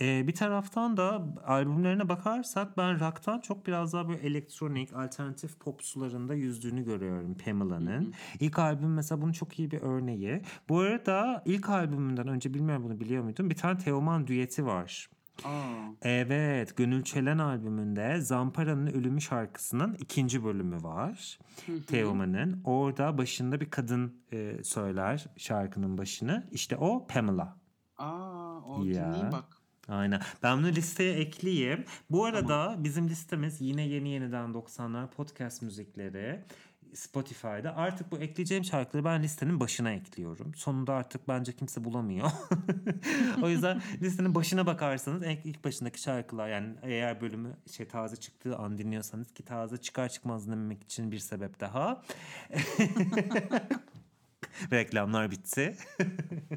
[0.00, 5.82] e, bir taraftan da albümlerine bakarsak ben rock'tan çok biraz daha böyle elektronik, alternatif pop
[5.82, 8.14] sularında yüzdüğünü görüyorum Pamela'nın.
[8.40, 10.42] İlk albüm mesela bunun çok iyi bir örneği.
[10.68, 13.50] Bu arada ilk albümünden önce bilmiyorum bunu biliyor muydun?
[13.50, 15.08] Bir tane Teoman düeti var.
[15.44, 15.88] Aa.
[16.02, 21.38] Evet, Gönül Çelen albümünde Zampara'nın Ölümü şarkısının ikinci bölümü var.
[21.86, 22.60] Teoman'ın.
[22.64, 26.48] Orada başında bir kadın e, söyler şarkının başını.
[26.50, 27.56] İşte o Pamela.
[27.98, 29.28] Aa, o Ya.
[29.32, 29.44] bak.
[29.88, 30.20] Aynen.
[30.42, 31.84] Ben bunu listeye ekleyeyim.
[32.10, 36.44] Bu arada bizim listemiz yine yeni yeniden 90'lar podcast müzikleri.
[36.94, 37.76] Spotify'da.
[37.76, 40.54] Artık bu ekleyeceğim şarkıları ben listenin başına ekliyorum.
[40.54, 42.30] Sonunda artık bence kimse bulamıyor.
[43.42, 48.78] o yüzden listenin başına bakarsanız ilk, başındaki şarkılar yani eğer bölümü şey taze çıktığı an
[48.78, 52.02] dinliyorsanız ki taze çıkar çıkmaz dinlemek için bir sebep daha.
[54.72, 55.76] Reklamlar bitti.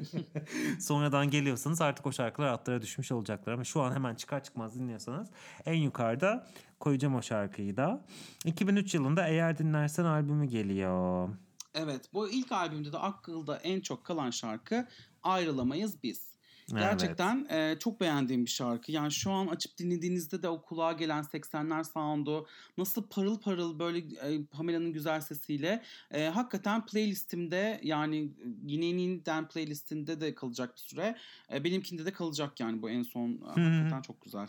[0.80, 5.28] Sonradan geliyorsanız artık o şarkılar atlara düşmüş olacaklar ama şu an hemen çıkar çıkmaz dinliyorsanız
[5.66, 6.46] en yukarıda
[6.80, 8.04] koyacağım o şarkıyı da.
[8.44, 11.28] 2003 yılında Eğer Dinlersen albümü geliyor.
[11.74, 14.88] Evet bu ilk albümde de akılda en çok kalan şarkı
[15.22, 16.35] Ayrılamayız Biz.
[16.72, 16.82] Evet.
[16.82, 18.92] Gerçekten e, çok beğendiğim bir şarkı.
[18.92, 22.46] Yani şu an açıp dinlediğinizde de o kulağa gelen 80'ler sound'u
[22.78, 28.32] nasıl parıl parıl böyle e, Pamela'nın güzel sesiyle e, hakikaten playlistimde yani
[28.64, 31.16] yine yeniden playlistimde de kalacak bir süre.
[31.52, 33.38] E, benimkinde de kalacak yani bu en son.
[33.44, 34.48] Hakikaten çok güzel.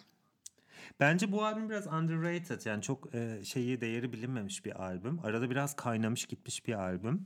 [0.99, 5.19] Bence bu albüm biraz underrated yani çok e, şeyi değeri bilinmemiş bir albüm.
[5.25, 7.25] Arada biraz kaynamış gitmiş bir albüm.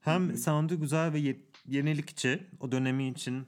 [0.00, 3.46] Hem sound'u güzel ve ye- yenilikçi o dönemi için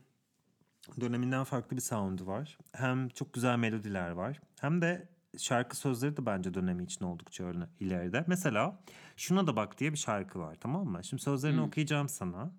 [1.01, 2.59] döneminden farklı bir sound'u var.
[2.73, 4.41] Hem çok güzel melodiler var.
[4.61, 8.25] Hem de şarkı sözleri de bence dönemi için oldukça ileride.
[8.27, 8.81] Mesela
[9.21, 11.05] Şuna da bak diye bir şarkı var tamam mı?
[11.05, 12.53] Şimdi sözlerini okuyacağım sana.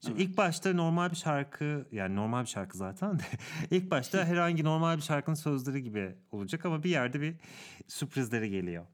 [0.00, 3.22] Şimdi ilk başta normal bir şarkı yani normal bir şarkı zaten de
[3.70, 7.36] ilk başta herhangi normal bir şarkının sözleri gibi olacak ama bir yerde bir
[7.88, 8.86] sürprizleri geliyor.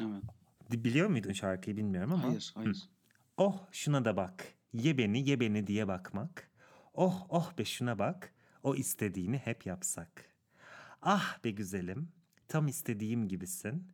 [0.00, 0.84] Evet.
[0.84, 2.28] Biliyor muydun şarkıyı bilmiyorum ama.
[2.28, 2.88] Hayır, hayır.
[3.36, 4.44] Oh şuna da bak.
[4.72, 6.50] Ye beni ye beni diye bakmak.
[6.94, 8.34] Oh oh be şuna bak.
[8.62, 10.24] O istediğini hep yapsak.
[11.02, 12.08] Ah be güzelim.
[12.48, 13.92] Tam istediğim gibisin.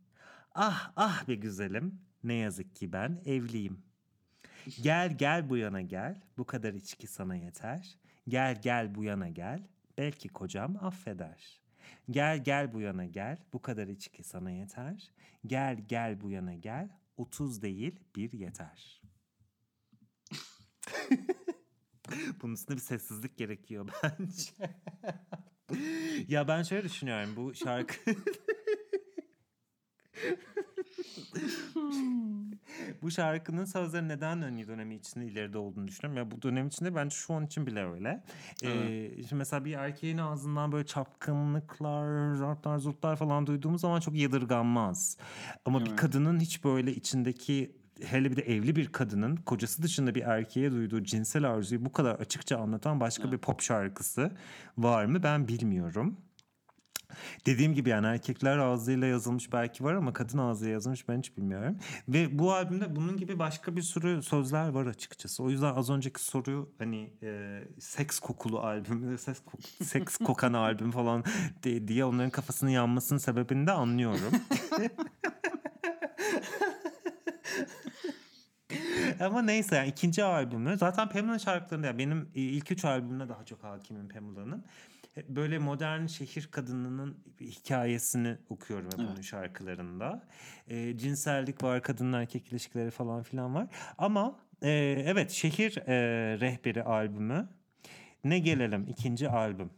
[0.54, 2.00] Ah ah be güzelim.
[2.24, 3.82] Ne yazık ki ben evliyim.
[4.82, 6.20] Gel gel bu yana gel.
[6.38, 7.98] Bu kadar içki sana yeter.
[8.28, 9.68] Gel gel bu yana gel.
[9.98, 11.60] Belki kocam affeder.
[12.10, 13.38] Gel gel bu yana gel.
[13.52, 15.10] Bu kadar içki sana yeter.
[15.46, 16.88] Gel gel bu yana gel.
[17.16, 19.02] 30 değil bir yeter.
[22.42, 24.50] Bunun üstünde bir sessizlik gerekiyor bence.
[26.28, 27.94] ya ben şöyle düşünüyorum bu şarkı
[33.02, 36.16] bu şarkının sözleri neden ünlü dönemi içinde ileride olduğunu düşünüyorum.
[36.24, 38.24] Ya bu dönem içinde bence şu an için bile öyle.
[38.64, 45.16] Ee, şimdi mesela bir erkeğin ağzından böyle çapkınlıklar, zartlar, zurtlar falan duyduğumuz zaman çok yadırganmaz.
[45.64, 45.96] Ama bir Evet.
[46.00, 51.04] kadının hiç böyle içindeki hele bir de evli bir kadının kocası dışında bir erkeğe duyduğu
[51.04, 54.32] cinsel arzuyu bu kadar açıkça anlatan başka bir pop şarkısı
[54.78, 56.16] var mı ben bilmiyorum.
[57.46, 61.78] Dediğim gibi yani erkekler ağzıyla yazılmış belki var ama kadın ağzıyla yazılmış ben hiç bilmiyorum.
[62.08, 65.42] Ve bu albümde bunun gibi başka bir sürü sözler var açıkçası.
[65.42, 70.90] O yüzden az önceki soruyu hani e, seks kokulu albüm, seks, kok- seks kokan albüm
[70.90, 71.24] falan
[71.62, 74.32] diye onların kafasının yanmasının sebebini de anlıyorum.
[79.20, 83.64] Ama neyse yani ikinci albümü zaten Pamela şarkılarında ya benim ilk üç albümüne daha çok
[83.64, 84.64] hakimim Pamela'nın.
[85.14, 90.26] Hep Böyle modern şehir kadınının hikayesini okuyorum hep onun şarkılarında.
[90.68, 93.66] E, cinsellik var, kadın erkek ilişkileri falan filan var.
[93.98, 94.70] Ama e,
[95.06, 95.94] evet şehir e,
[96.40, 97.48] rehberi albümü.
[98.24, 99.70] Ne gelelim ikinci albüm.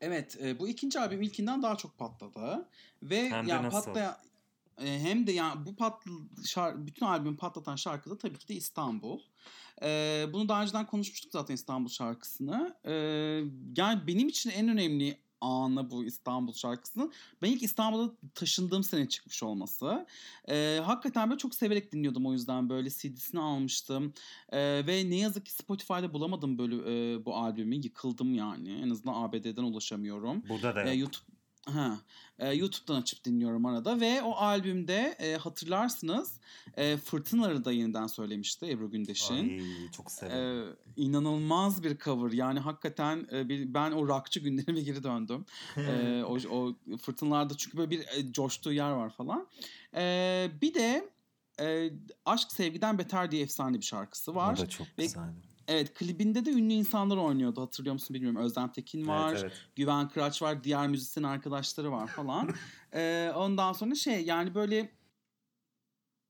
[0.00, 2.68] Evet, e, bu ikinci albüm ilkinden daha çok patladı
[3.02, 3.84] ve Hem de ya nasıl?
[3.84, 4.16] patlaya
[4.78, 6.02] e, hem de yani bu pat
[6.42, 9.20] şar- bütün albümü patlatan şarkı da tabii ki de İstanbul.
[9.82, 12.76] E, bunu daha önceden konuşmuştuk zaten İstanbul şarkısını.
[12.84, 12.92] E,
[13.76, 17.12] yani benim için en önemli anı bu İstanbul şarkısının.
[17.42, 20.06] Ben ilk İstanbul'a taşındığım sene çıkmış olması.
[20.48, 24.14] E, hakikaten böyle çok severek dinliyordum o yüzden böyle CD'sini almıştım.
[24.48, 26.74] E, ve ne yazık ki Spotify'da bulamadım böyle
[27.14, 27.74] e, bu albümü.
[27.74, 28.72] Yıkıldım yani.
[28.72, 30.42] En azından ABD'den ulaşamıyorum.
[30.48, 30.98] Burada da E, yok.
[30.98, 31.98] YouTube Ha,
[32.38, 36.40] e, YouTube'dan açıp dinliyorum arada ve o albümde e, hatırlarsınız
[36.76, 39.58] e, Fırtınaları da yeniden söylemişti Ebru Gündeş'in.
[39.58, 40.38] Ay, çok severim.
[40.38, 45.44] Ee, inanılmaz bir cover yani hakikaten e, bir, ben o rockçı günlerime geri döndüm.
[45.76, 49.46] Ee, o, o fırtınalarda çünkü böyle bir e, coştuğu yer var falan.
[49.94, 51.10] Ee, bir de
[51.60, 51.90] e,
[52.24, 54.54] Aşk Sevgiden Beter diye efsane bir şarkısı var.
[54.54, 55.08] O da çok Ve-.
[55.68, 58.40] Evet klibinde de ünlü insanlar oynuyordu hatırlıyor musun bilmiyorum.
[58.40, 59.66] Özlem Tekin var, Evet, evet.
[59.76, 62.50] Güven Kıraç var, diğer müzisyen arkadaşları var falan.
[62.94, 64.90] Ee, ondan sonra şey yani böyle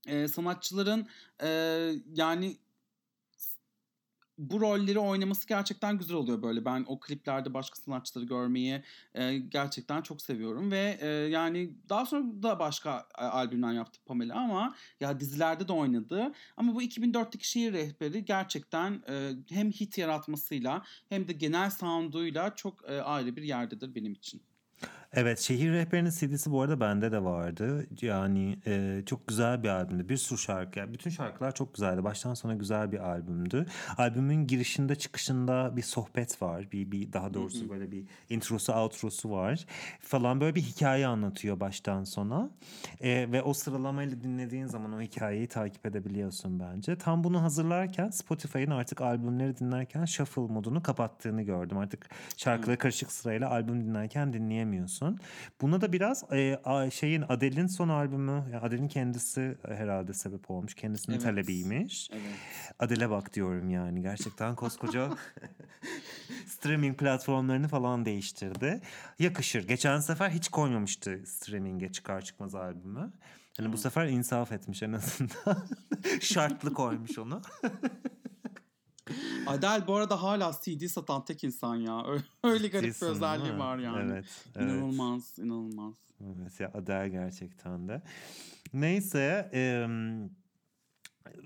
[0.06, 1.06] e, sanatçıların
[1.42, 1.48] e,
[2.14, 2.56] yani
[4.38, 6.64] bu rolleri oynaması gerçekten güzel oluyor böyle.
[6.64, 8.82] Ben o kliplerde başka sanatçıları görmeyi
[9.14, 14.34] e, gerçekten çok seviyorum ve e, yani daha sonra da başka e, albümler yaptı Pamela
[14.34, 16.32] ama ya dizilerde de oynadı.
[16.56, 22.90] Ama bu 2004'teki şehir rehberi gerçekten e, hem hit yaratmasıyla hem de genel sound'uyla çok
[22.90, 24.42] e, ayrı bir yerdedir benim için.
[25.14, 27.86] Evet şehir rehberinin CD'si bu arada bende de vardı.
[28.00, 30.08] Yani e, çok güzel bir albümdü.
[30.08, 30.78] Bir sürü şarkı.
[30.78, 32.04] yani bütün şarkılar çok güzeldi.
[32.04, 33.66] Baştan sona güzel bir albümdü.
[33.98, 36.72] Albümün girişinde çıkışında bir sohbet var.
[36.72, 39.66] Bir, bir daha doğrusu böyle bir introsu outrosu var.
[40.00, 42.50] Falan böyle bir hikaye anlatıyor baştan sona.
[43.00, 46.98] E, ve o sıralamayla dinlediğin zaman o hikayeyi takip edebiliyorsun bence.
[46.98, 51.78] Tam bunu hazırlarken Spotify'ın artık albümleri dinlerken shuffle modunu kapattığını gördüm.
[51.78, 55.01] Artık şarkıları karışık sırayla albüm dinlerken dinleyemiyorsun.
[55.60, 56.60] Buna da biraz e,
[56.92, 60.74] şeyin Adele'in son albümü, yani Adele'in kendisi herhalde sebep olmuş.
[60.74, 61.24] Kendisinin Evet.
[61.24, 62.10] talebiymiş.
[62.12, 62.22] Evet.
[62.78, 64.02] Adele bak diyorum yani.
[64.02, 65.10] Gerçekten koskoca
[66.46, 68.80] streaming platformlarını falan değiştirdi.
[69.18, 69.68] Yakışır.
[69.68, 73.12] Geçen sefer hiç koymamıştı streaming'e çıkar çıkmaz albümü.
[73.56, 75.66] Hani bu sefer insaf etmiş en azından.
[76.20, 77.42] Şartlı koymuş onu.
[79.46, 82.06] Adele bu arada hala CD satan tek insan ya.
[82.44, 84.12] Öyle, garip bir Ciddisin, özelliği var yani.
[84.12, 84.24] Evet.
[84.56, 84.66] evet.
[84.66, 85.94] İnanılmaz, inanılmaz.
[86.20, 88.02] Evet ya Adele gerçekten de.
[88.72, 90.30] Neyse em,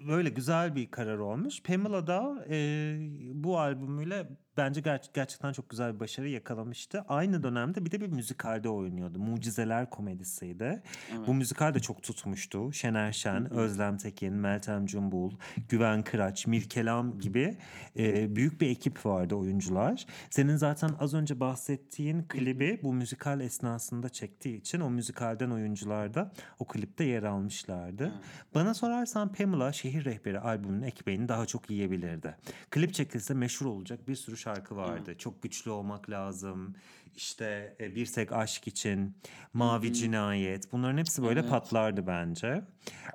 [0.09, 1.63] böyle güzel bir karar olmuş.
[1.63, 2.97] Pamela da e,
[3.35, 7.05] bu albümüyle bence ger- gerçekten çok güzel bir başarı yakalamıştı.
[7.09, 9.19] Aynı dönemde bir de bir müzikalde oynuyordu.
[9.19, 10.83] Mucizeler komedisiydi.
[11.17, 11.27] Evet.
[11.27, 12.73] Bu müzikal de çok tutmuştu.
[12.73, 15.33] Şener Şen, Özlem Tekin, Meltem Cumbul,
[15.69, 17.57] Güven Kıraç, Mirkelam gibi
[17.99, 20.07] e, büyük bir ekip vardı oyuncular.
[20.31, 26.33] Senin zaten az önce bahsettiğin klibi bu müzikal esnasında çektiği için o müzikalden oyuncular da
[26.59, 28.13] o klipte yer almışlardı.
[28.55, 32.37] Bana sorarsan Pamela Şehir Rehberi albümünün ekmeğini daha çok yiyebilirdi.
[32.71, 35.15] Klip çekilse meşhur olacak bir sürü şarkı vardı.
[35.19, 36.75] Çok güçlü olmak lazım.
[37.17, 39.17] İşte e, bir tek aşk için,
[39.53, 40.73] mavi cinayet.
[40.73, 41.51] Bunların hepsi böyle Evet.
[41.51, 42.63] patlardı bence.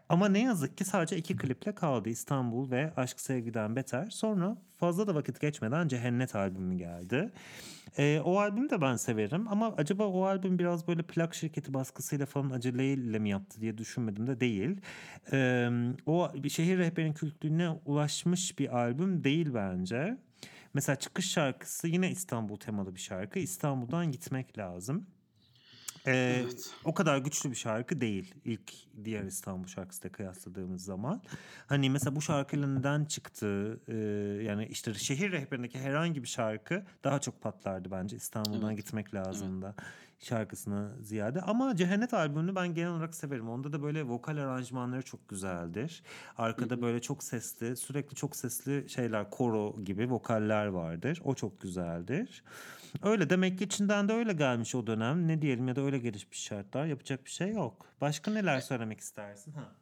[0.10, 2.10] Ama ne yazık ki sadece iki kliple kaldı.
[2.10, 4.10] İstanbul ve Aşk Sevgiden Beter.
[4.10, 7.32] Sonra fazla da vakit geçmeden Cehennet albümü geldi.
[7.98, 12.26] E, o albümü de ben severim ama acaba o albüm biraz böyle plak şirketi baskısıyla
[12.26, 14.82] falan aceleyle mi yaptı diye düşünmedim de değil.
[15.32, 15.70] E,
[16.06, 20.18] o bir şehir rehberinin kültürüne ulaşmış bir albüm değil bence.
[20.74, 23.40] Mesela çıkış şarkısı yine İstanbul temalı bir şarkı.
[23.40, 25.08] İstanbul'dan gitmek lazım.
[26.08, 26.74] Ee, Evet.
[26.86, 28.74] O kadar güçlü bir şarkı değil ilk
[29.06, 31.22] diğer İstanbul şarkısıyla kıyasladığımız zaman.
[31.68, 33.80] Hani mesela bu şarkıyla neden çıktı?
[33.88, 33.96] Ee,
[34.44, 38.78] yani işte şehir rehberindeki herhangi bir şarkı daha çok patlardı bence İstanbul'dan Evet.
[38.78, 39.76] gitmek lazım da
[40.20, 41.42] şarkısına ziyade.
[41.42, 43.50] Ama Cehennet albümünü ben genel olarak severim.
[43.50, 46.04] Onda da böyle vokal aranjmanları çok güzeldir.
[46.38, 51.22] Arkada böyle çok sesli, sürekli çok sesli şeyler, koro gibi vokaller vardır.
[51.24, 52.44] O çok güzeldir.
[53.04, 55.28] Öyle demek ki içinden de öyle gelmiş o dönem.
[55.28, 56.86] Ne diyelim ya da öyle gelişmiş şartlar.
[56.86, 57.86] Yapacak bir şey yok.
[58.02, 59.52] Başka neler söylemek istersin?
[59.54, 59.76] Ha.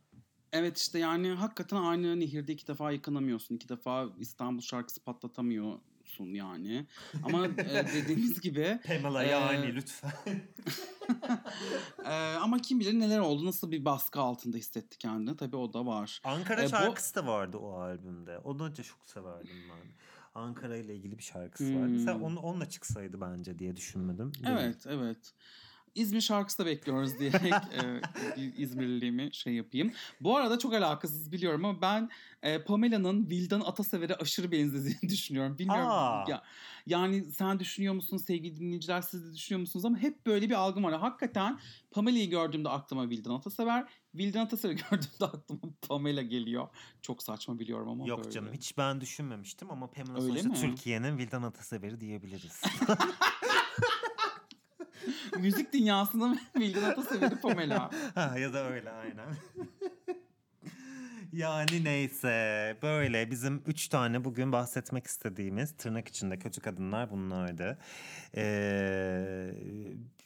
[0.52, 3.56] Evet işte yani hakikaten aynı nehirde iki defa yıkanamıyorsun.
[3.56, 6.86] iki defa İstanbul şarkısı patlatamıyorsun yani.
[7.24, 7.58] Ama e,
[7.94, 10.12] dediğimiz gibi Pamela Ee, yani lütfen.
[12.06, 13.46] e, ama kim bilir neler oldu.
[13.46, 15.36] Nasıl bir baskı altında hissetti kendini.
[15.38, 16.22] Tabii o da var.
[16.24, 18.38] Ankara E, bu- şarkısı da vardı o albümde.
[18.38, 19.92] Onu da çok severdim ben.
[20.36, 22.14] Ankara ile ilgili bir şarkısı vardı.
[22.14, 22.24] Hmm.
[22.24, 24.32] onu, onunla çıksaydı bence diye düşünmedim.
[24.46, 25.34] Evet evet.
[25.96, 27.54] İzmir şarkısı da bekliyoruz diyerek
[28.38, 29.92] e, İzmirliliğimi şey yapayım.
[30.22, 32.10] Bu arada çok alakasız biliyorum ama ben
[32.44, 35.58] e, Pamela'nın Vildan Atasever'e aşırı benzediğini düşünüyorum.
[35.58, 35.88] Bilmiyorum.
[35.90, 36.26] Aa.
[36.28, 36.44] Ya,
[36.86, 40.84] yani sen düşünüyor musun sevgili dinleyiciler siz de düşünüyor musunuz ama hep böyle bir algım
[40.84, 41.00] var.
[41.00, 41.60] Hakikaten
[41.92, 46.68] Pamela'yı gördüğümde aklıma Vildan Atasever, Vildan Atasever'i gördüğümde aklıma Pamela geliyor.
[47.02, 48.32] Çok saçma biliyorum ama Yok böyle.
[48.32, 50.76] canım hiç ben düşünmemiştim ama Pamela Öyle sonuçta mi?
[50.76, 52.62] Türkiye'nin Vildan Ataseveri diyebiliriz.
[55.40, 57.92] Müzik dünyasının Vildan Atasever'i Pamela.
[58.16, 59.36] ha, ya da öyle aynen.
[61.34, 67.78] yani neyse böyle bizim üç tane bugün bahsetmek istediğimiz tırnak içinde kötü kadınlar bunlardı.
[68.36, 69.52] Ee,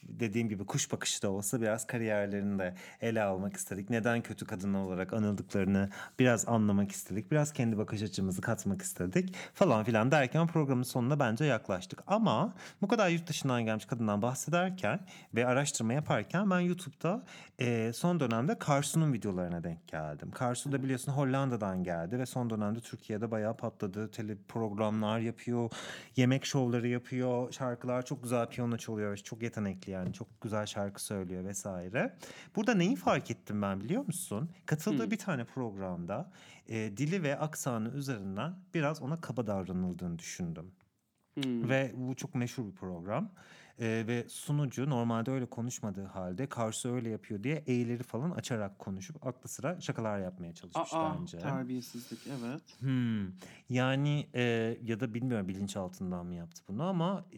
[0.08, 3.90] dediğim gibi kuş bakışı da olsa biraz kariyerlerini de ele almak istedik.
[3.90, 5.90] Neden kötü kadın olarak anıldıklarını
[6.20, 7.32] biraz anlamak istedik.
[7.32, 12.04] Biraz kendi bakış açımızı katmak istedik falan filan derken programın sonuna bence yaklaştık.
[12.08, 15.00] Ama bu kadar yurt dışından gelmiş kadından bahsederken
[15.36, 17.24] ve araştırma yaparken ben YouTube'da
[17.60, 20.32] e, son dönemde Karsu'nun videolarına denk geldim.
[20.32, 24.12] Karsu da biliyorsun Hollanda'dan geldi ve son dönemde Türkiye'de bayağı patladı.
[24.12, 25.70] Tele programlar yapıyor,
[26.16, 29.18] yemek şovları yapıyor, şarkılar çok güzel piyano çalıyor.
[29.18, 32.18] Çok yetenekli yani çok güzel şarkı söylüyor vesaire.
[32.56, 34.49] Burada neyi fark ettim ben biliyor musun?
[34.65, 35.11] Katıldığı Hmm.
[35.11, 36.32] bir tane programda
[36.68, 40.72] e, dili ve aksanı üzerinden biraz ona kaba davranıldığını düşündüm.
[41.34, 41.70] Hmm.
[41.70, 43.32] Ve bu çok meşhur bir program.
[43.80, 49.28] Ee, ve sunucu normalde öyle konuşmadığı halde karşı öyle yapıyor diye eğileri falan açarak konuşup
[49.28, 51.38] aklı sıra şakalar yapmaya çalışmış Aa, bence.
[51.40, 52.61] terbiyesizlik evet.
[52.80, 53.28] Hmm.
[53.70, 54.41] Yani e,
[54.84, 57.38] ya da bilmiyorum bilinçaltından mı yaptı bunu ama e,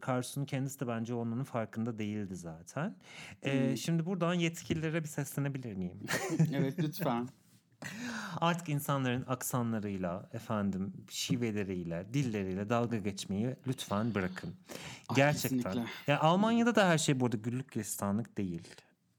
[0.00, 2.96] Karsu'nun kendisi de bence onun farkında değildi zaten.
[3.42, 3.76] E, Hmm.
[3.76, 6.00] Şimdi buradan yetkililere bir seslenebilir miyim?
[6.52, 7.28] Evet lütfen.
[8.40, 14.54] Artık insanların aksanlarıyla, efendim şiveleriyle, dilleriyle dalga geçmeyi lütfen bırakın.
[15.08, 15.58] Ah, Gerçekten.
[15.62, 15.90] kesinlikle.
[16.12, 18.62] Ya Almanya'da da her şey burada güllük gülistanlık değil.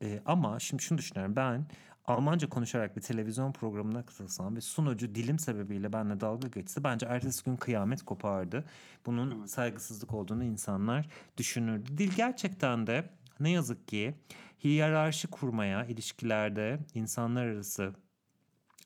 [0.04, 1.66] Ee, ama şimdi şunu düşünüyorum ben
[2.08, 7.46] Almanca konuşarak bir televizyon programına katılsam ve sunucu dilim sebebiyle benimle dalga geçse bence ertesi
[7.46, 8.66] gün kıyamet kopardı.
[9.06, 9.50] Bunun Evet.
[9.50, 11.98] saygısızlık olduğunu insanlar düşünürdü.
[11.98, 13.10] Dil gerçekten de
[13.40, 14.16] ne yazık ki
[14.64, 17.94] hiyerarşi kurmaya, ilişkilerde, insanlar arası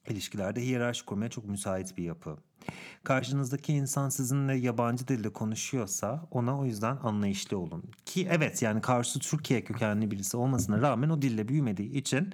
[0.10, 2.38] ilişkilerde hiyerarşi kurmaya çok müsait bir yapı.
[3.04, 7.84] Karşınızdaki insan sizinle yabancı dilde konuşuyorsa ona o yüzden anlayışlı olun.
[8.06, 12.34] Ki evet yani karşı Türkiye kökenli birisi olmasına rağmen o dille büyümediği için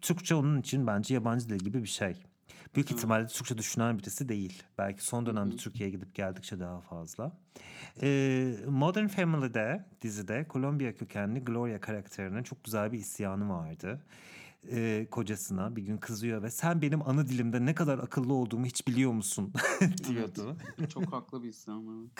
[0.00, 2.14] Türkçe onun için bence yabancı dil gibi bir şey.
[2.74, 4.62] Büyük ihtimalle Türkçe düşünen birisi değil.
[4.78, 7.32] Belki son dönemde Türkiye'ye gidip geldikçe daha fazla.
[8.02, 14.00] Ee, Modern Family'de dizide Kolombiya kökenli Gloria karakterinin çok güzel bir isyanı vardı.
[14.70, 18.86] E, kocasına bir gün kızıyor ve sen benim ana dilimde ne kadar akıllı olduğumu hiç
[18.88, 19.52] biliyor musun
[20.08, 20.56] diyordu.
[20.88, 21.54] Çok haklı bir.
[21.68, 22.10] Evet.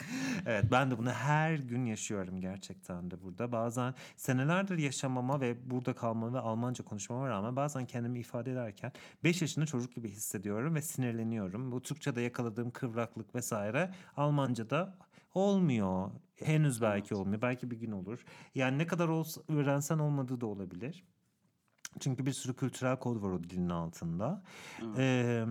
[0.45, 3.51] Evet ben de bunu her gün yaşıyorum gerçekten de burada.
[3.51, 8.91] Bazen senelerdir yaşamama ve burada kalmama ve Almanca konuşmama rağmen bazen kendimi ifade ederken
[9.23, 11.71] 5 yaşında çocuk gibi hissediyorum ve sinirleniyorum.
[11.71, 14.97] Bu Türkçe'de yakaladığım kıvraklık vesaire Almanca'da
[15.33, 16.11] olmuyor.
[16.35, 17.21] Henüz belki Evet.
[17.21, 17.41] olmuyor.
[17.41, 18.25] Belki bir gün olur.
[18.55, 21.03] Yani ne kadar olsa, öğrensen olmadığı da olabilir.
[21.99, 24.43] Çünkü bir sürü kültürel kod var o dilin altında.
[24.81, 24.99] Evet.
[24.99, 25.45] Ee,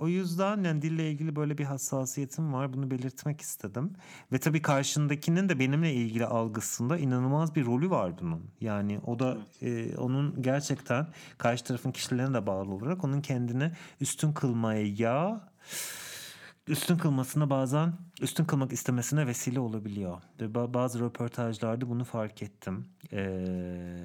[0.00, 2.72] o yüzden yani dille ilgili böyle bir hassasiyetim var.
[2.72, 3.92] Bunu belirtmek istedim.
[4.32, 8.50] Ve tabii karşındakinin de benimle ilgili algısında inanılmaz bir rolü var bunun.
[8.60, 11.06] Yani o da e, onun gerçekten
[11.38, 15.42] karşı tarafın kişilerine de bağlı olarak onun kendini üstün kılmaya
[16.68, 20.22] üstün kılmasına bazen üstün kılmak istemesine vesile olabiliyor.
[20.40, 22.86] Ve ba- bazı röportajlarda bunu fark ettim.
[23.12, 23.96] Ee,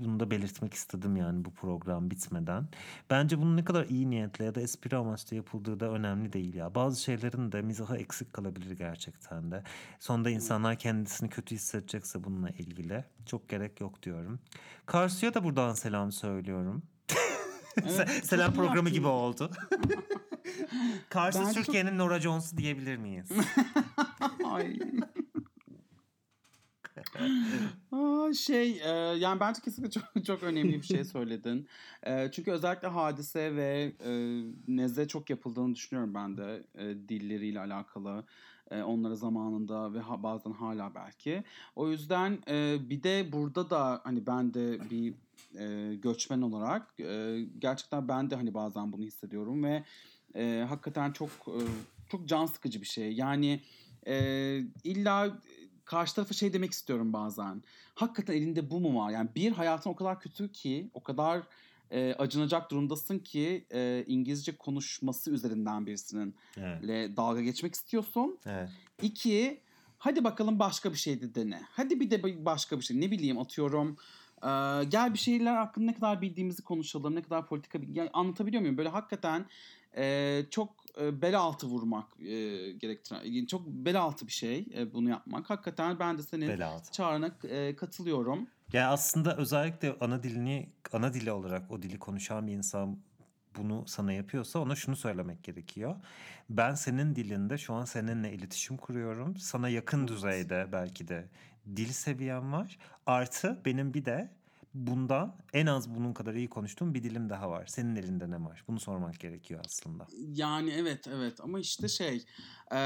[0.00, 2.68] bunu da belirtmek istedim yani bu program bitmeden.
[3.10, 6.74] Bence bunun ne kadar iyi niyetle ya da espri amaçlı yapıldığı da önemli değil ya.
[6.74, 9.62] Bazı şeylerin de mizahı eksik kalabilir gerçekten de.
[10.00, 14.38] Sonunda insanlar kendisini kötü hissedecekse bununla ilgili çok gerek yok diyorum.
[14.86, 16.82] Karsu'ya da buradan selam söylüyorum.
[17.82, 19.50] Evet, selam programı gibi oldu.
[21.08, 23.28] Karşı Bence çok- Türkiye'nin Nora Jones'u diyebilir miyiz?
[24.44, 24.78] Ay.
[27.92, 28.88] Aa, şey e,
[29.18, 31.66] yani bence kesinlikle çok çok önemli bir şey söyledin.
[32.02, 34.10] E, çünkü özellikle hadise ve e,
[34.68, 38.24] neze çok yapıldığını düşünüyorum ben de e, dilleriyle alakalı.
[38.84, 41.44] Onlara zamanında ve bazen hala belki.
[41.76, 42.38] O yüzden
[42.90, 45.14] bir de burada da hani ben de bir
[45.94, 46.96] göçmen olarak
[47.58, 49.84] gerçekten ben de hani bazen bunu hissediyorum ve
[50.64, 51.30] hakikaten çok
[52.08, 53.12] çok can sıkıcı bir şey.
[53.12, 53.60] Yani
[54.84, 55.38] illa
[55.86, 57.62] karşı tarafa şey demek istiyorum bazen.
[57.94, 59.10] Hakikaten elinde bu mu var?
[59.10, 61.42] Yani bir hayatın o kadar kötü ki, o kadar
[61.90, 66.88] e, acınacak durumdasın ki e, İngilizce konuşması üzerinden birisinin evet.
[66.88, 68.38] le dalga geçmek istiyorsun.
[68.46, 68.68] evet.
[69.02, 69.60] İki,
[69.98, 71.62] hadi bakalım başka bir şey de dene.
[71.70, 73.00] Hadi bir de başka bir şey.
[73.00, 73.96] Ne bileyim atıyorum.
[74.42, 74.48] e,
[74.84, 77.14] gel bir şeyler hakkında ne kadar bildiğimizi konuşalım.
[77.14, 78.78] Ne kadar politika yani anlatabiliyor muyum?
[78.78, 79.46] Böyle hakikaten
[79.96, 82.24] e, çok e, bel altı vurmak e,
[82.72, 83.20] gerektiren.
[83.24, 85.50] yani Çok bel altı bir şey e, bunu yapmak.
[85.50, 86.60] Hakikaten ben de senin
[86.92, 88.46] çağrına e, katılıyorum.
[88.72, 92.98] Ya aslında özellikle ana dilini ana dili olarak o dili konuşan bir insan
[93.56, 95.96] bunu sana yapıyorsa ona şunu söylemek gerekiyor.
[96.50, 99.36] Ben senin dilinde şu an seninle iletişim kuruyorum.
[99.36, 100.08] Sana yakın Evet.
[100.08, 101.28] düzeyde belki de
[101.76, 102.78] dil seviyem var.
[103.06, 104.30] Artı benim bir de
[104.76, 107.66] bundan en az bunun kadar iyi konuştuğum bir dilim daha var.
[107.66, 108.64] Senin elinde ne var?
[108.68, 110.06] Bunu sormak gerekiyor aslında.
[110.34, 112.24] Yani evet evet ama işte şey
[112.72, 112.76] e,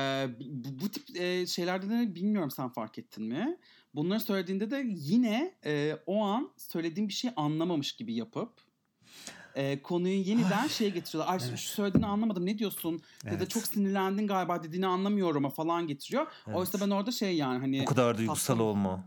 [0.41, 3.57] bu, bu tip e, şeylerde de bilmiyorum sen fark ettin mi?
[3.95, 8.53] Bunları söylediğinde de yine e, o an söylediğim bir şey anlamamış gibi yapıp
[9.55, 11.33] e, konuyu yeniden şeye getiriyorlar.
[11.33, 11.59] Ay Evet.
[11.59, 13.03] şu söylediğini anlamadım ne diyorsun?
[13.25, 13.51] Ya da Evet.
[13.51, 16.27] çok sinirlendin galiba dediğini anlamıyorum falan getiriyor.
[16.47, 16.57] Evet.
[16.57, 19.05] Oysa ben orada şey yani hani Bu kadar duygusal olma.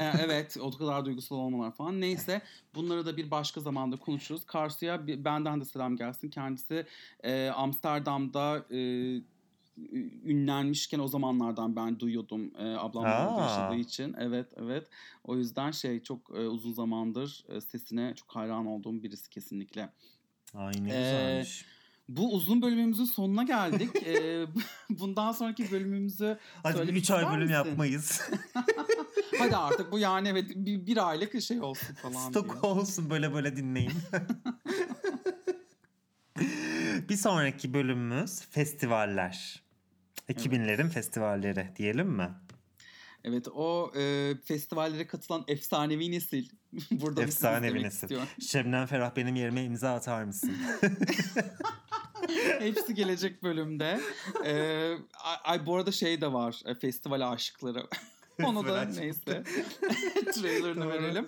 [0.00, 2.00] E, evet o kadar duygusal olmalar falan.
[2.00, 2.42] Neyse
[2.74, 4.46] bunları da bir başka zamanda konuşuruz.
[4.46, 6.28] Karsu'ya benden de selam gelsin.
[6.30, 6.86] Kendisi
[7.24, 8.78] e, Amsterdam'da e,
[10.24, 13.42] ünlenmişken o zamanlardan ben duyuyordum e, ablam da orada Aa.
[13.42, 14.14] yaşadığı için.
[14.18, 14.86] Evet evet.
[15.24, 19.92] O yüzden şey çok e, uzun zamandır e, sesine çok hayran olduğum birisi kesinlikle.
[20.54, 21.64] Ay ne Ee, güzelmiş.
[22.16, 23.90] Bu uzun bölümümüzün sonuna geldik.
[24.06, 24.46] E,
[24.90, 27.52] bundan sonraki bölümümüzü Hadi söylemek 3 ay bölüm misin?
[27.54, 28.20] yapmayız.
[29.38, 32.42] hadi artık bu yani evet bir, bir aylık şey olsun falan diye.
[32.42, 33.92] Stok olsun böyle böyle dinleyin.
[37.08, 39.62] bir sonraki bölümümüz festivaller.
[40.28, 42.28] 2000'lerin festivalleri diyelim mi?
[43.24, 46.48] Evet o e, festivallere katılan efsanevi nesil.
[46.90, 48.02] Burada Efsanevi Efsanevi nesil.
[48.02, 48.28] Istiyorum.
[48.40, 50.56] Şebnem Ferah benim yerime imza atar mısın?
[52.58, 54.00] Hepsi gelecek bölümde.
[54.44, 54.94] E,
[55.44, 56.62] ay, bu arada şey de var.
[56.66, 57.86] E, festival aşıkları.
[58.44, 59.42] Onu da neyse.
[60.34, 61.26] Trailerını verelim.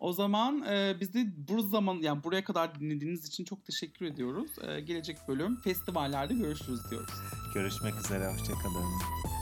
[0.00, 4.50] o zaman e, bizi bu zaman yani buraya kadar dinlediğiniz için çok teşekkür ediyoruz.
[4.68, 7.14] E, gelecek bölüm festivallerde görüşürüz diyoruz.
[7.54, 9.41] Görüşmek üzere, hoşçakalın.